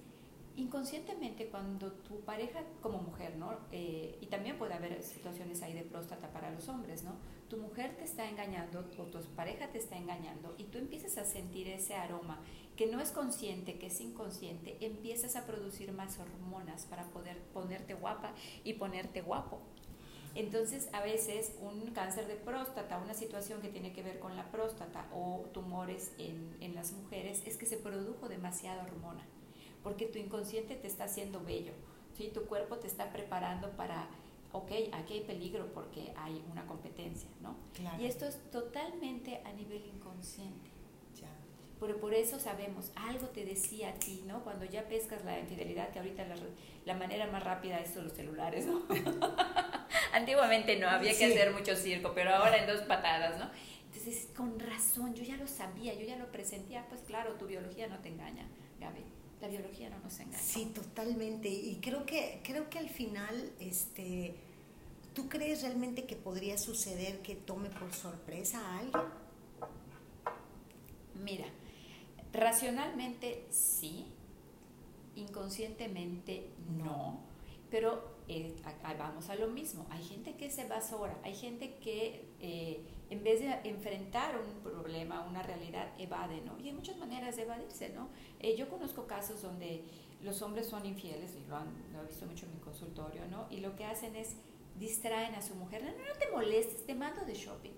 Inconscientemente, 0.56 1.48
cuando 1.48 1.90
tu 1.90 2.20
pareja 2.20 2.62
como 2.80 2.98
mujer, 2.98 3.36
¿no? 3.36 3.58
Eh, 3.72 4.16
y 4.20 4.26
también 4.26 4.56
puede 4.56 4.74
haber 4.74 5.02
situaciones 5.02 5.62
ahí 5.62 5.72
de 5.72 5.82
próstata 5.82 6.32
para 6.32 6.52
los 6.52 6.68
hombres, 6.68 7.02
¿no? 7.02 7.16
Tu 7.48 7.56
mujer 7.56 7.96
te 7.96 8.04
está 8.04 8.28
engañando 8.28 8.88
o 8.98 9.02
tu 9.06 9.20
pareja 9.34 9.68
te 9.70 9.78
está 9.78 9.96
engañando 9.96 10.54
y 10.56 10.64
tú 10.64 10.78
empiezas 10.78 11.18
a 11.18 11.24
sentir 11.24 11.68
ese 11.68 11.94
aroma 11.94 12.40
que 12.76 12.86
no 12.86 13.00
es 13.00 13.10
consciente, 13.10 13.78
que 13.78 13.86
es 13.86 14.00
inconsciente, 14.00 14.78
empiezas 14.80 15.34
a 15.34 15.44
producir 15.44 15.92
más 15.92 16.18
hormonas 16.20 16.86
para 16.86 17.04
poder 17.10 17.38
ponerte 17.52 17.94
guapa 17.94 18.32
y 18.62 18.74
ponerte 18.74 19.22
guapo. 19.22 19.60
Entonces, 20.36 20.88
a 20.92 21.00
veces 21.00 21.52
un 21.60 21.92
cáncer 21.92 22.26
de 22.26 22.34
próstata, 22.34 22.98
una 22.98 23.14
situación 23.14 23.60
que 23.60 23.68
tiene 23.68 23.92
que 23.92 24.02
ver 24.02 24.18
con 24.18 24.36
la 24.36 24.50
próstata 24.50 25.08
o 25.14 25.46
tumores 25.52 26.12
en, 26.18 26.56
en 26.60 26.74
las 26.74 26.92
mujeres, 26.92 27.42
es 27.46 27.56
que 27.56 27.66
se 27.66 27.76
produjo 27.76 28.28
demasiada 28.28 28.84
hormona, 28.84 29.24
porque 29.84 30.06
tu 30.06 30.18
inconsciente 30.18 30.74
te 30.74 30.88
está 30.88 31.04
haciendo 31.04 31.40
bello, 31.44 31.72
¿sí? 32.16 32.30
tu 32.34 32.46
cuerpo 32.46 32.78
te 32.78 32.88
está 32.88 33.12
preparando 33.12 33.70
para, 33.72 34.08
ok, 34.50 34.72
aquí 34.92 35.14
hay 35.14 35.20
peligro 35.20 35.72
porque 35.72 36.12
hay 36.16 36.42
una 36.50 36.66
competencia, 36.66 37.28
¿no? 37.40 37.54
Y 38.00 38.06
esto 38.06 38.26
es 38.26 38.40
totalmente 38.50 39.40
a 39.44 39.52
nivel 39.52 39.84
inconsciente. 39.94 40.74
Pero 41.80 42.00
por 42.00 42.14
eso 42.14 42.38
sabemos, 42.38 42.92
algo 42.94 43.26
te 43.26 43.44
decía 43.44 43.90
a 43.90 43.94
ti, 43.94 44.22
¿no? 44.26 44.42
Cuando 44.42 44.64
ya 44.64 44.88
pescas 44.88 45.22
la 45.24 45.38
infidelidad, 45.38 45.90
que 45.90 45.98
ahorita 45.98 46.24
la, 46.86 46.94
manera 46.94 47.26
más 47.26 47.42
rápida 47.42 47.78
es 47.78 47.94
los 47.96 48.12
celulares, 48.12 48.64
¿no? 48.64 48.82
Antiguamente 50.14 50.78
no, 50.78 50.88
había 50.88 51.14
que 51.18 51.26
hacer 51.26 51.52
mucho 51.52 51.76
circo, 51.76 52.12
pero 52.14 52.34
ahora 52.34 52.56
en 52.56 52.66
dos 52.66 52.80
patadas, 52.82 53.38
¿no? 53.38 53.50
Entonces, 53.86 54.28
con 54.34 54.58
razón, 54.60 55.14
yo 55.14 55.24
ya 55.24 55.36
lo 55.36 55.46
sabía, 55.46 55.92
yo 55.92 56.06
ya 56.06 56.16
lo 56.16 56.32
presentía, 56.32 56.86
pues 56.88 57.02
claro, 57.02 57.34
tu 57.34 57.46
biología 57.46 57.86
no 57.88 57.98
te 57.98 58.08
engaña, 58.08 58.46
Gaby. 58.80 59.04
La 59.44 59.50
biología 59.50 59.90
no 59.90 59.98
nos 59.98 60.18
engaña. 60.20 60.38
Sí, 60.38 60.66
totalmente. 60.74 61.50
Y 61.50 61.78
creo 61.82 62.06
que, 62.06 62.40
creo 62.42 62.70
que 62.70 62.78
al 62.78 62.88
final, 62.88 63.52
este, 63.60 64.36
¿tú 65.12 65.28
crees 65.28 65.60
realmente 65.60 66.04
que 66.04 66.16
podría 66.16 66.56
suceder 66.56 67.20
que 67.20 67.36
tome 67.36 67.68
por 67.68 67.92
sorpresa 67.92 68.58
a 68.60 68.78
alguien? 68.78 69.02
Mira, 71.22 71.44
Racionalmente 72.34 73.46
sí, 73.50 74.06
inconscientemente 75.14 76.50
no, 76.76 77.20
pero 77.70 78.16
eh, 78.26 78.56
vamos 78.98 79.28
a 79.28 79.36
lo 79.36 79.46
mismo. 79.46 79.86
Hay 79.90 80.02
gente 80.02 80.34
que 80.34 80.50
se 80.50 80.66
basora, 80.66 81.16
hay 81.22 81.36
gente 81.36 81.76
que 81.76 82.24
eh, 82.40 82.80
en 83.14 83.24
vez 83.24 83.40
de 83.40 83.68
enfrentar 83.68 84.36
un 84.38 84.62
problema, 84.62 85.24
una 85.24 85.42
realidad, 85.42 85.88
evade, 85.98 86.40
¿no? 86.40 86.58
Y 86.58 86.68
hay 86.68 86.72
muchas 86.72 86.96
maneras 86.96 87.36
de 87.36 87.42
evadirse, 87.42 87.90
¿no? 87.90 88.08
Eh, 88.40 88.56
yo 88.56 88.68
conozco 88.68 89.06
casos 89.06 89.40
donde 89.40 89.84
los 90.22 90.42
hombres 90.42 90.66
son 90.66 90.84
infieles, 90.84 91.36
y 91.36 91.48
lo, 91.48 91.56
han, 91.56 91.68
lo 91.92 92.02
he 92.02 92.06
visto 92.06 92.26
mucho 92.26 92.46
en 92.46 92.54
mi 92.54 92.60
consultorio, 92.60 93.26
¿no? 93.28 93.46
Y 93.50 93.60
lo 93.60 93.76
que 93.76 93.84
hacen 93.84 94.16
es 94.16 94.36
distraen 94.78 95.34
a 95.36 95.42
su 95.42 95.54
mujer, 95.54 95.84
no, 95.84 95.90
no 95.90 96.18
te 96.18 96.28
molestes, 96.32 96.84
te 96.84 96.94
mando 96.94 97.24
de 97.24 97.34
shopping. 97.34 97.72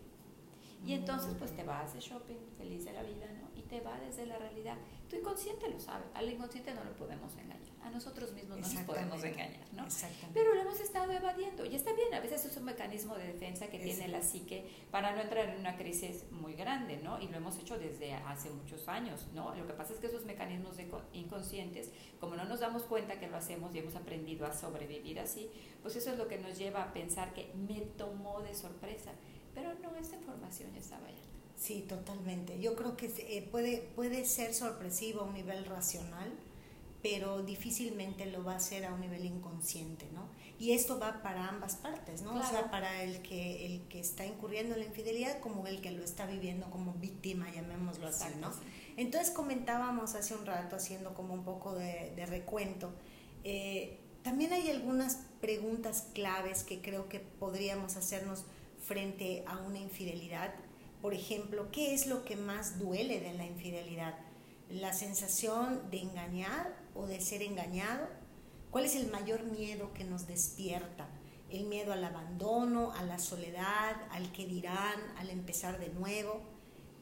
Y 0.87 0.93
entonces 0.93 1.35
pues 1.39 1.55
te 1.55 1.65
vas 1.65 1.93
de 1.95 2.01
shopping, 2.01 2.39
feliz 2.57 2.85
de 2.85 2.93
la 2.93 3.03
vida, 3.03 3.27
¿no? 3.41 3.47
te 3.69 3.81
va 3.81 3.99
desde 4.01 4.27
la 4.27 4.39
realidad. 4.39 4.77
Tu 5.09 5.17
inconsciente 5.17 5.69
lo 5.69 5.79
sabe, 5.79 6.05
al 6.15 6.29
inconsciente 6.29 6.75
no 6.75 6.83
lo 6.83 6.93
podemos 6.97 7.33
engañar, 7.35 7.61
a 7.85 7.91
nosotros 7.91 8.33
mismos 8.33 8.59
no 8.59 8.69
nos 8.69 8.83
podemos 8.83 9.23
engañar, 9.23 9.73
¿no? 9.73 9.87
Pero 10.35 10.53
lo 10.53 10.61
hemos 10.63 10.81
estado 10.81 11.13
evadiendo 11.13 11.65
y 11.65 11.77
está 11.77 11.93
bien, 11.93 12.13
a 12.13 12.19
veces 12.19 12.45
es 12.45 12.57
un 12.57 12.65
mecanismo 12.65 13.15
de 13.15 13.29
defensa 13.29 13.69
que 13.69 13.79
tiene 13.79 14.09
la 14.09 14.21
psique 14.21 14.67
para 14.91 15.15
no 15.15 15.23
entrar 15.23 15.49
en 15.49 15.61
una 15.61 15.77
crisis 15.77 16.25
muy 16.33 16.55
grande, 16.55 16.97
¿no? 16.99 17.21
Y 17.21 17.29
lo 17.29 17.37
hemos 17.37 17.57
hecho 17.59 17.79
desde 17.79 18.15
hace 18.15 18.51
muchos 18.51 18.89
años, 18.89 19.29
¿no? 19.33 19.55
Lo 19.55 19.65
que 19.67 19.75
pasa 19.75 19.93
es 19.93 20.01
que 20.01 20.09
esos 20.09 20.25
mecanismos 20.25 20.77
de 20.77 20.91
inconscientes, 21.13 21.93
como 22.19 22.35
no 22.35 22.45
nos 22.45 22.59
damos 22.59 22.83
cuenta 22.83 23.21
que 23.21 23.29
lo 23.29 23.37
hacemos 23.37 23.73
y 23.75 23.79
hemos 23.79 23.95
aprendido 23.95 24.45
a 24.45 24.53
sobrevivir 24.53 25.21
así, 25.21 25.49
pues 25.83 25.95
eso 25.95 26.11
es 26.11 26.19
lo 26.19 26.27
que 26.27 26.39
nos 26.39 26.59
lleva 26.59 26.83
a 26.83 26.93
pensar 26.93 27.33
que 27.33 27.53
me 27.55 27.83
tomó 27.97 28.43
de 28.43 28.55
sorpresa, 28.57 29.13
pero 29.55 29.73
no, 29.75 29.95
esta 29.95 30.17
información 30.17 30.73
ya 30.73 30.81
estaba 30.81 31.07
allá. 31.07 31.36
Sí, 31.57 31.85
totalmente. 31.89 32.61
Yo 32.61 32.77
creo 32.77 32.97
que 32.97 33.07
eh, 33.07 33.47
puede, 33.51 33.79
puede 33.95 34.25
ser 34.25 34.55
sorpresivo 34.55 35.23
a 35.23 35.25
un 35.25 35.35
nivel 35.35 35.65
racional, 35.65 36.31
pero 37.03 37.43
difícilmente 37.43 38.27
lo 38.27 38.45
va 38.45 38.55
a 38.55 38.57
hacer 38.57 38.85
a 38.85 38.93
un 38.93 39.01
nivel 39.01 39.25
inconsciente, 39.25 40.07
¿no? 40.13 40.29
Y 40.59 40.73
esto 40.73 40.99
va 40.99 41.23
para 41.23 41.49
ambas 41.49 41.77
partes, 41.77 42.23
¿no? 42.23 42.35
O 42.35 42.43
sea, 42.43 42.71
para 42.71 43.03
el 43.03 43.23
que, 43.23 43.67
el 43.67 43.83
que 43.89 44.01
está 44.01 44.25
incurriendo 44.25 44.75
en 44.75 44.81
la 44.81 44.87
infidelidad 44.87 45.39
como 45.41 45.67
el 45.67 45.81
que 45.81 45.91
lo 45.91 46.03
está 46.03 46.27
viviendo 46.27 46.71
como 46.71 46.95
víctima, 46.95 47.51
llamémoslo 47.53 48.09
así, 48.09 48.29
¿no? 48.41 48.51
Entonces 48.97 49.31
comentábamos 49.31 50.15
hace 50.15 50.35
un 50.35 50.47
rato, 50.47 50.77
haciendo 50.77 51.15
como 51.15 51.35
un 51.35 51.45
poco 51.45 51.75
de, 51.75 52.27
recuento, 52.27 52.91
eh, 53.45 54.01
también 54.23 54.53
hay 54.53 54.71
algunas 54.71 55.19
preguntas 55.41 56.09
claves 56.13 56.65
que 56.65 56.81
creo 56.81 57.09
que 57.09 57.21
podríamos 57.21 57.97
hacernos 57.97 58.45
frente 58.85 59.45
a 59.47 59.59
una 59.59 59.79
infidelidad 59.79 60.53
por 61.07 61.15
ejemplo, 61.15 61.69
¿qué 61.71 61.95
es 61.95 62.09
lo 62.09 62.25
que 62.25 62.35
más 62.35 62.81
duele 62.81 63.21
de 63.21 63.33
la 63.35 63.47
infidelidad? 63.47 64.19
¿La 64.69 64.93
sensación 64.93 65.89
de 65.89 66.01
engañar 66.01 66.77
o 66.97 67.07
de 67.07 67.21
ser 67.21 67.43
engañado? 67.43 68.09
¿Cuál 68.73 68.87
es 68.87 68.97
el 68.97 69.09
mayor 69.13 69.45
miedo 69.45 69.95
que 69.95 70.03
nos 70.03 70.27
despierta? 70.27 71.09
el 71.49 71.67
miedo 71.67 71.93
al 71.93 72.03
abandono, 72.03 72.91
a 72.91 73.05
la 73.05 73.21
soledad, 73.21 73.95
al 74.11 74.33
que 74.33 74.47
dirán, 74.47 74.99
al 75.17 75.31
empezar 75.31 75.79
de 75.79 75.91
nuevo. 75.91 76.41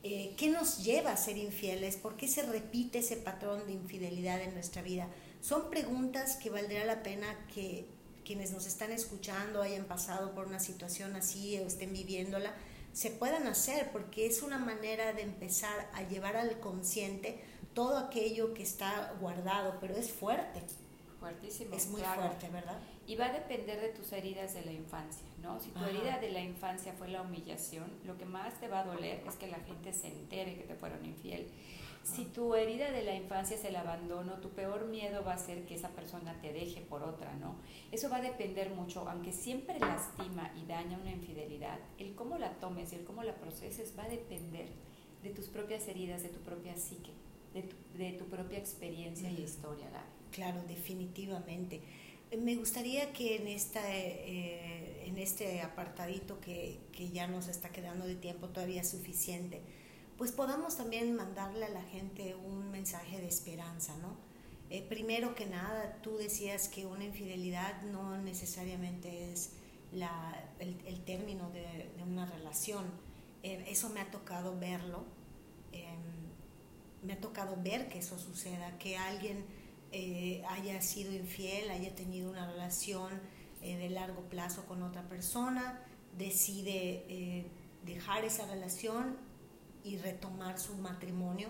Eh, 0.03 0.35
¿Qué 0.37 0.51
nos 0.51 0.85
lleva 0.85 1.13
a 1.13 1.17
ser 1.17 1.39
infieles? 1.39 1.97
¿Por 1.97 2.19
qué 2.19 2.29
se 2.29 2.43
repite 2.43 2.99
ese 2.99 3.17
patrón 3.17 3.65
de 3.65 3.73
infidelidad 3.73 4.43
en 4.43 4.53
nuestra 4.53 4.83
vida? 4.83 5.09
Son 5.41 5.71
preguntas 5.71 6.37
que 6.37 6.51
valdría 6.51 6.85
la 6.85 7.03
pena 7.03 7.47
que 7.55 7.87
quienes 8.23 8.53
nos 8.53 8.67
están 8.67 8.93
escuchando 8.93 9.63
hayan 9.63 9.87
pasado 9.87 10.35
por 10.35 10.47
una 10.47 10.61
situación 10.61 11.17
así 11.17 11.59
o 11.59 11.67
estén 11.67 11.95
viviéndola, 11.95 12.55
se 12.95 13.11
puedan 13.11 13.47
hacer, 13.49 13.91
porque 13.91 14.25
es 14.25 14.43
una 14.43 14.57
manera 14.57 15.13
de 15.13 15.23
empezar 15.23 15.91
a 15.95 16.03
llevar 16.03 16.37
al 16.37 16.61
consciente 16.61 17.43
todo 17.75 17.99
aquello 17.99 18.55
que 18.55 18.63
está 18.63 19.13
guardado, 19.21 19.79
pero 19.81 19.97
es 19.97 20.13
fuerte. 20.13 20.63
Fuertísimo. 21.19 21.75
Es 21.75 21.89
muy 21.89 22.03
fuerte, 22.03 22.49
¿verdad? 22.51 22.79
Y 23.07 23.17
va 23.17 23.27
a 23.27 23.33
depender 23.33 23.81
de 23.81 23.89
tus 23.89 24.13
heridas 24.13 24.55
de 24.55 24.65
la 24.65 24.73
infancia, 24.73 25.27
¿no? 25.43 25.61
Si 25.61 25.71
tu 25.71 25.85
herida 25.85 26.19
de 26.19 26.31
la 26.31 26.41
infancia 26.41 26.93
fue 26.97 27.09
la 27.09 27.23
humillación, 27.23 27.91
lo 28.05 28.17
que 28.17 28.27
más 28.27 28.61
te 28.61 28.69
va 28.69 28.81
a 28.81 28.85
doler 28.85 29.23
es 29.27 29.35
que 29.35 29.49
la 29.49 29.59
gente 29.59 29.93
se 29.93 30.09
entere 30.09 30.55
que 30.55 30.63
te 30.63 30.75
fueron 30.77 31.05
infiel. 31.05 31.49
Si 32.05 32.27
tu 32.27 32.55
herida 32.55 32.93
de 32.93 33.03
la 33.03 33.15
infancia 33.15 33.57
es 33.57 33.65
el 33.65 33.77
abandono, 33.77 34.35
tu 34.35 34.51
peor 34.51 34.87
miedo 34.87 35.25
va 35.25 35.33
a 35.33 35.39
ser 35.39 35.65
que 35.65 35.75
esa 35.75 35.89
persona 35.89 36.39
te 36.43 36.53
deje 36.53 36.83
por 36.83 37.03
otra, 37.03 37.33
¿no? 37.37 37.57
Eso 37.93 38.11
va 38.11 38.19
a 38.19 38.23
depender 38.23 38.71
mucho, 38.71 39.09
aunque 39.09 39.33
siempre 39.33 39.81
lastima 39.81 40.53
y 40.63 40.67
daña 40.67 40.99
una 40.99 41.13
infidelidad, 41.13 41.79
el 41.99 42.15
cómo 42.15 42.37
la 42.37 42.51
tomes 42.61 42.93
y 42.93 42.97
el 42.97 43.05
cómo 43.05 43.23
la 43.23 43.35
proceses 43.37 43.95
va 43.99 44.05
a 44.05 44.09
depender 44.09 44.69
de 45.23 45.31
tus 45.31 45.47
propias 45.47 45.89
heridas, 45.89 46.23
de 46.23 46.29
tu 46.29 46.41
propia 46.41 46.77
psique, 46.77 47.11
de 47.55 48.13
tu, 48.13 48.27
propia 48.27 48.59
experiencia 48.59 49.31
y 49.31 49.41
historia, 49.41 49.89
Gaby. 49.89 50.05
Claro, 50.31 50.63
definitivamente. 50.69 51.81
Me 52.39 52.57
gustaría 52.57 53.15
que 53.15 53.37
en, 53.37 53.49
esta, 53.49 53.81
eh, 53.95 55.05
en 55.07 55.17
este 55.17 55.63
apartadito 55.63 56.39
que, 56.41 56.81
que 56.93 57.09
ya 57.11 57.29
nos 57.29 57.49
está 57.49 57.71
quedando 57.71 58.07
de 58.07 58.17
tiempo 58.17 58.49
todavía 58.49 58.85
suficiente, 58.85 59.63
pues 60.17 60.33
podamos 60.33 60.77
también 60.77 61.15
mandarle 61.15 61.65
a 61.67 61.71
la 61.71 61.83
gente 61.83 62.35
un 62.35 62.71
mensaje 62.71 63.21
de 63.21 63.27
esperanza, 63.27 63.97
¿no? 63.99 64.17
Eh, 64.71 64.83
primero 64.89 65.35
que 65.35 65.47
nada, 65.47 65.99
tú 66.03 66.17
decías 66.17 66.69
que 66.69 66.87
una 66.87 67.05
infidelidad 67.05 67.83
no 67.83 68.17
necesariamente 68.19 69.33
es 69.33 69.53
el, 70.59 71.05
término 71.05 71.51
de, 71.51 71.91
una 72.03 72.27
relación. 72.27 72.85
Eh, 73.43 73.65
eso 73.69 73.91
me 73.91 74.01
ha 74.01 74.11
tocado 74.11 74.59
verlo, 74.59 75.05
em, 75.73 76.01
me 77.03 77.13
ha 77.13 77.21
tocado 77.21 77.57
ver 77.63 77.89
que 77.89 77.99
eso 77.99 78.19
suceda, 78.19 78.79
que 78.79 78.97
alguien 78.97 79.45
eh, 79.93 80.43
haya 80.49 80.81
sido 80.81 81.13
infiel, 81.13 81.71
haya 81.71 81.95
tenido 81.95 82.31
una 82.31 82.51
relación 82.51 83.13
de 83.61 83.89
largo 83.89 84.21
plazo 84.29 84.67
con 84.67 84.83
otra 84.83 85.09
persona, 85.09 85.81
decide 86.19 87.47
dejar 87.83 88.23
esa 88.23 88.47
relación 88.47 89.17
y 89.85 89.99
retomar 89.99 90.59
su 90.59 90.75
matrimonio 90.77 91.49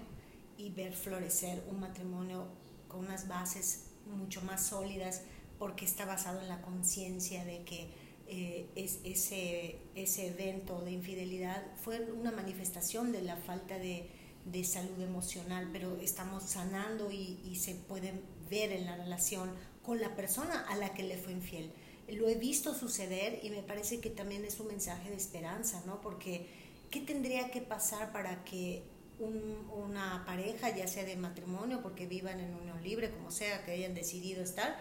y 0.58 0.70
ver 0.70 0.92
florecer 0.92 1.64
un 1.70 1.80
matrimonio 1.80 2.46
con 2.88 3.00
unas 3.00 3.28
bases 3.28 3.86
mucho 4.06 4.42
más 4.42 4.66
sólidas 4.66 5.22
porque 5.58 5.84
está 5.84 6.04
basado 6.04 6.40
en 6.40 6.48
la 6.48 6.60
conciencia 6.60 7.44
de 7.44 7.64
que 7.64 7.88
eh, 8.26 8.68
es, 8.74 9.00
ese, 9.04 9.78
ese 9.94 10.28
evento 10.28 10.80
de 10.80 10.92
infidelidad 10.92 11.62
fue 11.82 12.00
una 12.10 12.32
manifestación 12.32 13.12
de 13.12 13.22
la 13.22 13.36
falta 13.36 13.78
de, 13.78 14.08
de 14.46 14.64
salud 14.64 15.00
emocional, 15.00 15.68
pero 15.72 15.96
estamos 16.00 16.44
sanando 16.44 17.10
y, 17.10 17.40
y, 17.44 17.56
se 17.56 17.74
puede 17.74 18.14
ver 18.48 18.72
en 18.72 18.86
la 18.86 18.96
relación 18.96 19.50
con 19.82 20.00
la 20.00 20.16
persona 20.16 20.66
a 20.68 20.76
la 20.76 20.94
que 20.94 21.02
le 21.02 21.18
fue 21.18 21.32
infiel. 21.32 21.70
Lo 22.08 22.28
he 22.28 22.34
visto 22.34 22.74
suceder 22.74 23.40
y 23.42 23.50
me 23.50 23.62
parece 23.62 24.00
que 24.00 24.10
también 24.10 24.44
es 24.44 24.58
un 24.58 24.68
mensaje 24.68 25.10
de 25.10 25.16
esperanza, 25.16 25.82
¿no? 25.86 26.00
Porque 26.00 26.46
¿qué 26.94 27.00
tendría 27.00 27.50
que 27.50 27.60
pasar 27.60 28.12
para 28.12 28.44
que 28.44 28.84
una 29.18 30.22
pareja, 30.24 30.70
ya 30.76 30.86
sea 30.86 31.02
de 31.02 31.16
matrimonio, 31.16 31.80
porque 31.82 32.06
vivan 32.06 32.38
en 32.38 32.54
unión 32.54 32.80
libre, 32.84 33.10
como 33.10 33.32
sea, 33.32 33.64
que 33.64 33.72
hayan 33.72 33.94
decidido 33.94 34.44
estar, 34.44 34.76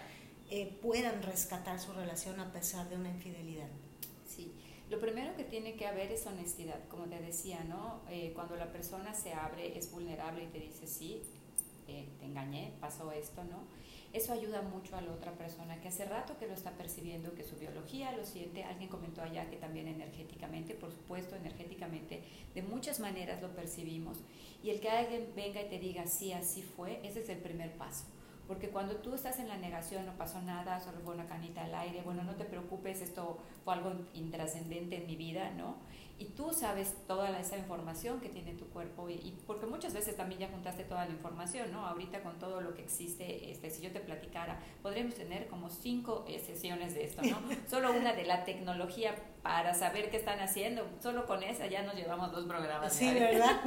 eh, 0.51 0.77
puedan 0.83 1.23
rescatar 1.23 1.79
su 1.79 1.91
relación 1.91 2.39
a 2.39 2.53
pesar 2.53 2.87
de 2.87 2.97
una 2.97 3.09
infidelidad? 3.09 3.67
Sí, 4.29 4.53
lo 4.91 4.99
primero 4.99 5.35
que 5.35 5.43
tiene 5.43 5.73
que 5.73 5.87
haber 5.87 6.11
es 6.11 6.27
honestidad, 6.27 6.87
como 6.87 7.05
te 7.05 7.19
decía, 7.19 7.63
¿no? 7.63 8.01
Eh, 8.11 8.31
cuando 8.35 8.55
la 8.57 8.71
persona 8.71 9.15
se 9.15 9.33
abre, 9.33 9.75
es 9.75 9.91
vulnerable 9.91 10.43
y 10.43 10.47
te 10.47 10.59
dice, 10.59 10.85
sí, 10.85 11.23
eh, 11.87 12.07
te 12.19 12.25
engañé, 12.25 12.73
pasó 12.79 13.11
esto, 13.11 13.43
¿no? 13.43 13.63
Eso 14.13 14.31
ayuda 14.31 14.61
mucho 14.61 14.95
a 14.95 15.01
la 15.01 15.11
otra 15.11 15.31
persona 15.31 15.81
que 15.81 15.87
hace 15.87 16.05
rato 16.05 16.37
que 16.37 16.45
lo 16.45 16.53
está 16.53 16.69
percibiendo, 16.71 17.33
que 17.33 17.43
su 17.43 17.55
biología 17.55 18.11
lo 18.11 18.23
siente. 18.23 18.63
Alguien 18.63 18.87
comentó 18.87 19.23
allá 19.23 19.49
que 19.49 19.57
también 19.57 19.87
energéticamente, 19.87 20.75
por 20.75 20.91
supuesto, 20.91 21.35
energéticamente, 21.35 22.23
de 22.53 22.61
muchas 22.61 22.99
maneras 22.99 23.41
lo 23.41 23.49
percibimos. 23.55 24.19
Y 24.61 24.69
el 24.69 24.79
que 24.79 24.89
alguien 24.89 25.33
venga 25.35 25.63
y 25.63 25.67
te 25.67 25.79
diga, 25.79 26.05
sí, 26.05 26.31
así 26.31 26.61
fue, 26.61 26.99
ese 27.03 27.21
es 27.21 27.29
el 27.29 27.39
primer 27.39 27.71
paso. 27.71 28.05
Porque 28.47 28.69
cuando 28.69 28.97
tú 28.97 29.15
estás 29.15 29.39
en 29.39 29.47
la 29.47 29.57
negación, 29.57 30.05
no 30.05 30.15
pasó 30.15 30.41
nada, 30.43 30.79
solo 30.79 30.99
fue 30.99 31.15
una 31.15 31.25
canita 31.25 31.63
al 31.63 31.73
aire, 31.73 32.03
bueno, 32.03 32.23
no 32.23 32.35
te 32.35 32.45
preocupes, 32.45 33.01
esto 33.01 33.39
fue 33.65 33.73
algo 33.73 33.93
intrascendente 34.13 34.97
en 34.97 35.07
mi 35.07 35.15
vida, 35.15 35.49
¿no? 35.51 35.77
Y 36.17 36.25
tú 36.25 36.53
sabes 36.53 36.95
toda 37.07 37.39
esa 37.39 37.57
información 37.57 38.21
que 38.21 38.29
tiene 38.29 38.53
tu 38.53 38.67
cuerpo 38.67 39.09
y, 39.09 39.35
porque 39.47 39.65
muchas 39.65 39.93
veces 39.93 40.15
también 40.15 40.41
ya 40.41 40.47
juntaste 40.49 40.83
toda 40.83 41.05
la 41.05 41.11
información, 41.11 41.71
¿no? 41.71 41.85
Ahorita 41.85 42.21
con 42.21 42.37
todo 42.39 42.61
lo 42.61 42.73
que 42.75 42.83
existe, 42.83 43.51
este, 43.51 43.69
si 43.69 43.81
yo 43.81 43.91
te 43.91 43.99
platicara, 43.99 44.59
podríamos 44.81 45.15
tener 45.15 45.47
como 45.47 45.69
cinco 45.69 46.23
eh, 46.27 46.39
sesiones 46.39 46.93
de 46.93 47.05
esto, 47.05 47.21
¿no? 47.23 47.37
Solo 47.69 47.91
una 47.91 48.13
de 48.13 48.25
la 48.25 48.45
tecnología 48.45 49.15
para 49.41 49.73
saber 49.73 50.09
qué 50.09 50.17
están 50.17 50.39
haciendo, 50.39 50.87
solo 51.01 51.25
con 51.25 51.43
esa 51.43 51.67
ya 51.67 51.83
nos 51.83 51.95
llevamos 51.95 52.31
dos 52.31 52.45
programas. 52.45 52.93
Sí, 52.93 53.13
¿verdad? 53.13 53.59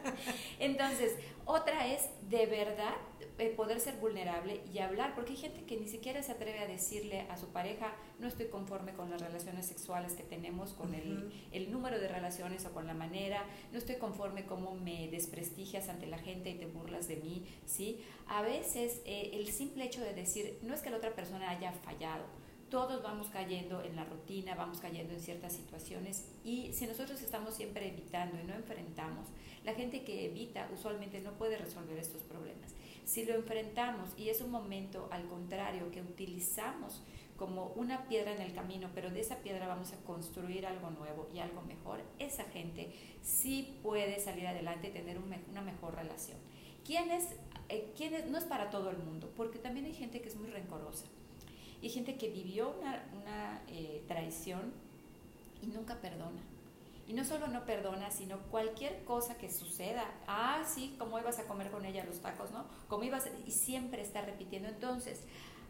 Entonces, 0.60 1.16
otra 1.44 1.86
es 1.86 2.10
de 2.28 2.46
verdad 2.46 2.94
eh, 3.38 3.50
poder 3.50 3.80
ser 3.80 3.96
vulnerable 3.98 4.62
y 4.72 4.78
hablar, 4.78 5.14
porque 5.14 5.32
hay 5.32 5.36
gente 5.36 5.64
que 5.64 5.76
ni 5.76 5.86
siquiera 5.86 6.22
se 6.22 6.32
atreve 6.32 6.58
a 6.58 6.66
decirle 6.66 7.26
a 7.28 7.36
su 7.36 7.48
pareja, 7.48 7.92
no 8.18 8.26
estoy 8.26 8.46
conforme 8.46 8.94
con 8.94 9.10
las 9.10 9.20
relaciones 9.20 9.66
sexuales 9.66 10.14
que 10.14 10.22
tenemos, 10.22 10.72
con 10.72 10.92
el, 10.94 11.30
el, 11.52 11.70
número 11.70 11.85
de 11.94 12.08
relaciones 12.08 12.66
o 12.66 12.72
con 12.72 12.86
la 12.86 12.94
manera, 12.94 13.44
no 13.72 13.78
estoy 13.78 13.96
conforme 13.96 14.44
cómo 14.44 14.74
me 14.74 15.08
desprestigias 15.08 15.88
ante 15.88 16.06
la 16.06 16.18
gente 16.18 16.50
y 16.50 16.54
te 16.54 16.66
burlas 16.66 17.08
de 17.08 17.16
mí, 17.16 17.46
¿sí? 17.64 18.00
A 18.26 18.42
veces 18.42 19.00
eh, 19.04 19.30
el 19.34 19.48
simple 19.48 19.84
hecho 19.84 20.00
de 20.00 20.12
decir, 20.12 20.58
no 20.62 20.74
es 20.74 20.82
que 20.82 20.90
la 20.90 20.96
otra 20.96 21.14
persona 21.14 21.50
haya 21.50 21.72
fallado, 21.72 22.24
todos 22.70 23.02
vamos 23.02 23.28
cayendo 23.28 23.82
en 23.82 23.94
la 23.94 24.04
rutina, 24.04 24.54
vamos 24.54 24.80
cayendo 24.80 25.14
en 25.14 25.20
ciertas 25.20 25.52
situaciones 25.52 26.24
y 26.44 26.72
si 26.72 26.86
nosotros 26.86 27.22
estamos 27.22 27.54
siempre 27.54 27.88
evitando 27.88 28.38
y 28.40 28.44
no 28.44 28.54
enfrentamos, 28.54 29.28
la 29.64 29.74
gente 29.74 30.02
que 30.02 30.26
evita 30.26 30.68
usualmente 30.72 31.20
no 31.20 31.32
puede 31.32 31.58
resolver 31.58 31.96
estos 31.98 32.22
problemas. 32.22 32.74
Si 33.04 33.24
lo 33.24 33.34
enfrentamos 33.34 34.10
y 34.16 34.30
es 34.30 34.40
un 34.40 34.50
momento 34.50 35.08
al 35.12 35.26
contrario 35.28 35.90
que 35.92 36.02
utilizamos 36.02 37.02
como 37.36 37.66
una 37.76 38.08
piedra 38.08 38.34
en 38.34 38.40
el 38.40 38.54
camino, 38.54 38.88
pero 38.94 39.10
de 39.10 39.20
esa 39.20 39.36
piedra 39.36 39.68
vamos 39.68 39.92
a 39.92 39.96
construir 40.04 40.66
algo 40.66 40.90
nuevo 40.90 41.28
y 41.34 41.38
algo 41.38 41.62
mejor, 41.62 42.00
esa 42.18 42.44
gente 42.44 42.92
sí 43.22 43.78
puede 43.82 44.18
salir 44.20 44.46
adelante 44.46 44.88
y 44.88 44.92
tener 44.92 45.18
una 45.18 45.62
mejor 45.62 45.94
relación. 45.94 46.38
¿Quién 46.86 47.10
es, 47.10 47.30
eh? 47.68 48.26
No 48.30 48.38
es 48.38 48.44
para 48.44 48.70
todo 48.70 48.90
el 48.90 48.98
mundo, 48.98 49.28
porque 49.36 49.58
también 49.58 49.86
hay 49.86 49.94
gente 49.94 50.20
que 50.20 50.28
es 50.28 50.36
muy 50.36 50.48
rencorosa. 50.48 51.04
Y 51.82 51.88
gente 51.88 52.16
que 52.16 52.28
vivió 52.28 52.74
una, 52.78 53.04
una 53.20 53.62
eh, 53.68 54.04
traición 54.06 54.72
y 55.62 55.66
nunca 55.66 55.96
perdona. 55.96 56.40
Y 57.08 57.12
no 57.12 57.24
solo 57.24 57.48
no 57.48 57.64
perdona, 57.64 58.10
sino 58.10 58.38
cualquier 58.50 59.04
cosa 59.04 59.36
que 59.36 59.50
suceda. 59.50 60.04
Ah, 60.28 60.64
sí, 60.64 60.94
como 60.98 61.18
ibas 61.18 61.38
a 61.40 61.44
comer 61.46 61.70
con 61.70 61.84
ella 61.84 62.04
los 62.04 62.20
tacos, 62.20 62.52
¿no? 62.52 62.64
Como 62.88 63.02
ibas, 63.04 63.28
y 63.44 63.50
siempre 63.50 64.02
está 64.02 64.22
repitiendo. 64.22 64.68
Entonces, 64.68 65.22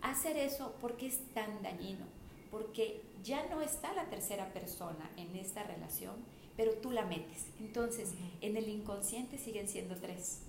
hacer 0.03 0.37
eso, 0.37 0.75
porque 0.81 1.07
es 1.07 1.19
tan 1.35 1.63
dañino? 1.63 2.07
Porque 2.51 3.03
ya 3.23 3.47
no 3.49 3.61
está 3.61 3.93
la 3.93 4.09
tercera 4.09 4.53
persona 4.53 5.11
en 5.17 5.35
esta 5.37 5.63
relación, 5.63 6.15
pero 6.57 6.73
tú 6.75 6.91
la 6.91 7.05
metes. 7.05 7.47
Entonces, 7.61 8.15
en 8.41 8.57
el 8.57 8.69
inconsciente 8.69 9.39
siguen 9.39 9.69
siendo 9.69 9.97
tres 9.97 10.41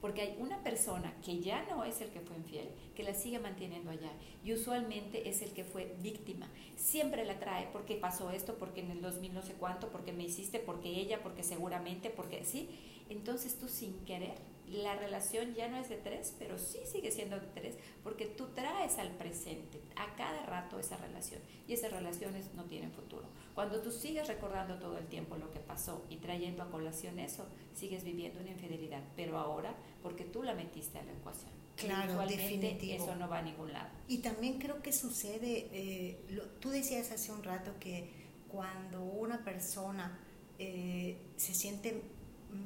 porque 0.00 0.22
hay 0.22 0.36
una 0.38 0.62
persona 0.62 1.12
que 1.24 1.40
ya 1.40 1.66
no 1.68 1.84
es 1.84 2.00
el 2.00 2.08
que 2.08 2.20
fue 2.20 2.36
infiel, 2.36 2.68
que 2.96 3.02
la 3.02 3.14
sigue 3.14 3.38
manteniendo 3.38 3.90
allá 3.90 4.10
y 4.44 4.52
usualmente 4.52 5.28
es 5.28 5.42
el 5.42 5.50
que 5.52 5.64
fue 5.64 5.94
víctima. 6.02 6.48
Siempre 6.76 7.24
la 7.24 7.38
trae 7.38 7.68
porque 7.72 7.96
pasó 7.96 8.30
esto, 8.30 8.56
porque 8.58 8.80
en 8.80 8.90
el 8.90 9.02
2000 9.02 9.34
no 9.34 9.42
sé 9.42 9.52
cuánto, 9.54 9.88
porque 9.88 10.12
me 10.12 10.24
hiciste, 10.24 10.58
porque 10.58 10.88
ella, 10.88 11.22
porque 11.22 11.42
seguramente, 11.42 12.08
porque 12.08 12.44
sí. 12.44 12.68
Entonces 13.10 13.58
tú 13.58 13.68
sin 13.68 13.92
querer, 14.04 14.34
la 14.70 14.94
relación 14.94 15.54
ya 15.54 15.68
no 15.68 15.76
es 15.76 15.88
de 15.88 15.96
tres, 15.96 16.34
pero 16.38 16.58
sí 16.58 16.78
sigue 16.84 17.10
siendo 17.10 17.38
de 17.38 17.46
tres, 17.48 17.76
porque 18.02 18.26
tú 18.26 18.46
traes 18.54 18.98
al 18.98 19.10
presente, 19.10 19.80
a 19.96 20.14
cada 20.16 20.46
rato 20.46 20.78
esa 20.78 20.96
relación 20.96 21.40
y 21.66 21.74
esas 21.74 21.92
relaciones 21.92 22.54
no 22.54 22.64
tienen 22.64 22.92
futuro. 22.92 23.26
Cuando 23.54 23.82
tú 23.82 23.90
sigues 23.90 24.28
recordando 24.28 24.78
todo 24.78 24.98
el 24.98 25.06
tiempo 25.06 25.36
lo 25.36 25.50
que 25.50 25.60
pasó 25.60 26.04
y 26.08 26.16
trayendo 26.16 26.62
a 26.62 26.70
colación 26.70 27.18
eso, 27.18 27.46
sigues 27.74 28.04
viviendo 28.04 28.40
una 28.40 28.50
infidelidad, 28.50 29.02
pero 29.16 29.38
ahora 29.38 29.74
porque 30.02 30.24
tú 30.24 30.42
la 30.42 30.54
metiste 30.54 30.98
a 30.98 31.04
la 31.04 31.12
ecuación. 31.12 31.50
Claro, 31.76 32.26
definitivo. 32.26 33.04
Eso 33.04 33.14
no 33.16 33.28
va 33.28 33.38
a 33.38 33.42
ningún 33.42 33.72
lado. 33.72 33.88
Y 34.06 34.18
también 34.18 34.58
creo 34.58 34.82
que 34.82 34.92
sucede, 34.92 35.68
eh, 35.72 36.18
tú 36.60 36.70
decías 36.70 37.10
hace 37.10 37.32
un 37.32 37.42
rato 37.42 37.72
que 37.80 38.10
cuando 38.48 39.02
una 39.02 39.42
persona 39.44 40.18
eh, 40.58 41.16
se 41.36 41.54
siente 41.54 42.02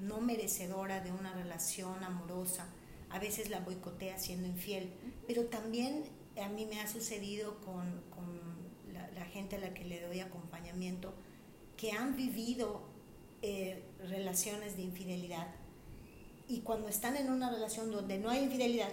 no 0.02 0.20
merecedora 0.20 1.00
de 1.00 1.12
una 1.12 1.32
relación 1.32 2.02
amorosa, 2.04 2.66
a 3.10 3.18
veces 3.18 3.50
la 3.50 3.60
boicotea 3.60 4.18
siendo 4.18 4.48
infiel, 4.48 4.92
pero 5.26 5.44
también 5.46 6.04
a 6.42 6.48
mí 6.48 6.66
me 6.66 6.80
ha 6.80 6.88
sucedido 6.88 7.60
con, 7.60 8.02
la, 8.92 9.24
gente 9.26 9.56
a 9.56 9.58
la 9.58 9.74
que 9.74 9.84
le 9.84 10.00
doy 10.00 10.20
acompañamiento, 10.20 11.12
que 11.76 11.92
han 11.92 12.16
vivido 12.16 12.82
eh, 13.42 13.82
relaciones 14.08 14.76
de 14.76 14.82
infidelidad 14.82 15.48
y 16.48 16.60
cuando 16.60 16.88
están 16.88 17.16
en 17.16 17.30
una 17.30 17.50
relación 17.50 17.90
donde 17.90 18.18
no 18.18 18.30
hay 18.30 18.44
infidelidad, 18.44 18.90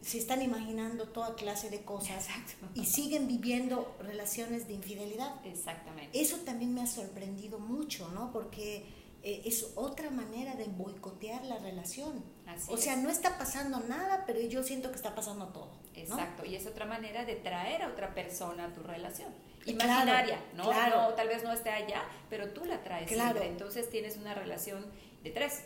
se 0.00 0.18
están 0.18 0.42
imaginando 0.42 1.08
toda 1.08 1.34
clase 1.34 1.68
de 1.70 1.82
cosas 1.82 2.26
y 2.74 2.86
siguen 2.86 3.28
viviendo 3.28 3.96
relaciones 4.00 4.66
de 4.66 4.74
infidelidad. 4.74 5.34
Exactamente. 5.44 6.20
Eso 6.20 6.38
también 6.38 6.74
me 6.74 6.80
ha 6.80 6.86
sorprendido 6.86 7.58
mucho, 7.58 8.10
¿no? 8.10 8.32
Porque 8.32 8.84
eh, 9.22 9.42
es 9.44 9.72
otra 9.74 10.10
manera 10.10 10.54
de 10.54 10.64
boicotear 10.64 11.44
la 11.44 11.58
relación. 11.58 12.24
o 12.68 12.76
sea, 12.76 12.96
no 12.96 13.10
está 13.10 13.36
pasando 13.38 13.80
nada, 13.80 14.24
pero 14.26 14.40
yo 14.40 14.62
siento 14.62 14.90
que 14.90 14.96
está 14.96 15.14
pasando 15.14 15.48
todo. 15.48 15.72
Exacto, 15.94 16.44
y 16.46 16.54
es 16.54 16.66
otra 16.66 16.86
manera 16.86 17.24
de 17.24 17.36
traer 17.36 17.82
a 17.82 17.88
otra 17.88 18.14
persona 18.14 18.66
a 18.66 18.72
tu 18.72 18.82
relación. 18.82 19.32
Imaginaria, 19.66 20.42
¿no? 20.54 20.64
Claro. 20.64 21.14
Tal 21.14 21.28
vez 21.28 21.44
no 21.44 21.52
esté 21.52 21.70
allá, 21.70 22.02
pero 22.30 22.50
tú 22.50 22.64
la 22.64 22.82
traes. 22.82 23.10
Claro. 23.10 23.42
Entonces 23.42 23.90
tienes 23.90 24.16
una 24.16 24.34
relación 24.34 24.86
de 25.22 25.30
tres. 25.30 25.60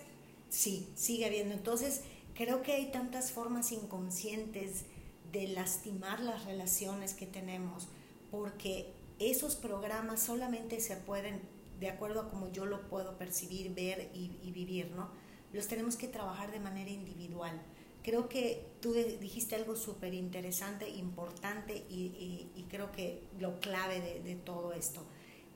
Sí, 0.49 0.91
sigue 0.97 1.27
habiendo. 1.27 1.55
Entonces, 1.55 2.03
creo 2.35 2.63
que 2.63 2.73
hay 2.73 2.91
tantas 2.91 3.31
formas 3.31 3.71
inconscientes 3.71 4.85
de 5.31 5.49
lastimar 5.49 6.21
las 6.21 6.45
relaciones 6.45 7.15
que 7.15 7.27
tenemos, 7.27 7.89
porque 8.31 8.93
esos 9.19 9.55
programas 9.57 10.21
solamente 10.21 10.81
se 10.81 10.97
pueden 10.97 11.41
de 11.85 11.91
acuerdo 11.91 12.23
a 12.23 12.29
como 12.31 12.51
yo 12.51 12.65
lo 12.65 12.89
puedo 12.89 13.19
percibir, 13.19 13.75
ver 13.75 14.11
y, 14.15 14.51
vivir, 14.53 14.91
¿no? 14.93 15.11
Los 15.53 15.69
tenemos 15.69 15.97
que 15.97 16.09
trabajar 16.09 16.51
de 16.51 16.59
manera 16.59 16.91
individual. 16.91 17.61
Creo 18.03 18.27
que 18.29 18.67
tú 18.81 18.95
dijiste 18.95 19.55
algo 19.55 19.77
súper 19.77 20.15
interesante, 20.15 20.89
importante 20.89 21.85
y, 21.91 22.67
creo 22.71 22.91
que 22.91 23.29
lo 23.39 23.61
clave 23.61 24.01
de, 24.01 24.23
de, 24.23 24.35
todo 24.35 24.73
esto. 24.73 25.05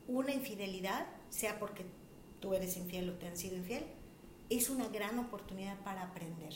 Una 0.07 0.33
infidelidad, 0.33 1.07
sea 1.31 1.59
porque 1.59 1.85
tú 2.41 2.53
eres 2.53 2.77
infiel 2.77 3.09
o 3.09 3.15
te 3.15 3.27
han 3.27 3.37
sido 3.37 3.57
infiel, 3.57 3.85
es 4.51 4.69
una 4.69 4.87
gran 4.89 5.19
oportunidad 5.19 5.83
para 5.83 6.03
aprender. 6.03 6.53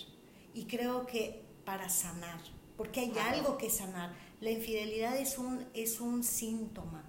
Y 0.52 0.66
creo 0.66 1.06
que 1.06 1.42
para 1.64 1.88
sanar, 1.88 2.40
porque 2.76 3.00
hay 3.00 3.12
algo 3.18 3.56
que 3.56 3.70
sanar. 3.70 4.14
La 4.40 4.50
infidelidad 4.50 5.16
es 5.16 5.38
un, 5.38 5.66
es 5.72 5.98
un 6.00 6.22
síntoma 6.22 7.04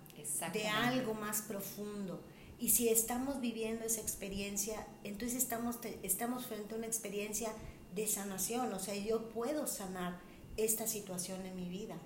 de 0.53 0.67
algo 0.67 1.13
más 1.13 1.41
profundo 1.41 2.23
y 2.63 2.69
si 2.69 2.87
estamos 2.87 3.41
viviendo 3.41 3.83
esa 3.83 3.99
experiencia, 3.99 4.87
entonces 5.03 5.37
estamos, 5.37 5.79
estamos 6.01 6.45
frente 6.45 6.73
a 6.73 6.77
una 6.77 6.87
experiencia 6.87 7.51
de 7.93 8.07
sanación, 8.07 8.71
o 8.71 8.79
sea, 8.79 8.95
yo 8.95 9.27
puedo 9.31 9.67
sanar 9.67 10.17
esta 10.55 10.87
situación 10.87 11.45
en 11.45 11.57
mi 11.57 11.67
vida 11.67 11.97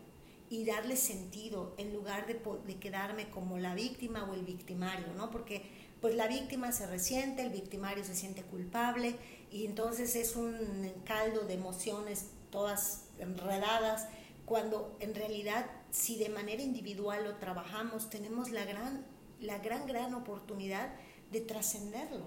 y 0.49 0.65
darle 0.65 0.95
sentido 0.95 1.75
en 1.77 1.93
lugar 1.93 2.25
de, 2.25 2.41
de, 2.65 2.79
quedarme 2.79 3.29
como 3.29 3.59
la 3.59 3.75
víctima 3.75 4.23
o 4.23 4.33
el 4.33 4.45
victimario, 4.45 5.13
¿no? 5.15 5.29
Porque 5.29 5.61
pues 6.01 6.15
la 6.15 6.27
víctima 6.27 6.71
se 6.71 6.87
resiente, 6.87 7.43
el 7.43 7.51
victimario 7.51 8.03
se 8.03 8.15
siente 8.15 8.41
culpable 8.41 9.15
y 9.51 9.67
entonces 9.67 10.15
es 10.15 10.35
un 10.35 10.91
caldo 11.05 11.41
de 11.41 11.53
emociones 11.53 12.31
todas 12.49 13.03
enredadas, 13.19 14.07
cuando 14.47 14.97
en 15.01 15.13
realidad 15.13 15.67
si 15.91 16.17
de 16.17 16.29
manera 16.29 16.63
individual 16.63 17.25
lo 17.25 17.35
trabajamos, 17.35 18.09
tenemos 18.09 18.49
la 18.49 18.65
gran 18.65 19.05
la 19.41 19.59
gran, 19.59 19.85
gran 19.88 20.13
oportunidad 20.13 20.93
de 21.31 21.41
trascenderlo. 21.41 22.25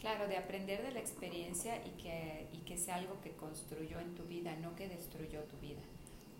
Claro, 0.00 0.26
de 0.26 0.36
aprender 0.36 0.82
de 0.82 0.90
la 0.90 0.98
experiencia 0.98 1.76
y 1.86 1.90
que, 2.02 2.48
y 2.52 2.58
que 2.58 2.76
sea 2.76 2.96
algo 2.96 3.20
que 3.20 3.30
construyó 3.32 4.00
en 4.00 4.14
tu 4.14 4.24
vida, 4.24 4.56
no 4.56 4.74
que 4.74 4.88
destruyó 4.88 5.42
tu 5.44 5.56
vida. 5.58 5.80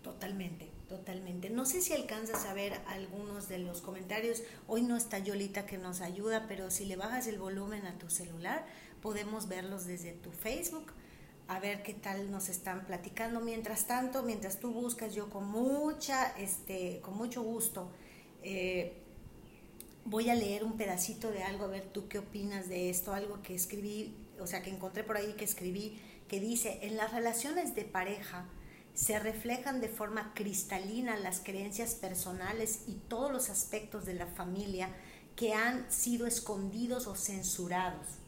Totalmente, 0.03 0.69
totalmente. 0.89 1.49
No 1.49 1.65
sé 1.65 1.81
si 1.81 1.93
alcanzas 1.93 2.45
a 2.45 2.53
ver 2.53 2.73
algunos 2.87 3.47
de 3.47 3.59
los 3.59 3.81
comentarios. 3.81 4.43
Hoy 4.67 4.81
no 4.81 4.97
está 4.97 5.19
Yolita 5.19 5.65
que 5.65 5.77
nos 5.77 6.01
ayuda, 6.01 6.45
pero 6.49 6.71
si 6.71 6.85
le 6.85 6.97
bajas 6.97 7.25
el 7.27 7.39
volumen 7.39 7.85
a 7.85 7.97
tu 7.97 8.09
celular, 8.09 8.65
podemos 9.01 9.47
verlos 9.47 9.85
desde 9.85 10.11
tu 10.11 10.31
Facebook, 10.31 10.91
a 11.47 11.59
ver 11.61 11.83
qué 11.83 11.93
tal 11.93 12.31
nos 12.31 12.49
están 12.49 12.85
platicando. 12.85 13.39
Mientras 13.39 13.87
tanto, 13.87 14.23
mientras 14.23 14.59
tú 14.59 14.73
buscas, 14.73 15.15
yo 15.15 15.29
con 15.29 15.47
mucha, 15.47 16.37
este, 16.37 16.99
con 16.99 17.15
mucho 17.15 17.41
gusto, 17.41 17.89
eh, 18.43 19.02
voy 20.05 20.29
a 20.29 20.35
leer 20.35 20.63
un 20.63 20.77
pedacito 20.77 21.31
de 21.31 21.43
algo, 21.43 21.65
a 21.65 21.69
ver 21.69 21.89
tú 21.91 22.07
qué 22.07 22.19
opinas 22.19 22.67
de 22.67 22.89
esto, 22.89 23.13
algo 23.13 23.41
que 23.41 23.55
escribí, 23.55 24.15
o 24.39 24.47
sea, 24.47 24.61
que 24.61 24.69
encontré 24.69 25.03
por 25.03 25.17
ahí 25.17 25.33
que 25.33 25.45
escribí, 25.45 25.99
que 26.27 26.39
dice, 26.39 26.79
en 26.81 26.97
las 26.97 27.11
relaciones 27.11 27.75
de 27.75 27.83
pareja 27.83 28.45
se 28.93 29.17
reflejan 29.19 29.81
de 29.81 29.89
forma 29.89 30.33
cristalina 30.35 31.15
las 31.17 31.39
creencias 31.39 31.95
personales 31.95 32.81
y 32.87 32.93
todos 33.07 33.31
los 33.31 33.49
aspectos 33.49 34.05
de 34.05 34.13
la 34.13 34.27
familia 34.27 34.89
que 35.35 35.53
han 35.53 35.89
sido 35.91 36.27
escondidos 36.27 37.07
o 37.07 37.15
censurados. 37.15 38.19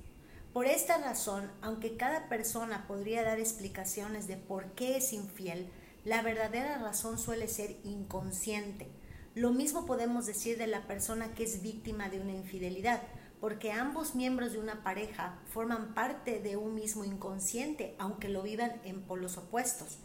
Por 0.53 0.65
esta 0.65 0.97
razón, 0.97 1.51
aunque 1.61 1.97
cada 1.97 2.29
persona 2.29 2.87
podría 2.87 3.23
dar 3.23 3.39
explicaciones 3.39 4.27
de 4.27 4.37
por 4.37 4.71
qué 4.71 4.97
es 4.97 5.13
infiel, 5.13 5.69
la 6.03 6.21
verdadera 6.21 6.77
razón 6.77 7.19
suele 7.19 7.47
ser 7.47 7.75
inconsciente 7.83 8.87
lo 9.35 9.51
mismo 9.51 9.85
podemos 9.85 10.25
decir 10.25 10.57
de 10.57 10.67
la 10.67 10.87
persona 10.87 11.35
que 11.35 11.43
es 11.43 11.61
víctima 11.61 12.09
de 12.09 12.21
una 12.21 12.31
infidelidad, 12.31 13.01
porque 13.41 13.73
ambos 13.73 14.15
miembros 14.15 14.53
de 14.53 14.59
una 14.59 14.81
pareja 14.81 15.37
forman 15.53 15.93
parte 15.93 16.39
de 16.39 16.55
un 16.55 16.73
mismo 16.73 17.03
inconsciente, 17.03 17.95
aunque 17.99 18.29
lo 18.29 18.41
vivan 18.41 18.81
en 18.85 19.01
polos 19.01 19.37
opuestos, 19.37 19.99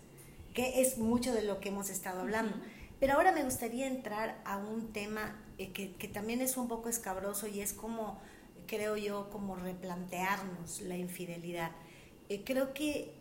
que 0.53 0.83
es 0.83 0.99
mucho 0.99 1.33
de 1.33 1.43
lo 1.43 1.61
que 1.61 1.69
hemos 1.69 1.91
estado 1.91 2.21
hablando. 2.21 2.57
Pero 2.99 3.15
ahora 3.15 3.31
me 3.31 3.45
gustaría 3.45 3.87
entrar 3.87 4.43
a 4.45 4.59
un 4.59 4.93
tema 4.93 5.37
eh, 5.59 5.73
que, 5.73 6.09
también 6.09 6.41
es 6.41 6.57
un 6.57 6.67
poco 6.67 6.89
escabroso 6.89 7.47
y 7.47 7.61
es 7.61 7.73
como, 7.73 8.21
creo 8.67 8.97
yo, 8.97 9.31
como 9.31 9.55
replantearnos 9.55 10.81
la 10.83 10.97
infidelidad. 10.97 11.71
Eh, 12.29 12.43
creo 12.45 12.75
que 12.75 13.15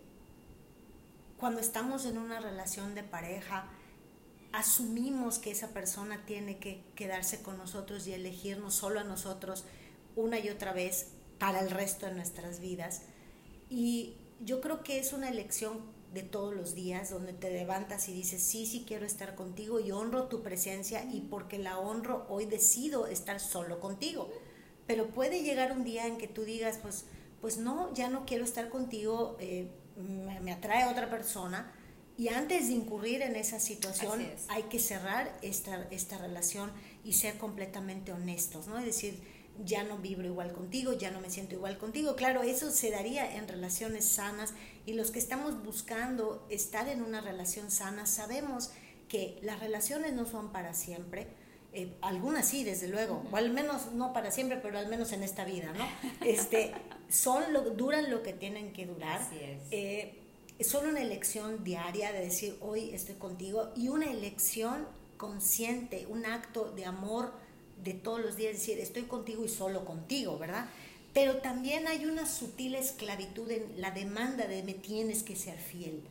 cuando 1.38 1.62
estamos 1.62 2.06
en 2.06 2.18
una 2.18 2.40
relación 2.40 2.96
de 2.96 3.04
pareja, 3.04 3.70
asumimos 4.52 5.40
que 5.40 5.52
esa 5.52 5.70
persona 5.70 6.24
tiene 6.26 6.58
que 6.58 6.82
quedarse 6.96 7.42
con 7.42 7.58
nosotros 7.58 8.08
y 8.08 8.14
elegirnos 8.14 8.76
solo 8.76 9.00
a 9.00 9.04
nosotros 9.04 9.66
una 10.16 10.40
y 10.40 10.50
otra 10.50 10.74
vez 10.74 11.08
para 11.38 11.60
el 11.60 11.70
resto 11.72 12.06
de 12.08 12.14
nuestras 12.14 12.60
vidas. 12.60 13.04
Y 13.70 14.16
yo 14.44 14.62
creo 14.62 14.84
que 14.84 15.00
es 15.00 15.14
una 15.14 15.30
elección 15.30 15.80
de 16.14 16.24
todos 16.24 16.56
los 16.56 16.74
días 16.74 17.12
donde 17.12 17.34
te 17.34 17.52
levantas 17.52 18.10
y 18.10 18.14
dices, 18.14 18.42
sí, 18.42 18.66
sí 18.66 18.84
quiero 18.88 19.06
estar 19.06 19.36
contigo 19.36 19.80
y 19.80 19.92
honro 19.92 20.28
tu 20.28 20.42
presencia 20.42 21.04
y 21.04 21.22
porque 21.22 21.60
la 21.60 21.78
honro 21.78 22.26
hoy 22.30 22.46
decido 22.46 23.06
estar 23.06 23.40
solo 23.40 23.80
contigo. 23.80 24.32
Pero 24.88 25.10
puede 25.10 25.44
llegar 25.44 25.72
un 25.72 25.84
día 25.84 26.08
en 26.08 26.18
que 26.18 26.28
tú 26.28 26.44
digas, 26.44 26.80
pues, 26.82 27.06
pues 27.42 27.58
no, 27.58 27.94
ya 27.94 28.10
no 28.10 28.26
quiero 28.26 28.44
estar 28.44 28.70
contigo, 28.70 29.38
eh, 29.40 29.70
me, 29.98 30.40
me 30.40 30.52
atrae 30.52 30.88
otra 30.88 31.12
persona 31.12 31.72
y 32.20 32.28
antes 32.28 32.68
de 32.68 32.74
incurrir 32.74 33.22
en 33.22 33.38
esa 33.38 33.62
situación, 33.62 34.28
hay 34.50 34.64
que 34.64 34.78
cerrar 34.78 35.34
esta, 35.42 35.88
esta 35.90 36.18
relación 36.18 36.70
y 37.06 37.14
ser 37.14 37.38
completamente 37.38 38.12
honestos, 38.12 38.68
¿no? 38.68 38.78
Es 38.78 38.84
decir, 38.84 39.18
ya 39.64 39.84
no 39.84 40.00
vibro 40.00 40.28
igual 40.28 40.52
contigo, 40.52 40.92
ya 40.92 41.12
no 41.12 41.22
me 41.22 41.30
siento 41.30 41.56
igual 41.56 41.78
contigo. 41.78 42.18
Claro, 42.18 42.44
eso 42.44 42.72
se 42.72 42.92
daría 42.92 43.38
en 43.38 43.48
relaciones 43.48 44.04
sanas 44.04 44.54
y 44.86 44.96
los 44.96 45.12
que 45.12 45.20
estamos 45.20 45.64
buscando 45.64 46.46
estar 46.50 46.90
en 46.90 47.04
una 47.04 47.22
relación 47.22 47.72
sana 47.72 48.06
sabemos 48.06 48.72
que 49.08 49.40
las 49.42 49.62
relaciones 49.62 50.12
no 50.12 50.26
son 50.26 50.52
para 50.52 50.74
siempre. 50.74 51.28
Eh, 51.72 51.94
algunas 52.02 52.50
sí, 52.50 52.66
desde 52.66 52.90
luego, 52.90 53.24
o 53.32 53.38
al 53.38 53.50
menos 53.50 53.94
no 53.94 54.12
para 54.12 54.32
siempre, 54.32 54.58
pero 54.58 54.78
al 54.78 54.90
menos 54.90 55.14
en 55.14 55.24
esta 55.24 55.46
vida, 55.46 55.72
¿no? 55.72 55.88
Este, 56.26 56.74
son 57.08 57.54
lo, 57.54 57.62
duran 57.62 58.12
lo 58.12 58.24
que 58.24 58.34
tienen 58.34 58.74
que 58.74 58.86
durar. 58.88 59.22
Así 59.22 59.38
es. 59.40 59.62
Eh, 59.72 60.26
es 60.28 60.29
solo 60.64 60.90
una 60.90 61.02
elección 61.02 61.64
diaria 61.64 62.12
de 62.12 62.22
decir 62.22 62.58
hoy 62.62 62.92
estoy 62.92 63.16
contigo 63.16 63.70
y 63.76 63.90
una 63.90 64.12
elección 64.12 64.88
consciente, 65.18 66.06
un 66.10 66.26
acto 66.26 66.72
de 66.72 66.86
amor 66.86 67.32
de 67.84 67.94
todos 67.94 68.20
los 68.20 68.36
días, 68.36 68.54
decir 68.54 68.80
estoy 68.80 69.04
contigo 69.04 69.44
y 69.44 69.50
solo 69.50 69.86
contigo, 69.86 70.38
¿verdad? 70.38 70.68
Pero 71.14 71.38
también 71.38 71.88
hay 71.88 72.06
una 72.06 72.26
sutil 72.26 72.76
esclavitud 72.76 73.50
en 73.52 73.82
la 73.82 73.92
demanda 73.92 74.48
de 74.48 74.64
me 74.64 74.74
tienes 74.74 75.24
que 75.24 75.36
ser 75.36 75.58
fiel. 75.58 76.04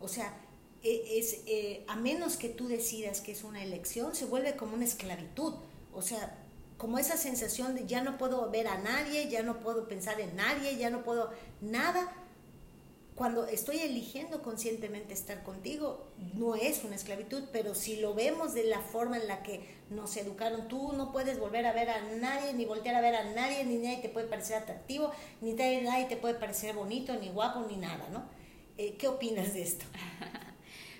O 0.00 0.08
sea, 0.08 0.34
e, 0.82 1.18
es, 1.18 1.38
eh, 1.46 1.84
a 1.88 1.96
menos 1.96 2.36
que 2.36 2.48
tú 2.48 2.68
decidas 2.68 3.20
que 3.20 3.32
es 3.32 3.42
una 3.42 3.62
elección, 3.62 4.14
se 4.14 4.26
vuelve 4.26 4.54
como 4.54 4.74
una 4.74 4.84
esclavitud. 4.84 5.54
O 5.92 6.02
sea, 6.02 6.38
como 6.76 6.98
esa 6.98 7.16
sensación 7.16 7.74
de 7.74 7.86
ya 7.86 8.02
no 8.02 8.18
puedo 8.18 8.50
ver 8.50 8.68
a 8.68 8.78
nadie, 8.78 9.28
ya 9.28 9.42
no 9.42 9.60
puedo 9.60 9.88
pensar 9.88 10.20
en 10.20 10.36
nadie, 10.36 10.76
ya 10.76 10.90
no 10.90 11.02
puedo 11.02 11.30
nada. 11.60 12.12
Cuando 13.14 13.46
estoy 13.46 13.78
eligiendo 13.78 14.42
conscientemente 14.42 15.14
estar 15.14 15.44
contigo, 15.44 16.08
no 16.34 16.56
es 16.56 16.82
una 16.82 16.96
esclavitud, 16.96 17.44
pero 17.52 17.76
si 17.76 17.96
lo 17.96 18.12
vemos 18.12 18.54
de 18.54 18.64
la 18.64 18.80
forma 18.80 19.18
en 19.18 19.28
la 19.28 19.44
que 19.44 19.76
nos 19.90 20.16
educaron, 20.16 20.66
tú 20.66 20.92
no 20.94 21.12
puedes 21.12 21.38
volver 21.38 21.64
a 21.66 21.72
ver 21.72 21.90
a 21.90 22.00
nadie, 22.16 22.52
ni 22.54 22.64
voltear 22.64 22.96
a 22.96 23.00
ver 23.00 23.14
a 23.14 23.32
nadie, 23.32 23.64
ni 23.64 23.76
nadie 23.76 23.98
te 23.98 24.08
puede 24.08 24.26
parecer 24.26 24.56
atractivo, 24.56 25.12
ni 25.40 25.52
nadie 25.52 26.06
te 26.08 26.16
puede 26.16 26.34
parecer 26.34 26.74
bonito, 26.74 27.14
ni 27.14 27.28
guapo, 27.28 27.60
ni 27.68 27.76
nada, 27.76 28.08
¿no? 28.10 28.24
Eh, 28.78 28.96
¿Qué 28.96 29.06
opinas 29.06 29.54
de 29.54 29.62
esto? 29.62 29.84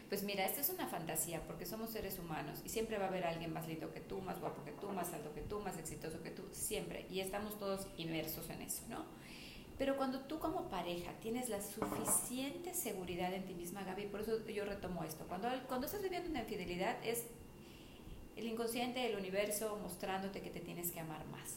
Pues 0.08 0.22
mira, 0.22 0.44
esto 0.44 0.60
es 0.60 0.68
una 0.68 0.86
fantasía 0.86 1.40
porque 1.44 1.66
somos 1.66 1.90
seres 1.90 2.20
humanos 2.20 2.60
y 2.64 2.68
siempre 2.68 2.98
va 2.98 3.06
a 3.06 3.08
haber 3.08 3.24
alguien 3.24 3.52
más 3.52 3.66
lindo 3.66 3.92
que 3.92 3.98
tú, 3.98 4.20
más 4.20 4.38
guapo 4.38 4.62
que 4.62 4.70
tú, 4.70 4.88
más 4.90 5.12
alto 5.12 5.34
que 5.34 5.40
tú, 5.40 5.58
más 5.58 5.76
exitoso 5.76 6.22
que 6.22 6.30
tú, 6.30 6.44
siempre. 6.52 7.06
Y 7.10 7.18
estamos 7.18 7.58
todos 7.58 7.88
inmersos 7.96 8.48
en 8.50 8.62
eso, 8.62 8.82
¿no? 8.88 9.04
Pero 9.78 9.96
cuando 9.96 10.20
tú 10.20 10.38
como 10.38 10.68
pareja 10.68 11.12
tienes 11.20 11.48
la 11.48 11.60
suficiente 11.60 12.74
seguridad 12.74 13.32
en 13.32 13.44
ti 13.44 13.54
misma, 13.54 13.82
Gaby, 13.82 14.06
por 14.06 14.20
eso 14.20 14.46
yo 14.46 14.64
retomo 14.64 15.02
esto, 15.02 15.24
cuando, 15.26 15.48
cuando 15.66 15.86
estás 15.86 16.02
viviendo 16.02 16.30
una 16.30 16.40
infidelidad 16.40 16.96
es 17.04 17.24
el 18.36 18.46
inconsciente, 18.46 19.06
el 19.06 19.16
universo 19.16 19.78
mostrándote 19.82 20.40
que 20.40 20.50
te 20.50 20.60
tienes 20.60 20.90
que 20.92 21.00
amar 21.00 21.24
más. 21.26 21.56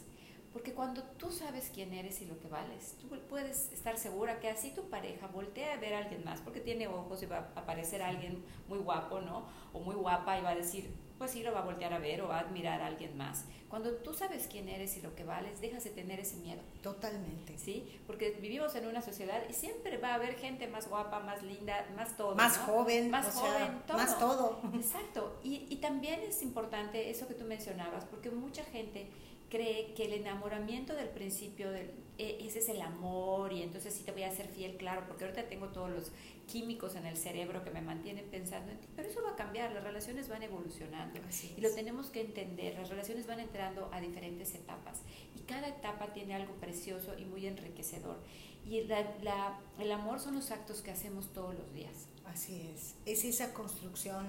Porque 0.58 0.74
cuando 0.74 1.04
tú 1.04 1.32
sabes 1.32 1.70
quién 1.72 1.94
eres 1.94 2.20
y 2.24 2.26
lo 2.26 2.40
que 2.40 2.48
vales, 2.48 2.96
tú 3.00 3.08
puedes 3.30 3.72
estar 3.72 3.96
segura 3.96 4.40
que 4.40 4.50
así 4.50 4.72
tu 4.72 4.90
pareja 4.90 5.28
voltea 5.28 5.74
a 5.74 5.78
ver 5.78 5.94
a 5.94 6.00
alguien 6.00 6.26
más, 6.26 6.42
porque 6.42 6.62
tiene 6.62 6.88
ojos 6.88 7.22
y 7.22 7.28
va 7.28 7.52
a 7.56 7.60
aparecer 7.60 8.02
alguien 8.02 8.44
muy 8.68 8.80
guapo, 8.80 9.22
¿no? 9.22 9.46
O 9.72 9.82
muy 9.82 9.94
guapa 9.94 10.40
y 10.40 10.42
va 10.42 10.50
a 10.50 10.56
decir, 10.56 10.92
pues 11.20 11.30
sí, 11.30 11.44
lo 11.44 11.54
va 11.54 11.60
a 11.60 11.64
voltear 11.64 11.94
a 11.94 12.00
ver 12.00 12.24
o 12.24 12.30
va 12.30 12.38
a 12.38 12.40
admirar 12.40 12.82
a 12.82 12.88
alguien 12.88 13.16
más. 13.16 13.46
Cuando 13.70 13.92
tú 13.98 14.16
sabes 14.16 14.48
quién 14.50 14.68
eres 14.68 14.98
y 14.98 15.02
lo 15.02 15.14
que 15.14 15.26
vales, 15.26 15.62
dejas 15.62 15.84
de 15.84 15.92
tener 15.92 16.20
ese 16.20 16.38
miedo. 16.38 16.62
Totalmente. 16.82 17.56
¿Sí? 17.60 17.86
Porque 18.08 18.32
vivimos 18.42 18.74
en 18.74 18.88
una 18.88 19.04
sociedad 19.04 19.44
y 19.48 19.54
siempre 19.54 20.00
va 20.00 20.10
a 20.10 20.16
haber 20.16 20.38
gente 20.38 20.68
más 20.68 20.90
guapa, 20.90 21.20
más 21.20 21.44
linda, 21.44 21.86
más 21.96 22.18
todo. 22.18 22.34
Más 22.34 22.58
joven. 22.58 23.12
Más 23.12 23.32
joven, 23.36 23.84
todo. 23.86 23.98
Más 23.98 24.18
todo. 24.18 24.62
Exacto. 24.74 25.40
Y, 25.44 25.68
y 25.70 25.76
también 25.76 26.22
es 26.22 26.42
importante 26.42 27.12
eso 27.12 27.28
que 27.28 27.36
tú 27.36 27.46
mencionabas, 27.46 28.06
porque 28.06 28.32
mucha 28.32 28.64
gente 28.64 29.08
cree 29.50 29.94
que 29.94 30.06
el 30.06 30.14
enamoramiento 30.14 30.94
del 30.94 31.10
principio, 31.10 31.72
del, 31.72 31.92
e, 32.18 32.38
ese 32.46 32.60
es 32.60 32.70
el 32.70 32.82
amor 32.82 33.54
y 33.54 33.62
entonces 33.62 33.94
sí 33.94 34.04
te 34.04 34.12
voy 34.12 34.24
a 34.24 34.32
ser 34.32 34.48
fiel, 34.48 34.78
claro, 34.78 35.04
porque 35.08 35.26
ahorita 35.26 35.48
tengo 35.48 35.68
todos 35.68 35.90
los 35.90 36.12
químicos 36.48 36.96
en 36.96 37.06
el 37.06 37.18
cerebro 37.18 37.64
que 37.64 37.72
me 37.72 37.82
mantienen 37.82 38.26
pensando 38.26 38.72
en 38.72 38.80
ti, 38.80 38.88
pero 38.96 39.10
eso 39.10 39.22
va 39.24 39.32
a 39.32 39.36
cambiar, 39.36 39.72
las 39.74 39.84
relaciones 39.84 40.30
van 40.30 40.44
evolucionando 40.44 41.20
y 41.58 41.62
lo 41.62 41.70
tenemos 41.72 42.08
que 42.08 42.22
entender, 42.22 42.76
las 42.76 42.90
relaciones 42.90 43.28
van 43.28 43.40
entrando 43.40 43.90
a 43.92 44.00
diferentes 44.00 44.56
etapas 44.56 45.02
y 45.36 45.42
cada 45.42 45.68
etapa 45.68 46.14
tiene 46.14 46.36
algo 46.36 46.54
precioso 46.56 47.18
y 47.18 47.26
muy 47.26 47.46
enriquecedor 47.46 48.18
y 48.66 48.84
la, 48.84 49.60
el 49.80 49.92
amor 49.92 50.20
son 50.20 50.36
los 50.36 50.52
actos 50.52 50.82
que 50.82 50.92
hacemos 50.92 51.32
todos 51.32 51.56
los 51.56 51.74
días. 51.74 52.08
Así 52.26 52.70
es, 52.74 52.96
es 53.06 53.24
esa 53.24 53.54
construcción 53.54 54.28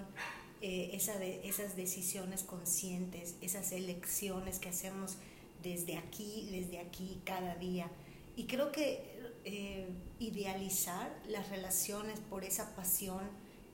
eh, 0.61 0.91
esas 0.93 1.77
decisiones 1.77 2.43
conscientes, 2.43 3.37
esas 3.41 3.73
elecciones 3.73 4.59
que 4.59 4.69
hacemos 4.69 5.17
desde 5.63 5.97
aquí, 5.97 6.49
desde 6.51 6.81
aquí, 6.81 7.21
cada 7.25 7.55
día. 7.57 7.91
Y 8.37 8.45
creo 8.45 8.73
que 8.73 9.03
eh, 9.45 9.89
idealizar 10.19 11.17
las 11.29 11.49
relaciones 11.49 12.21
por 12.21 12.45
esa 12.45 12.75
pasión 12.75 13.21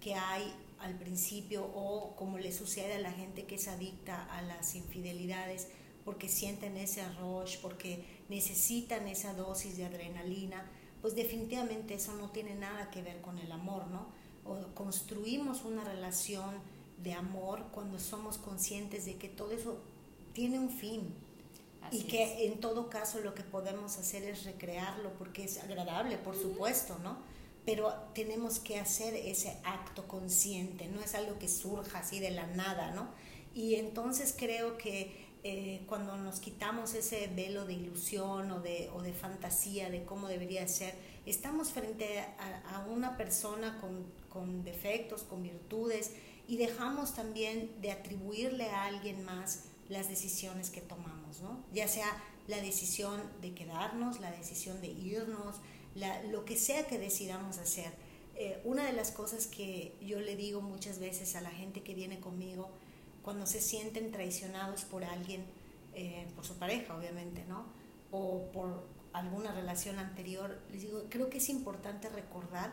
que 0.01 0.15
hay 0.15 0.53
al 0.81 0.95
principio 0.99 1.65
o 1.75 2.15
como 2.17 2.39
le 2.39 2.53
sucede 2.53 2.95
a 2.95 2.99
la 2.99 3.13
gente 3.13 3.45
que 3.45 3.55
es 3.55 3.69
adicta 3.69 4.25
a 4.37 4.43
las 4.43 4.75
infidelidades 4.75 5.69
porque 6.05 6.29
sienten 6.29 6.77
ese 6.77 7.03
rush, 7.15 7.59
porque 7.63 8.05
necesitan 8.29 9.09
esa 9.09 9.33
dosis 9.33 9.77
de 9.79 9.87
adrenalina, 9.87 10.71
pues 11.01 11.15
definitivamente 11.15 11.95
eso 11.95 12.15
no 12.15 12.31
tiene 12.31 12.55
nada 12.55 12.91
que 12.91 13.03
ver 13.03 13.21
con 13.23 13.39
el 13.39 13.51
amor, 13.53 13.87
¿no? 13.89 14.07
O 14.45 14.75
construimos 14.75 15.65
una 15.65 15.83
relación 15.85 16.55
de 17.05 17.13
amor 17.13 17.67
cuando 17.71 17.99
somos 18.01 18.39
conscientes 18.39 19.05
de 19.05 19.17
que 19.17 19.29
todo 19.29 19.53
eso 19.53 19.77
tiene 20.33 20.59
un 20.59 20.71
fin 20.71 21.15
y 21.91 22.05
que 22.05 22.47
en 22.47 22.61
todo 22.61 22.89
caso 22.89 23.21
lo 23.21 23.35
que 23.35 23.43
podemos 23.43 23.99
hacer 23.99 24.25
es 24.25 24.45
recrearlo 24.45 25.13
porque 25.19 25.45
es 25.45 25.63
agradable, 25.63 26.17
por 26.17 26.35
supuesto, 26.35 26.99
¿no? 27.03 27.19
Pero 27.67 27.95
tenemos 28.15 28.59
que 28.59 28.79
hacer 28.79 29.15
ese 29.15 29.59
acto 29.65 30.09
consciente, 30.09 30.89
no 30.89 31.01
es 31.01 31.15
algo 31.15 31.39
que 31.39 31.49
surja 31.49 32.01
así 32.01 32.21
de 32.21 32.31
la 32.31 32.47
nada, 32.47 32.91
¿no? 32.93 33.09
Y 33.55 33.77
entonces 33.77 34.35
creo 34.37 34.77
que 34.79 35.25
eh, 35.45 35.83
cuando 35.87 36.17
nos 36.17 36.41
quitamos 36.41 36.95
ese 36.95 37.29
velo 37.29 37.67
de 37.67 37.75
ilusión 37.75 38.51
o 38.51 38.61
de, 38.61 38.91
o 38.95 39.03
de 39.03 39.13
fantasía 39.13 39.91
de 39.91 40.05
cómo 40.05 40.29
debería 40.29 40.67
ser, 40.67 40.95
estamos 41.27 41.71
frente 41.71 42.21
a, 42.21 42.77
a 42.77 42.87
una 42.87 43.17
persona 43.17 43.79
con, 43.81 44.05
con 44.31 44.65
defectos, 44.65 45.23
con 45.23 45.43
virtudes, 45.43 46.13
y 46.47 46.57
dejamos 46.57 47.15
también 47.15 47.71
de 47.81 47.93
atribuirle 47.93 48.69
a 48.71 48.85
alguien 48.85 49.25
más 49.25 49.65
las 49.89 50.09
decisiones 50.09 50.71
que 50.71 50.81
tomamos, 50.81 51.41
¿no? 51.41 51.65
Ya 51.73 51.89
sea 51.89 52.07
la 52.47 52.61
decisión 52.61 53.21
de 53.41 53.55
quedarnos, 53.55 54.21
la 54.21 54.31
decisión 54.31 54.81
de 54.81 54.89
irnos, 54.89 55.57
lo 56.31 56.45
que 56.45 56.57
sea 56.57 56.87
que 56.87 56.99
decidamos 56.99 57.59
hacer. 57.59 57.93
Eh, 58.37 58.61
una 58.65 58.85
de 58.85 58.93
las 58.93 59.11
cosas 59.11 59.47
que 59.47 59.95
yo 60.01 60.21
le 60.21 60.37
digo 60.37 60.61
muchas 60.61 60.99
veces 60.99 61.37
a 61.37 61.41
la 61.41 61.51
gente 61.51 61.83
que 61.83 61.95
viene 61.95 62.21
conmigo, 62.21 62.69
cuando 63.23 63.47
se 63.47 63.61
sienten 63.61 64.11
traicionados 64.11 64.85
por 64.85 65.05
alguien, 65.05 65.45
eh, 65.95 66.27
por 66.35 66.45
su 66.45 66.57
pareja 66.57 66.97
obviamente, 66.97 67.45
¿no? 67.49 67.65
O 68.11 68.51
por 68.53 68.85
alguna 69.13 69.53
relación 69.53 69.99
anterior, 69.99 70.61
les 70.73 70.83
digo, 70.83 71.05
creo 71.09 71.31
que 71.31 71.39
es 71.39 71.49
importante 71.49 72.09
recordar 72.09 72.73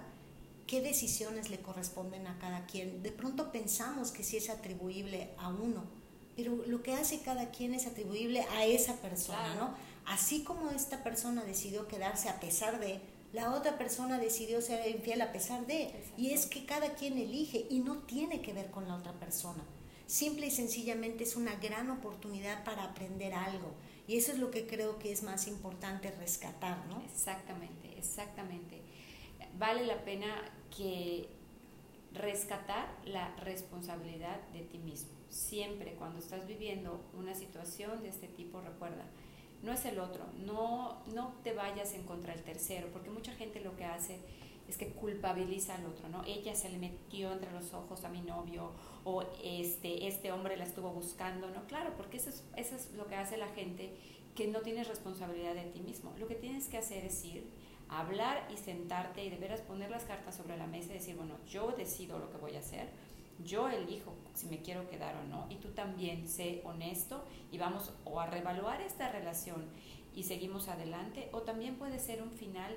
qué 0.71 0.79
decisiones 0.79 1.49
le 1.49 1.59
corresponden 1.59 2.27
a 2.27 2.39
cada 2.39 2.65
quien. 2.65 3.03
De 3.03 3.11
pronto 3.11 3.51
pensamos 3.51 4.11
que 4.11 4.23
sí 4.23 4.37
es 4.37 4.49
atribuible 4.49 5.31
a 5.37 5.49
uno, 5.49 5.83
pero 6.37 6.63
lo 6.65 6.81
que 6.81 6.93
hace 6.93 7.19
cada 7.19 7.51
quien 7.51 7.73
es 7.73 7.87
atribuible 7.87 8.45
a 8.51 8.65
esa 8.65 8.95
persona, 9.01 9.53
¿no? 9.55 9.73
Así 10.05 10.45
como 10.45 10.69
esta 10.69 11.03
persona 11.03 11.43
decidió 11.43 11.89
quedarse 11.89 12.29
a 12.29 12.39
pesar 12.39 12.79
de, 12.79 13.01
la 13.33 13.53
otra 13.53 13.77
persona 13.77 14.17
decidió 14.17 14.61
ser 14.61 14.87
infiel 14.87 15.21
a 15.21 15.33
pesar 15.33 15.67
de, 15.67 15.93
y 16.15 16.31
es 16.31 16.45
que 16.45 16.65
cada 16.65 16.95
quien 16.95 17.17
elige 17.17 17.65
y 17.69 17.79
no 17.79 17.97
tiene 18.03 18.41
que 18.41 18.53
ver 18.53 18.71
con 18.71 18.87
la 18.87 18.95
otra 18.95 19.11
persona. 19.11 19.65
Simple 20.07 20.47
y 20.47 20.51
sencillamente 20.51 21.25
es 21.25 21.35
una 21.35 21.55
gran 21.55 21.89
oportunidad 21.89 22.63
para 22.63 22.85
aprender 22.85 23.33
algo. 23.33 23.73
Y 24.07 24.15
eso 24.15 24.31
es 24.31 24.39
lo 24.39 24.51
que 24.51 24.67
creo 24.67 24.99
que 24.99 25.11
es 25.11 25.21
más 25.21 25.47
importante 25.47 26.11
rescatar, 26.11 26.85
¿no? 26.87 27.01
Exactamente, 27.13 27.97
exactamente. 27.97 28.81
Vale 29.57 29.85
la 29.85 30.05
pena 30.05 30.51
que 30.75 31.29
rescatar 32.13 32.89
la 33.05 33.33
responsabilidad 33.37 34.41
de 34.53 34.61
ti 34.61 34.77
mismo. 34.79 35.11
Siempre 35.29 35.93
cuando 35.93 36.19
estás 36.19 36.45
viviendo 36.47 37.01
una 37.17 37.35
situación 37.35 38.03
de 38.03 38.09
este 38.09 38.27
tipo, 38.27 38.61
recuerda, 38.61 39.05
no 39.63 39.71
es 39.71 39.85
el 39.85 39.99
otro, 39.99 40.25
no, 40.45 41.01
no 41.13 41.33
te 41.43 41.53
vayas 41.53 41.93
en 41.93 42.03
contra 42.03 42.33
del 42.33 42.43
tercero, 42.43 42.87
porque 42.91 43.09
mucha 43.09 43.31
gente 43.33 43.61
lo 43.61 43.75
que 43.75 43.85
hace 43.85 44.19
es 44.67 44.77
que 44.77 44.87
culpabiliza 44.87 45.75
al 45.75 45.85
otro, 45.85 46.09
¿no? 46.09 46.23
Ella 46.25 46.55
se 46.55 46.69
le 46.69 46.77
metió 46.77 47.31
entre 47.31 47.51
los 47.51 47.73
ojos 47.73 48.03
a 48.03 48.09
mi 48.09 48.21
novio 48.21 48.71
o 49.03 49.23
este, 49.43 50.07
este 50.07 50.31
hombre 50.31 50.57
la 50.57 50.63
estuvo 50.63 50.89
buscando, 50.91 51.49
¿no? 51.49 51.65
Claro, 51.67 51.93
porque 51.97 52.17
eso 52.17 52.29
es, 52.29 52.43
eso 52.55 52.75
es 52.75 52.91
lo 52.93 53.07
que 53.07 53.15
hace 53.15 53.37
la 53.37 53.49
gente 53.49 53.93
que 54.35 54.47
no 54.47 54.61
tienes 54.61 54.87
responsabilidad 54.87 55.55
de 55.55 55.63
ti 55.63 55.81
mismo. 55.81 56.13
Lo 56.17 56.27
que 56.27 56.35
tienes 56.35 56.67
que 56.67 56.77
hacer 56.77 57.05
es 57.05 57.23
ir 57.25 57.43
hablar 57.91 58.47
y 58.51 58.57
sentarte 58.57 59.23
y 59.23 59.29
de 59.29 59.37
veras 59.37 59.61
poner 59.61 59.91
las 59.91 60.05
cartas 60.05 60.35
sobre 60.35 60.57
la 60.57 60.65
mesa 60.65 60.91
y 60.91 60.93
decir, 60.93 61.15
bueno, 61.15 61.35
yo 61.47 61.71
decido 61.71 62.17
lo 62.17 62.31
que 62.31 62.37
voy 62.37 62.55
a 62.55 62.59
hacer, 62.59 62.89
yo 63.43 63.67
elijo 63.69 64.13
si 64.33 64.47
me 64.47 64.61
quiero 64.61 64.89
quedar 64.89 65.15
o 65.17 65.23
no, 65.27 65.45
y 65.49 65.55
tú 65.55 65.69
también 65.69 66.27
sé 66.27 66.61
honesto 66.63 67.23
y 67.51 67.57
vamos 67.57 67.93
o 68.05 68.19
a 68.19 68.27
reevaluar 68.27 68.81
esta 68.81 69.11
relación 69.11 69.65
y 70.15 70.23
seguimos 70.23 70.67
adelante, 70.67 71.29
o 71.31 71.41
también 71.41 71.75
puede 71.75 71.99
ser 71.99 72.21
un 72.21 72.31
final 72.31 72.75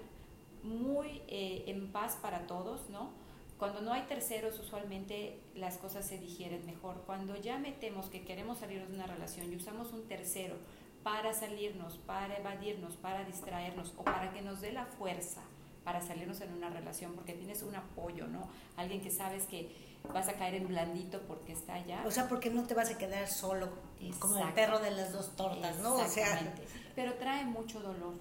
muy 0.62 1.22
eh, 1.28 1.64
en 1.66 1.92
paz 1.92 2.16
para 2.20 2.46
todos, 2.46 2.88
¿no? 2.90 3.10
Cuando 3.58 3.82
no 3.82 3.92
hay 3.92 4.02
terceros, 4.02 4.58
usualmente 4.58 5.38
las 5.54 5.78
cosas 5.78 6.06
se 6.06 6.18
digieren 6.18 6.66
mejor. 6.66 7.02
Cuando 7.06 7.36
ya 7.36 7.58
metemos 7.58 8.06
que 8.06 8.24
queremos 8.24 8.58
salir 8.58 8.86
de 8.86 8.92
una 8.92 9.06
relación 9.06 9.52
y 9.52 9.56
usamos 9.56 9.92
un 9.92 10.08
tercero 10.08 10.56
para 11.05 11.32
salirnos, 11.32 11.98
para 11.98 12.36
evadirnos, 12.36 12.96
para 12.96 13.24
distraernos 13.24 13.94
o 13.96 14.02
para 14.02 14.32
que 14.32 14.42
nos 14.42 14.61
dé 14.61 14.72
la 14.72 14.86
fuerza 14.86 15.42
para 15.84 16.00
salirnos 16.00 16.40
en 16.40 16.52
una 16.55 16.70
relación, 16.70 17.12
porque 17.14 17.34
tienes 17.34 17.62
un 17.62 17.76
apoyo, 17.76 18.26
¿no? 18.26 18.48
Alguien 18.76 19.02
que 19.02 19.11
sabes 19.11 19.44
que 19.44 19.70
vas 20.12 20.28
a 20.28 20.32
caer 20.32 20.55
en 20.55 20.66
blandito 20.66 21.20
porque 21.28 21.52
está 21.52 21.74
allá. 21.74 22.02
O 22.07 22.11
sea, 22.11 22.26
porque 22.26 22.48
no 22.48 22.66
te 22.66 22.72
vas 22.72 22.90
a 22.90 22.96
quedar 22.96 23.28
solo, 23.28 23.68
como 24.18 24.38
el 24.38 24.55
perro 24.55 24.78
de 24.78 24.90
las 24.90 25.12
dos 25.12 25.36
tortas, 25.36 25.78
¿no? 25.80 26.00
Exactamente. 26.00 26.66
Pero 26.96 27.14
trae 27.14 27.44
mucho 27.44 27.80
dolor, 27.80 28.14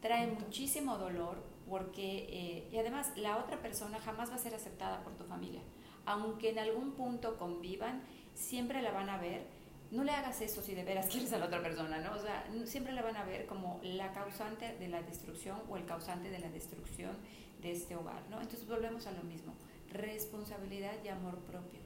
trae 0.00 0.26
muchísimo 0.26 0.96
dolor 0.96 1.36
porque, 1.68 2.26
eh, 2.30 2.68
y 2.72 2.78
además, 2.78 3.12
la 3.16 3.36
otra 3.36 3.58
persona 3.60 4.00
jamás 4.00 4.30
va 4.30 4.36
a 4.36 4.38
ser 4.38 4.54
aceptada 4.54 5.04
por 5.04 5.12
tu 5.14 5.24
familia 5.24 5.60
aunque 6.06 6.50
en 6.50 6.58
algún 6.58 6.92
punto 6.92 7.36
convivan, 7.36 8.02
siempre 8.34 8.82
la 8.82 8.92
van 8.92 9.08
a 9.08 9.18
ver. 9.18 9.46
No 9.92 10.04
le 10.04 10.12
hagas 10.12 10.40
eso 10.40 10.62
si 10.62 10.74
de 10.74 10.84
veras 10.84 11.06
quieres 11.10 11.32
a 11.32 11.38
la 11.38 11.46
otra 11.46 11.62
persona, 11.62 11.98
¿no? 12.00 12.16
O 12.16 12.20
sea, 12.20 12.44
siempre 12.64 12.92
la 12.92 13.02
van 13.02 13.16
a 13.16 13.24
ver 13.24 13.46
como 13.46 13.78
la 13.84 14.12
causante 14.12 14.74
de 14.78 14.88
la 14.88 15.02
destrucción 15.02 15.58
o 15.68 15.76
el 15.76 15.84
causante 15.84 16.30
de 16.30 16.38
la 16.38 16.50
destrucción 16.50 17.12
de 17.60 17.72
este 17.72 17.94
hogar, 17.94 18.22
¿no? 18.30 18.40
Entonces 18.40 18.66
volvemos 18.66 19.06
a 19.06 19.12
lo 19.12 19.22
mismo, 19.22 19.52
responsabilidad 19.92 20.94
y 21.04 21.08
amor 21.08 21.38
propio. 21.40 21.80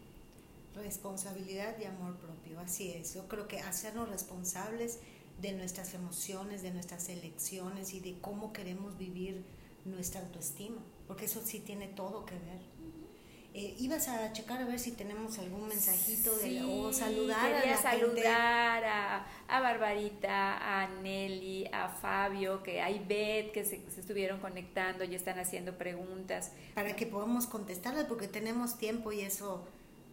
Responsabilidad 0.74 1.76
y 1.80 1.84
amor 1.84 2.16
propio, 2.16 2.61
así 2.61 2.92
es. 2.92 3.14
Yo 3.14 3.26
creo 3.28 3.48
que 3.48 3.61
hacernos 3.61 4.09
responsables 4.09 5.00
de 5.40 5.52
nuestras 5.52 5.94
emociones, 5.94 6.62
de 6.62 6.70
nuestras 6.70 7.09
elecciones 7.09 7.92
y 7.92 8.00
de 8.00 8.18
cómo 8.20 8.52
queremos 8.52 8.96
vivir 8.96 9.44
nuestra 9.84 10.20
autoestima, 10.20 10.82
porque 11.07 11.24
eso 11.24 11.40
sí 11.44 11.61
tiene 11.61 11.88
todo 11.88 12.24
que 12.24 12.34
ver. 12.34 12.61
Eh, 13.59 13.74
ibas 13.78 14.07
a 14.09 14.30
checar 14.34 14.61
a 14.61 14.66
ver 14.66 14.78
si 14.78 14.92
tenemos 14.92 15.38
algún 15.38 15.66
mensajito 15.66 16.36
de, 16.36 16.62
o 16.62 16.92
saludar 16.92 17.54
a 17.54 17.64
la 17.64 17.76
saludar 17.78 18.84
a, 18.84 19.26
a, 19.48 19.61
Barbarita, 19.61 20.82
a 20.82 20.86
Nelly, 21.00 21.66
a 21.72 21.88
Fabio, 21.88 22.62
que 22.62 22.82
hay 22.82 22.98
Beth 22.98 23.52
que 23.52 23.64
se, 23.64 23.80
se, 23.90 24.00
estuvieron 24.02 24.40
conectando 24.40 25.04
y 25.04 25.14
están 25.14 25.38
haciendo 25.38 25.78
preguntas. 25.78 26.52
Para 26.74 26.94
que 26.96 27.07
podamos 27.07 27.46
contestarlas 27.46 28.04
porque 28.04 28.28
tenemos 28.28 28.76
tiempo 28.76 29.11
y 29.11 29.22
eso 29.22 29.64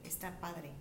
está 0.06 0.40
padre. 0.40 0.72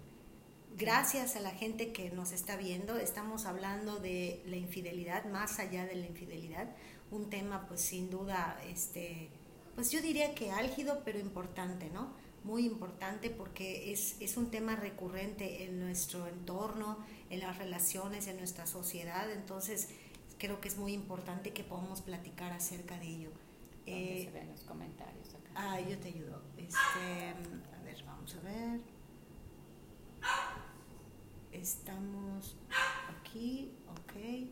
Gracias 0.77 1.35
a 1.35 1.41
la 1.41 1.51
gente 1.51 1.93
que 1.93 2.11
nos 2.11 2.31
está 2.31 2.55
viendo, 2.55 2.97
estamos 2.97 3.45
hablando 3.45 3.99
de 3.99 4.41
la 4.47 4.57
infidelidad, 4.57 5.25
más 5.25 5.59
allá 5.59 5.85
de 5.85 5.97
la 5.97 6.07
infidelidad, 6.07 6.69
un 7.11 7.29
tema 7.29 7.67
pues 7.67 7.81
sin 7.81 8.09
duda, 8.09 8.57
este, 8.69 9.31
pues 9.75 9.91
yo 9.91 10.01
diría 10.01 10.33
que 10.37 10.53
álgido 10.53 11.03
pero 11.05 11.19
importante, 11.19 11.91
¿no? 11.91 12.22
Muy 12.45 12.67
importante 12.67 13.31
porque 13.31 13.93
es, 13.93 14.17
es, 14.21 14.37
un 14.37 14.51
tema 14.51 14.77
recurrente 14.77 15.65
en 15.65 15.81
nuestro 15.81 16.27
entorno, 16.27 16.99
en 17.31 17.41
las 17.41 17.59
relaciones, 17.59 18.27
en 18.27 18.39
nuestra 18.39 18.67
sociedad, 18.67 19.31
entonces 19.31 19.89
creo 20.39 20.61
que 20.61 20.69
es 20.69 20.77
muy 20.77 20.93
importante 20.93 21.53
que 21.53 21.63
podamos 21.63 22.01
platicar 22.01 22.53
acerca 22.53 22.99
de 22.99 23.07
ello. 23.07 23.31
Eh, 23.87 24.25
se 24.25 24.31
ven 24.33 24.49
los 24.49 24.61
comentarios 24.63 25.29
acá? 25.35 25.51
Ah, 25.55 25.81
yo 25.81 25.99
te 25.99 26.09
ayudo. 26.09 26.43
Este, 26.57 26.77
a 26.79 27.83
ver, 27.85 28.05
vamos 28.05 28.35
a 28.35 28.41
ver. 28.41 28.81
Estamos 31.53 32.57
aquí, 33.09 33.73
ok. 33.89 34.49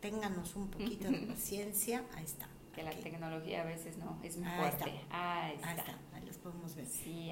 Ténganos 0.00 0.56
un 0.56 0.70
poquito 0.70 1.10
de 1.10 1.18
paciencia. 1.28 2.04
Ahí 2.14 2.24
está. 2.24 2.48
Que 2.74 2.82
la 2.82 2.92
tecnología 2.92 3.62
a 3.62 3.64
veces 3.64 3.96
no 3.98 4.18
es 4.22 4.36
muy 4.36 4.48
fuerte. 4.48 5.00
Ahí 5.10 5.54
está 5.56 5.98
podemos 6.40 6.74
ver. 6.74 6.86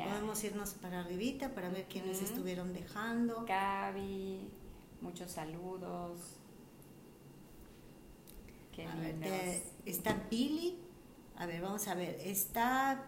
podemos 0.05 0.45
irnos 0.45 0.75
para 0.75 1.01
arribita 1.01 1.55
para 1.55 1.69
ver 1.69 1.87
quiénes 1.87 2.23
estuvieron 2.23 2.73
dejando. 2.73 3.45
Gaby, 3.47 4.51
muchos 5.01 5.33
saludos. 5.33 6.37
Qué 8.73 9.63
está 9.85 10.15
Pili. 10.29 10.79
A 11.37 11.47
ver, 11.47 11.63
vamos 11.63 11.87
a 11.89 11.95
ver. 11.95 12.21
Está 12.21 13.05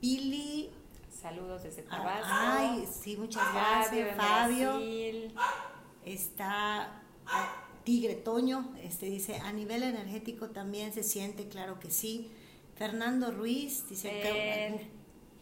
Pili. 0.00 0.70
Saludos 1.10 1.64
desde 1.64 1.84
ah, 1.90 1.90
Tabasco. 1.90 2.28
Ay, 2.30 2.88
sí, 2.90 3.16
muchas 3.16 3.42
gracias, 3.52 4.16
Fabio. 4.16 4.80
Está 6.04 7.02
ah, 7.26 7.69
Tigre 7.84 8.14
Toño, 8.14 8.74
este 8.82 9.06
dice, 9.06 9.36
a 9.36 9.52
nivel 9.52 9.82
energético 9.82 10.50
también 10.50 10.92
se 10.92 11.02
siente, 11.02 11.48
claro 11.48 11.80
que 11.80 11.90
sí. 11.90 12.30
Fernando 12.76 13.30
Ruiz 13.30 13.88
dice, 13.88 14.90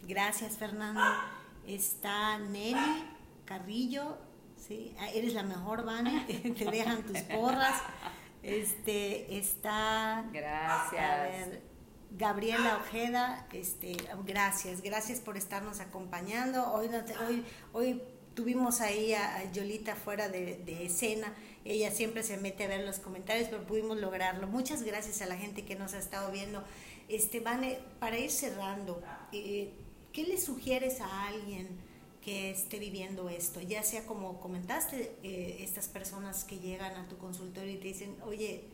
Gracias, 0.06 0.56
Fernando. 0.56 1.02
Está 1.66 2.38
Nelly 2.38 3.04
Carrillo, 3.44 4.16
¿sí? 4.56 4.94
Ah, 4.98 5.10
eres 5.10 5.34
la 5.34 5.42
mejor, 5.42 5.84
Vane, 5.84 6.24
te 6.58 6.64
dejan 6.64 7.02
tus 7.02 7.18
porras. 7.22 7.82
Este, 8.42 9.38
está... 9.38 10.24
Gracias. 10.32 11.58
Gabriela 12.10 12.78
Ojeda, 12.78 13.46
este, 13.52 13.96
gracias, 14.24 14.80
gracias 14.80 15.20
por 15.20 15.36
estarnos 15.36 15.80
acompañando. 15.80 16.72
Hoy, 16.72 16.88
hoy, 17.26 17.44
hoy 17.72 18.02
tuvimos 18.34 18.80
ahí 18.80 19.14
a, 19.14 19.50
Yolita 19.52 19.94
fuera 19.94 20.28
de, 20.28 20.86
escena, 20.86 21.34
ella 21.70 21.90
siempre 21.90 22.22
se 22.22 22.36
mete 22.36 22.64
a 22.64 22.68
ver 22.68 22.84
los 22.84 22.98
comentarios, 22.98 23.48
pero 23.48 23.66
pudimos 23.66 23.98
lograrlo. 23.98 24.46
Muchas 24.46 24.82
gracias 24.82 25.22
a 25.22 25.26
la 25.26 25.36
gente 25.36 25.64
que 25.64 25.76
nos 25.76 25.94
ha 25.94 25.98
estado 25.98 26.32
viendo. 26.32 26.64
Este, 27.08 27.40
Vane, 27.40 27.78
para 28.00 28.18
ir 28.18 28.30
cerrando, 28.30 29.02
eh, 29.32 29.72
¿Qué 30.18 30.24
le 30.24 30.36
sugieres 30.36 31.00
a 31.00 31.28
alguien 31.28 31.68
que 32.22 32.50
esté 32.50 32.78
viviendo 32.78 33.28
esto? 33.28 33.60
Ya 33.60 33.82
sea 33.82 34.06
como 34.06 34.40
comentaste, 34.40 35.16
eh, 35.22 35.58
estas 35.60 35.86
personas 35.86 36.42
que 36.44 36.58
llegan 36.58 36.96
a 36.96 37.08
tu 37.08 37.18
consultorio 37.18 37.72
y 37.72 37.76
te 37.76 37.88
dicen, 37.88 38.16
oye, 38.24 38.64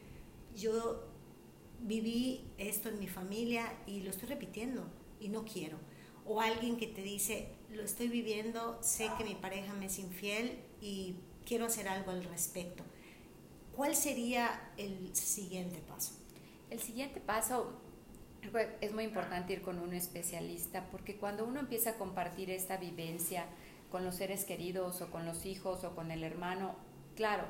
yo 0.56 1.04
viví 1.80 2.46
esto 2.56 2.88
en 2.88 2.98
mi 2.98 3.08
familia 3.08 3.70
y 3.86 4.00
lo 4.00 4.08
estoy 4.10 4.28
repitiendo 4.28 4.86
y 5.20 5.28
no 5.28 5.44
quiero. 5.44 5.76
O 6.24 6.40
alguien 6.40 6.78
que 6.78 6.86
te 6.86 7.02
dice, 7.02 7.48
lo 7.70 7.82
estoy 7.82 8.08
viviendo, 8.08 8.78
sé 8.80 9.10
que 9.18 9.24
mi 9.24 9.34
pareja 9.34 9.74
me 9.74 9.86
es 9.86 9.98
infiel 9.98 10.60
y 10.80 11.16
quiero 11.44 11.66
hacer 11.66 11.88
algo 11.88 12.10
al 12.10 12.24
respecto. 12.24 12.84
¿Cuál 13.74 13.96
sería 13.96 14.72
el 14.76 15.14
siguiente 15.14 15.78
paso? 15.78 16.12
El 16.70 16.80
siguiente 16.80 17.20
paso 17.20 17.80
es 18.80 18.92
muy 18.92 19.04
importante 19.04 19.52
ir 19.52 19.62
con 19.62 19.78
un 19.78 19.94
especialista 19.94 20.84
porque 20.90 21.16
cuando 21.16 21.44
uno 21.44 21.60
empieza 21.60 21.90
a 21.90 21.94
compartir 21.94 22.50
esta 22.50 22.76
vivencia 22.76 23.46
con 23.90 24.04
los 24.04 24.16
seres 24.16 24.44
queridos 24.44 25.00
o 25.00 25.10
con 25.10 25.24
los 25.24 25.46
hijos 25.46 25.84
o 25.84 25.94
con 25.94 26.10
el 26.10 26.24
hermano, 26.24 26.74
claro, 27.16 27.44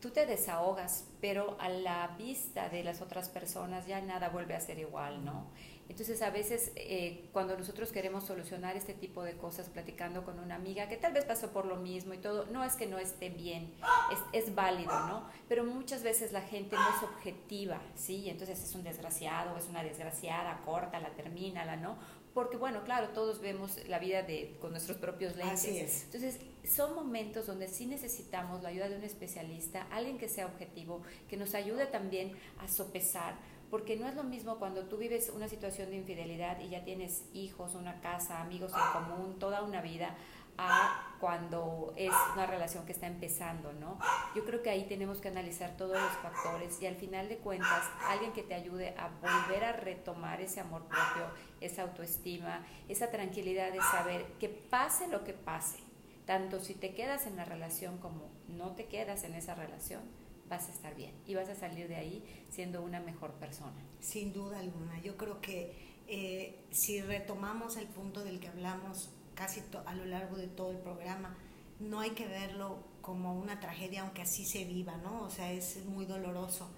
tú 0.00 0.10
te 0.10 0.26
desahogas, 0.26 1.08
pero 1.20 1.56
a 1.60 1.68
la 1.68 2.14
vista 2.18 2.68
de 2.68 2.84
las 2.84 3.00
otras 3.00 3.28
personas 3.28 3.86
ya 3.86 4.00
nada 4.00 4.28
vuelve 4.28 4.54
a 4.54 4.60
ser 4.60 4.78
igual, 4.78 5.24
¿no? 5.24 5.46
Entonces 5.88 6.20
a 6.22 6.30
veces 6.30 6.72
eh, 6.74 7.28
cuando 7.32 7.56
nosotros 7.56 7.92
queremos 7.92 8.24
solucionar 8.24 8.76
este 8.76 8.92
tipo 8.92 9.22
de 9.22 9.36
cosas 9.36 9.68
platicando 9.68 10.24
con 10.24 10.38
una 10.38 10.56
amiga 10.56 10.88
que 10.88 10.96
tal 10.96 11.12
vez 11.12 11.24
pasó 11.24 11.52
por 11.52 11.66
lo 11.66 11.76
mismo 11.76 12.14
y 12.14 12.18
todo, 12.18 12.46
no 12.46 12.64
es 12.64 12.74
que 12.74 12.86
no 12.86 12.98
esté 12.98 13.30
bien, 13.30 13.72
es, 14.12 14.44
es 14.46 14.54
válido, 14.54 14.92
¿no? 15.06 15.28
Pero 15.48 15.64
muchas 15.64 16.02
veces 16.02 16.32
la 16.32 16.42
gente 16.42 16.76
no 16.76 16.88
es 16.96 17.02
objetiva, 17.02 17.80
¿sí? 17.94 18.28
Entonces 18.28 18.62
es 18.62 18.74
un 18.74 18.82
desgraciado, 18.82 19.56
es 19.56 19.66
una 19.68 19.82
desgraciada, 19.82 20.60
corta, 20.64 20.98
la 20.98 21.10
termina, 21.10 21.64
la 21.64 21.76
¿no? 21.76 21.96
Porque 22.34 22.58
bueno, 22.58 22.82
claro, 22.84 23.08
todos 23.14 23.40
vemos 23.40 23.78
la 23.88 23.98
vida 23.98 24.22
de, 24.22 24.58
con 24.60 24.70
nuestros 24.70 24.98
propios 24.98 25.36
lentes. 25.36 25.60
Así 25.60 25.78
es. 25.78 26.02
Entonces 26.04 26.38
son 26.68 26.94
momentos 26.94 27.46
donde 27.46 27.66
sí 27.66 27.86
necesitamos 27.86 28.62
la 28.62 28.68
ayuda 28.68 28.90
de 28.90 28.96
un 28.96 29.04
especialista, 29.04 29.86
alguien 29.90 30.18
que 30.18 30.28
sea 30.28 30.44
objetivo, 30.44 31.00
que 31.28 31.38
nos 31.38 31.54
ayude 31.54 31.86
también 31.86 32.36
a 32.58 32.68
sopesar 32.68 33.36
porque 33.70 33.96
no 33.96 34.06
es 34.06 34.14
lo 34.14 34.24
mismo 34.24 34.58
cuando 34.58 34.84
tú 34.84 34.96
vives 34.96 35.30
una 35.34 35.48
situación 35.48 35.90
de 35.90 35.96
infidelidad 35.96 36.60
y 36.60 36.68
ya 36.68 36.84
tienes 36.84 37.24
hijos, 37.32 37.74
una 37.74 38.00
casa, 38.00 38.40
amigos 38.40 38.72
en 38.72 39.02
común, 39.02 39.38
toda 39.38 39.62
una 39.62 39.80
vida, 39.80 40.16
a 40.58 41.16
cuando 41.20 41.92
es 41.96 42.12
una 42.34 42.46
relación 42.46 42.84
que 42.86 42.92
está 42.92 43.06
empezando, 43.06 43.72
¿no? 43.72 43.98
Yo 44.34 44.44
creo 44.44 44.62
que 44.62 44.70
ahí 44.70 44.84
tenemos 44.84 45.18
que 45.20 45.28
analizar 45.28 45.76
todos 45.76 46.00
los 46.00 46.12
factores 46.22 46.80
y 46.80 46.86
al 46.86 46.96
final 46.96 47.28
de 47.28 47.38
cuentas 47.38 47.84
alguien 48.08 48.32
que 48.32 48.42
te 48.42 48.54
ayude 48.54 48.94
a 48.96 49.08
volver 49.20 49.64
a 49.64 49.72
retomar 49.72 50.40
ese 50.40 50.60
amor 50.60 50.84
propio, 50.86 51.30
esa 51.60 51.82
autoestima, 51.82 52.64
esa 52.88 53.10
tranquilidad 53.10 53.72
de 53.72 53.80
saber 53.80 54.24
que 54.38 54.48
pase 54.48 55.08
lo 55.08 55.24
que 55.24 55.32
pase, 55.32 55.78
tanto 56.26 56.60
si 56.60 56.74
te 56.74 56.94
quedas 56.94 57.26
en 57.26 57.36
la 57.36 57.44
relación 57.44 57.98
como 57.98 58.30
no 58.48 58.74
te 58.74 58.86
quedas 58.86 59.24
en 59.24 59.34
esa 59.34 59.54
relación, 59.54 60.02
vas 60.48 60.68
a 60.68 60.72
estar 60.72 60.94
bien 60.94 61.12
y 61.26 61.34
vas 61.34 61.48
a 61.48 61.54
salir 61.54 61.88
de 61.88 61.96
ahí 61.96 62.44
siendo 62.50 62.82
una 62.82 63.00
mejor 63.00 63.32
persona. 63.34 63.82
Sin 64.00 64.32
duda 64.32 64.60
alguna. 64.60 65.00
Yo 65.00 65.16
creo 65.16 65.40
que 65.40 65.74
eh, 66.08 66.64
si 66.70 67.00
retomamos 67.00 67.76
el 67.76 67.86
punto 67.86 68.22
del 68.22 68.40
que 68.40 68.48
hablamos 68.48 69.10
casi 69.34 69.62
a 69.84 69.94
lo 69.94 70.04
largo 70.06 70.36
de 70.36 70.46
todo 70.46 70.70
el 70.70 70.78
programa, 70.78 71.36
no 71.80 72.00
hay 72.00 72.10
que 72.10 72.26
verlo 72.26 72.78
como 73.02 73.38
una 73.38 73.60
tragedia, 73.60 74.02
aunque 74.02 74.22
así 74.22 74.44
se 74.44 74.64
viva, 74.64 74.96
¿no? 74.96 75.22
O 75.22 75.30
sea, 75.30 75.52
es 75.52 75.84
muy 75.84 76.06
doloroso, 76.06 76.70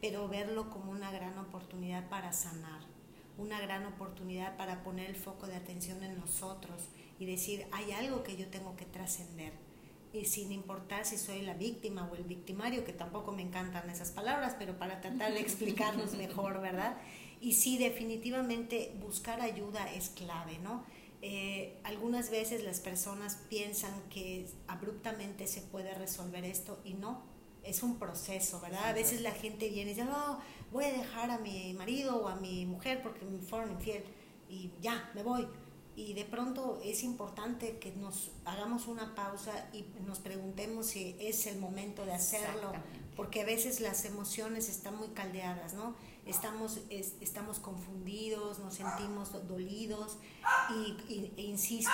pero 0.00 0.28
verlo 0.28 0.70
como 0.70 0.92
una 0.92 1.10
gran 1.10 1.38
oportunidad 1.38 2.08
para 2.08 2.32
sanar, 2.32 2.80
una 3.38 3.60
gran 3.60 3.84
oportunidad 3.86 4.56
para 4.56 4.82
poner 4.82 5.10
el 5.10 5.16
foco 5.16 5.46
de 5.46 5.56
atención 5.56 6.02
en 6.02 6.18
nosotros 6.18 6.88
y 7.18 7.26
decir, 7.26 7.66
hay 7.72 7.92
algo 7.92 8.22
que 8.22 8.36
yo 8.36 8.48
tengo 8.48 8.76
que 8.76 8.86
trascender 8.86 9.52
y 10.18 10.24
sin 10.24 10.52
importar 10.52 11.04
si 11.04 11.16
soy 11.16 11.42
la 11.42 11.54
víctima 11.54 12.08
o 12.10 12.14
el 12.16 12.24
victimario, 12.24 12.84
que 12.84 12.92
tampoco 12.92 13.32
me 13.32 13.42
encantan 13.42 13.88
esas 13.90 14.10
palabras, 14.10 14.56
pero 14.58 14.78
para 14.78 15.00
tratar 15.00 15.32
de 15.32 15.40
explicarnos 15.40 16.14
mejor, 16.18 16.60
¿verdad? 16.60 16.96
Y 17.40 17.52
sí, 17.52 17.78
definitivamente 17.78 18.94
buscar 19.00 19.40
ayuda 19.40 19.92
es 19.92 20.10
clave, 20.10 20.58
¿no? 20.58 20.84
Eh, 21.22 21.78
algunas 21.84 22.30
veces 22.30 22.64
las 22.64 22.80
personas 22.80 23.38
piensan 23.48 23.92
que 24.10 24.48
abruptamente 24.66 25.46
se 25.46 25.60
puede 25.60 25.92
resolver 25.94 26.44
esto 26.44 26.80
y 26.84 26.94
no, 26.94 27.22
es 27.62 27.82
un 27.82 27.98
proceso, 27.98 28.60
¿verdad? 28.60 28.84
A 28.84 28.92
veces 28.92 29.20
la 29.20 29.32
gente 29.32 29.68
viene 29.68 29.90
y 29.90 29.94
dice, 29.94 30.04
no, 30.04 30.40
voy 30.72 30.84
a 30.84 30.92
dejar 30.92 31.30
a 31.30 31.38
mi 31.38 31.74
marido 31.74 32.16
o 32.16 32.28
a 32.28 32.36
mi 32.36 32.64
mujer 32.64 33.02
porque 33.02 33.24
me 33.24 33.40
fueron 33.40 33.72
infiel 33.72 34.04
y 34.48 34.70
ya, 34.80 35.10
me 35.14 35.22
voy 35.22 35.48
y 35.96 36.12
de 36.12 36.26
pronto 36.26 36.78
es 36.84 37.02
importante 37.02 37.78
que 37.78 37.90
nos 37.92 38.30
hagamos 38.44 38.86
una 38.86 39.14
pausa 39.14 39.66
y 39.72 39.86
nos 40.06 40.18
preguntemos 40.18 40.86
si 40.86 41.16
es 41.18 41.46
el 41.46 41.58
momento 41.58 42.04
de 42.04 42.12
hacerlo, 42.12 42.70
porque 43.16 43.40
a 43.40 43.46
veces 43.46 43.80
las 43.80 44.04
emociones 44.04 44.68
están 44.68 44.98
muy 44.98 45.08
caldeadas, 45.08 45.72
¿no? 45.72 45.96
Estamos, 46.26 46.80
estamos 46.90 47.60
confundidos, 47.60 48.58
nos 48.58 48.74
sentimos 48.74 49.32
dolidos 49.48 50.18
y, 51.08 51.32
e 51.38 51.42
insisto, 51.42 51.90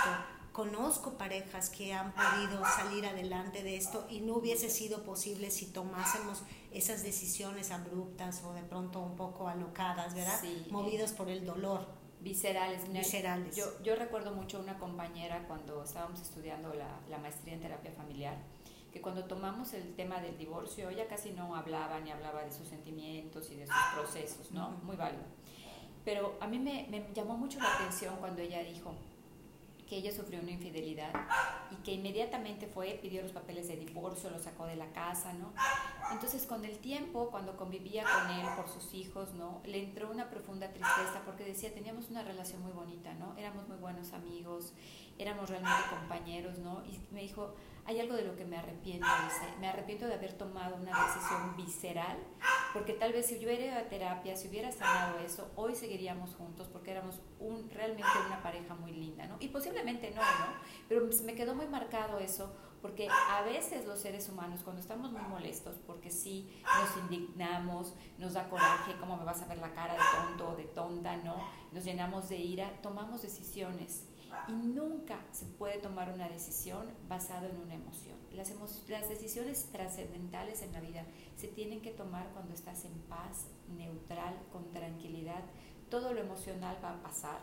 conozco 0.53 1.17
parejas 1.17 1.71
que 1.71 1.95
han 1.95 2.13
podido 2.13 2.61
salir 2.77 3.07
adelante 3.07 3.63
de 3.63 3.77
esto 3.77 4.05
y 4.11 4.21
no 4.21 4.35
hubiese 4.35 4.69
sido 4.69 5.05
posible 5.05 5.53
si 5.53 5.67
tomásemos 5.67 6.43
esas 6.73 7.05
decisiones 7.05 7.71
abruptas 7.71 8.43
o 8.45 8.53
de 8.53 8.63
pronto 8.63 8.99
un 8.99 9.15
poco 9.15 9.47
alocadas, 9.47 10.13
¿verdad? 10.15 10.43
Movidos 10.71 11.13
por 11.13 11.29
el 11.29 11.47
dolor. 11.47 12.02
Viscerales. 12.23 12.91
Viscerales. 12.93 13.57
Yo, 13.57 13.65
yo 13.83 13.97
recuerdo 13.97 14.33
mucho 14.33 14.61
una 14.61 14.79
compañera 14.79 15.45
cuando 15.49 15.83
estábamos 15.83 16.21
estudiando 16.21 16.73
la, 16.75 17.01
la, 17.09 17.19
maestría 17.19 17.55
en 17.55 17.61
terapia 17.61 17.91
familiar, 17.91 18.37
que 18.93 19.01
cuando 19.01 19.25
tomamos 19.25 19.75
el 19.75 19.95
tema 19.95 20.21
del 20.21 20.39
divorcio, 20.39 20.89
ella 20.91 21.09
casi 21.09 21.33
no 21.33 21.57
hablaba 21.57 21.99
ni 22.01 22.11
hablaba 22.11 22.45
de 22.45 22.53
sus 22.53 22.69
sentimientos 22.69 23.51
y 23.51 23.57
de 23.57 23.67
sus 23.67 23.77
procesos, 23.95 24.53
¿no? 24.53 24.71
Muy 24.83 24.97
válido. 24.97 25.25
Pero 26.05 26.37
a 26.41 26.47
mí 26.47 26.59
me, 26.59 26.87
me 26.91 27.13
llamó 27.15 27.37
mucho 27.37 27.59
la 27.59 27.75
atención 27.75 28.17
cuando 28.17 28.41
ella 28.41 28.63
dijo, 28.63 28.95
que 29.93 29.99
ella 29.99 30.11
sufrió 30.11 30.41
una 30.41 30.53
infidelidad 30.53 31.13
y 31.71 31.77
que 31.83 31.93
inmediatamente 31.93 32.67
fue, 32.67 32.99
pidió 33.03 33.21
los 33.21 33.33
papeles 33.33 33.69
de 33.69 33.77
divorcio, 33.77 34.31
lo 34.31 34.39
sacó 34.39 34.65
de 34.65 34.77
la 34.77 34.87
casa, 34.87 35.35
¿no? 35.35 35.53
Entonces 36.11 36.47
con 36.47 36.65
el 36.65 36.79
tiempo, 36.79 37.31
cuando 37.31 37.57
convivía 37.57 38.05
con 38.05 38.31
él 38.31 38.47
por 38.57 38.69
sus 38.69 38.93
hijos, 38.95 39.33
¿no? 39.35 39.61
Le 39.65 39.83
entró 39.83 40.11
una 40.11 40.29
profunda 40.29 40.73
tristeza 40.73 41.23
porque 41.25 41.45
decía, 41.45 41.73
teníamos 41.73 42.11
una 42.11 42.23
relación 42.23 42.63
muy 42.63 42.73
bonita, 42.73 43.15
¿no? 43.15 43.37
Éramos 43.37 43.69
muy 43.69 43.77
buenos 43.79 44.13
amigos, 44.13 44.73
éramos 45.19 45.49
realmente 45.49 45.83
compañeros, 45.91 46.59
¿no? 46.59 46.85
Y 46.85 47.01
me 47.11 47.23
dijo, 47.23 47.55
hay 47.85 48.01
algo 48.01 48.15
de 48.15 48.25
lo 48.25 48.37
que 48.37 48.45
me 48.45 48.57
arrepiento, 48.57 49.07
dice, 49.25 49.59
me 49.61 49.69
arrepiento 49.69 50.07
de 50.07 50.15
haber 50.15 50.35
tomado 50.35 50.77
una 50.77 50.93
decisión 51.07 51.57
visceral, 51.57 52.17
porque 52.73 52.93
tal 52.93 53.13
vez 53.13 53.27
si 53.27 53.39
yo 53.39 53.49
hubiera 53.49 53.65
ido 53.65 53.77
a 53.77 53.89
terapia, 53.89 54.37
si 54.37 54.49
hubiera 54.49 54.71
sanado 54.71 55.19
eso, 55.19 55.51
hoy 55.57 55.75
seguiríamos 55.75 56.35
juntos 56.35 56.69
porque 56.69 56.93
éramos 56.93 57.21
un, 57.41 57.69
realmente 57.71 58.09
una 58.27 58.43
pareja 58.43 58.75
muy 58.75 58.93
linda, 58.93 59.27
¿no? 59.27 59.37
Y 59.41 59.49
posiblemente 59.49 60.11
no, 60.11 60.23
¿no? 60.23 60.47
Pero 60.89 61.09
me 61.25 61.35
quedó 61.35 61.55
muy 61.55 61.67
marcado 61.67 62.19
eso, 62.19 62.55
porque 62.83 63.09
a 63.09 63.43
veces 63.43 63.87
los 63.87 64.01
seres 64.01 64.29
humanos, 64.29 64.61
cuando 64.65 64.83
estamos 64.83 65.13
muy 65.13 65.23
molestos, 65.23 65.77
porque 65.87 66.11
sí 66.11 66.53
nos 66.65 66.97
indignamos, 67.05 67.95
nos 68.19 68.35
da 68.35 68.51
coraje, 68.51 68.93
¿cómo 68.99 69.17
me 69.17 69.25
vas 69.25 69.41
a 69.41 69.47
ver 69.47 69.59
la 69.59 69.73
cara 69.73 69.95
de 69.95 70.01
tonto 70.01 70.51
o 70.51 70.57
de 70.57 70.65
tonta, 70.65 71.17
¿no? 71.19 71.37
Nos 71.71 71.85
llenamos 71.85 72.29
de 72.29 72.39
ira, 72.39 72.81
tomamos 72.83 73.23
decisiones 73.23 74.09
y 74.49 74.53
nunca 74.53 75.21
se 75.31 75.47
puede 75.47 75.79
tomar 75.79 76.13
una 76.13 76.29
decisión 76.29 76.89
basada 77.09 77.49
en 77.49 77.57
una 77.57 77.75
emoción. 77.75 78.19
Las, 78.33 78.53
las 78.89 79.09
decisiones 79.09 79.71
trascendentales 79.71 80.63
en 80.63 80.73
la 80.73 80.81
vida 80.81 81.05
se 81.37 81.49
tienen 81.49 81.83
que 81.83 81.91
tomar 81.91 82.31
cuando 82.33 82.53
estás 82.53 82.85
en 82.85 82.99
paz, 83.03 83.47
neutral, 83.69 84.35
con 84.51 84.73
tranquilidad. 84.73 85.45
Todo 85.89 86.13
lo 86.15 86.21
emocional 86.21 86.79
va 86.83 86.93
a 86.93 87.03
pasar 87.03 87.41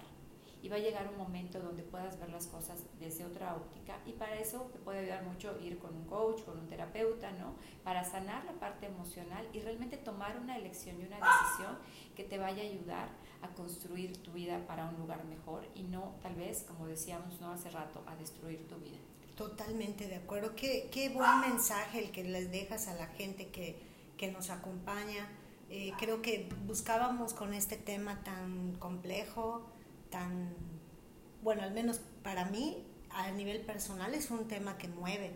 y 0.62 0.70
va 0.70 0.76
a 0.76 0.80
llegar 0.80 1.08
un 1.08 1.18
momento 1.18 1.60
donde 1.60 1.84
puedas 1.84 2.20
ver 2.20 2.30
las 2.30 2.48
cosas 2.48 2.84
desde 3.00 3.26
otra 3.26 3.56
óptica 3.56 3.98
y 4.06 4.14
para 4.14 4.38
eso 4.40 4.70
te 4.74 4.80
puede 4.80 5.00
ayudar 5.00 5.24
mucho 5.24 5.58
ir 5.62 5.80
con 5.80 5.96
un 5.96 6.06
coach, 6.06 6.44
con 6.44 6.60
un 6.60 6.68
terapeuta, 6.68 7.32
¿no? 7.32 7.56
Para 7.84 8.04
sanar 8.04 8.44
la 8.46 8.54
parte 8.54 8.88
emocional 8.88 9.48
y 9.54 9.60
realmente 9.60 9.98
tomar 9.98 10.38
una 10.40 10.58
elección 10.58 11.00
y 11.00 11.06
una 11.06 11.18
decisión 11.18 11.78
que 12.16 12.24
te 12.24 12.38
vaya 12.38 12.64
a 12.64 12.66
ayudar 12.66 13.10
a 13.42 13.48
construir 13.50 14.22
tu 14.22 14.32
vida 14.34 14.66
para 14.68 14.86
un 14.86 14.98
lugar 14.98 15.24
mejor 15.26 15.66
y 15.76 15.84
no 15.84 16.16
tal 16.22 16.36
vez, 16.36 16.64
como 16.64 16.88
decíamos 16.88 17.40
no 17.40 17.52
hace 17.52 17.70
rato, 17.70 18.04
a 18.08 18.16
destruir 18.16 18.68
tu 18.68 18.76
vida. 18.78 18.98
Totalmente 19.36 20.08
de 20.08 20.16
acuerdo. 20.16 20.54
Qué, 20.54 20.90
qué 20.92 21.08
buen 21.08 21.40
mensaje 21.40 22.04
el 22.04 22.12
que 22.12 22.26
les 22.26 22.52
dejas 22.52 22.90
a 22.90 22.96
la 22.96 23.08
gente 23.08 23.48
que, 23.48 23.82
que 24.18 24.30
nos 24.30 24.50
acompaña. 24.50 25.30
Eh, 25.70 25.94
creo 25.98 26.22
que 26.22 26.50
buscábamos 26.66 27.34
con 27.34 27.54
este 27.54 27.78
tema 27.78 28.22
tan 28.24 28.76
complejo, 28.80 29.66
tan, 30.10 30.54
bueno, 31.42 31.64
al 31.64 31.72
menos 31.72 32.02
para 32.24 32.46
mí, 32.46 32.86
a 33.10 33.32
nivel 33.32 33.62
personal, 33.62 34.14
es 34.14 34.30
un 34.32 34.48
tema 34.48 34.78
que 34.78 34.88
mueve, 34.88 35.32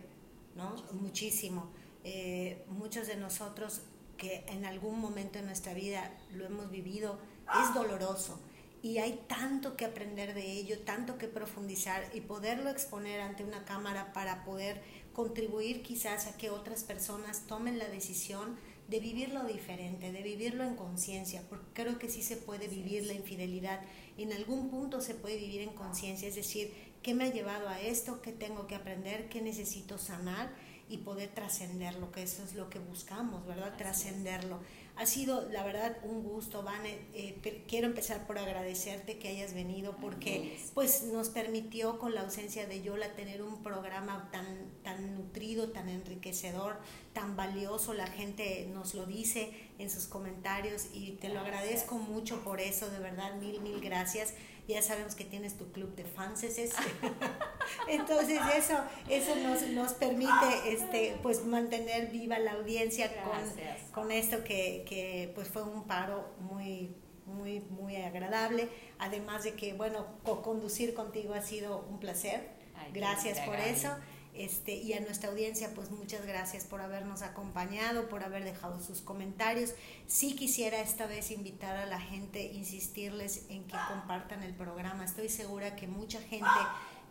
¿no? 0.54 0.74
Muchísimo. 0.92 1.70
Eh, 2.04 2.64
muchos 2.68 3.06
de 3.06 3.16
nosotros 3.16 3.82
que 4.16 4.44
en 4.48 4.64
algún 4.64 5.00
momento 5.00 5.38
de 5.38 5.44
nuestra 5.44 5.74
vida 5.74 6.12
lo 6.32 6.44
hemos 6.44 6.70
vivido, 6.70 7.18
es 7.62 7.74
doloroso 7.74 8.40
y 8.84 8.98
hay 8.98 9.24
tanto 9.28 9.76
que 9.78 9.86
aprender 9.86 10.34
de 10.34 10.52
ello, 10.52 10.80
tanto 10.80 11.16
que 11.16 11.26
profundizar 11.26 12.04
y 12.12 12.20
poderlo 12.20 12.68
exponer 12.68 13.22
ante 13.22 13.42
una 13.42 13.64
cámara 13.64 14.12
para 14.12 14.44
poder 14.44 14.82
contribuir 15.14 15.82
quizás 15.82 16.26
a 16.26 16.36
que 16.36 16.50
otras 16.50 16.84
personas 16.84 17.46
tomen 17.46 17.78
la 17.78 17.88
decisión 17.88 18.58
de 18.94 19.00
vivirlo 19.00 19.42
diferente, 19.42 20.12
de 20.12 20.22
vivirlo 20.22 20.62
en 20.62 20.76
conciencia, 20.76 21.42
porque 21.48 21.66
creo 21.72 21.98
que 21.98 22.08
sí 22.08 22.22
se 22.22 22.36
puede 22.36 22.68
vivir 22.68 23.04
la 23.06 23.12
infidelidad, 23.12 23.80
en 24.16 24.32
algún 24.32 24.70
punto 24.70 25.00
se 25.00 25.16
puede 25.16 25.36
vivir 25.36 25.62
en 25.62 25.70
conciencia, 25.70 26.28
es 26.28 26.36
decir, 26.36 26.72
¿qué 27.02 27.12
me 27.12 27.24
ha 27.24 27.32
llevado 27.32 27.68
a 27.68 27.80
esto? 27.80 28.22
¿Qué 28.22 28.30
tengo 28.30 28.68
que 28.68 28.76
aprender? 28.76 29.28
¿Qué 29.28 29.42
necesito 29.42 29.98
sanar? 29.98 30.54
Y 30.88 30.98
poder 30.98 31.30
trascenderlo, 31.30 32.12
que 32.12 32.22
eso 32.22 32.44
es 32.44 32.54
lo 32.54 32.70
que 32.70 32.78
buscamos, 32.78 33.44
¿verdad? 33.48 33.76
Trascenderlo. 33.76 34.60
Ha 34.96 35.06
sido, 35.06 35.48
la 35.50 35.64
verdad, 35.64 35.96
un 36.04 36.22
gusto, 36.22 36.62
Vane. 36.62 37.00
Eh, 37.14 37.64
quiero 37.66 37.88
empezar 37.88 38.28
por 38.28 38.38
agradecerte 38.38 39.18
que 39.18 39.28
hayas 39.28 39.52
venido 39.52 39.96
porque 39.96 40.56
pues 40.72 41.02
nos 41.04 41.30
permitió 41.30 41.98
con 41.98 42.14
la 42.14 42.20
ausencia 42.20 42.68
de 42.68 42.80
Yola 42.80 43.12
tener 43.14 43.42
un 43.42 43.60
programa 43.64 44.28
tan, 44.30 44.46
tan 44.84 45.16
nutrido, 45.16 45.70
tan 45.70 45.88
enriquecedor, 45.88 46.76
tan 47.12 47.34
valioso. 47.36 47.92
La 47.92 48.06
gente 48.06 48.68
nos 48.72 48.94
lo 48.94 49.04
dice 49.04 49.52
en 49.80 49.90
sus 49.90 50.06
comentarios 50.06 50.86
y 50.92 51.12
te 51.12 51.28
lo 51.28 51.40
agradezco 51.40 51.96
mucho 51.96 52.44
por 52.44 52.60
eso, 52.60 52.88
de 52.88 53.00
verdad, 53.00 53.34
mil, 53.40 53.60
mil 53.62 53.80
gracias 53.80 54.34
ya 54.66 54.82
sabemos 54.82 55.14
que 55.14 55.24
tienes 55.24 55.56
tu 55.56 55.70
club 55.72 55.94
de 55.94 56.04
fans 56.04 56.44
entonces 57.88 58.40
eso 58.56 58.74
eso 59.08 59.36
nos, 59.36 59.62
nos 59.68 59.92
permite 59.92 60.32
este 60.66 61.16
pues 61.22 61.44
mantener 61.44 62.10
viva 62.10 62.38
la 62.38 62.52
audiencia 62.52 63.10
con, 63.22 63.92
con, 63.92 64.12
esto 64.12 64.42
que, 64.44 64.84
que 64.88 65.32
pues 65.34 65.48
fue 65.48 65.62
un 65.62 65.84
paro 65.84 66.34
muy 66.40 66.94
muy 67.26 67.60
muy 67.60 67.96
agradable. 67.96 68.68
Además 68.98 69.44
de 69.44 69.54
que 69.54 69.74
bueno 69.74 70.06
conducir 70.22 70.94
contigo 70.94 71.34
ha 71.34 71.42
sido 71.42 71.86
un 71.90 71.98
placer. 71.98 72.48
Gracias 72.92 73.40
por 73.40 73.56
eso 73.56 73.96
este, 74.34 74.74
y 74.74 74.92
a 74.92 75.00
nuestra 75.00 75.30
audiencia, 75.30 75.72
pues 75.74 75.90
muchas 75.90 76.26
gracias 76.26 76.64
por 76.64 76.80
habernos 76.80 77.22
acompañado, 77.22 78.08
por 78.08 78.24
haber 78.24 78.44
dejado 78.44 78.80
sus 78.80 79.00
comentarios. 79.00 79.74
Sí 80.06 80.34
quisiera 80.34 80.80
esta 80.80 81.06
vez 81.06 81.30
invitar 81.30 81.76
a 81.76 81.86
la 81.86 82.00
gente, 82.00 82.52
insistirles 82.52 83.46
en 83.48 83.64
que 83.64 83.76
compartan 83.88 84.42
el 84.42 84.54
programa. 84.54 85.04
Estoy 85.04 85.28
segura 85.28 85.76
que 85.76 85.86
mucha 85.86 86.20
gente 86.20 86.48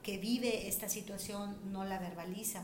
que 0.04 0.18
vive 0.18 0.68
esta 0.68 0.90
situación 0.90 1.58
no 1.72 1.86
la 1.86 1.98
verbaliza 1.98 2.64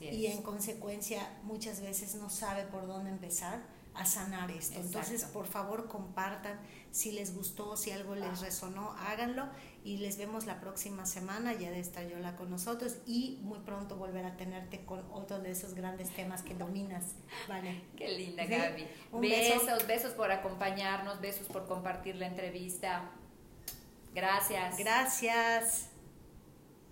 y 0.00 0.26
en 0.26 0.42
consecuencia 0.42 1.38
muchas 1.44 1.80
veces 1.80 2.14
no 2.14 2.30
sabe 2.30 2.64
por 2.64 2.86
dónde 2.86 3.10
empezar 3.10 3.62
a 3.94 4.06
sanar 4.06 4.50
esto. 4.50 4.78
Entonces, 4.78 5.24
por 5.24 5.46
favor, 5.46 5.88
compartan 5.88 6.58
si 6.90 7.12
les 7.12 7.34
gustó, 7.34 7.76
si 7.76 7.90
algo 7.90 8.14
les 8.14 8.40
resonó, 8.40 8.92
háganlo 8.98 9.48
y 9.84 9.96
les 9.98 10.18
vemos 10.18 10.46
la 10.46 10.60
próxima 10.60 11.06
semana, 11.06 11.54
ya 11.54 11.70
de 11.70 11.80
estar 11.80 12.06
Yola 12.08 12.36
con 12.36 12.50
nosotros 12.50 12.96
y 13.06 13.38
muy 13.42 13.58
pronto 13.60 13.96
volver 13.96 14.24
a 14.24 14.36
tenerte 14.36 14.84
con 14.84 15.04
otro 15.12 15.38
de 15.38 15.50
esos 15.50 15.74
grandes 15.74 16.10
temas 16.10 16.42
que 16.42 16.54
dominas, 16.54 17.14
¿vale? 17.48 17.82
Qué 17.96 18.08
linda, 18.08 18.44
Gaby. 18.44 18.86
besos, 19.20 19.86
besos 19.86 20.12
por 20.12 20.30
acompañarnos, 20.30 21.20
besos 21.20 21.46
por 21.46 21.66
compartir 21.66 22.16
la 22.16 22.26
entrevista. 22.26 23.10
Gracias. 24.14 24.78
Gracias. 24.78 25.89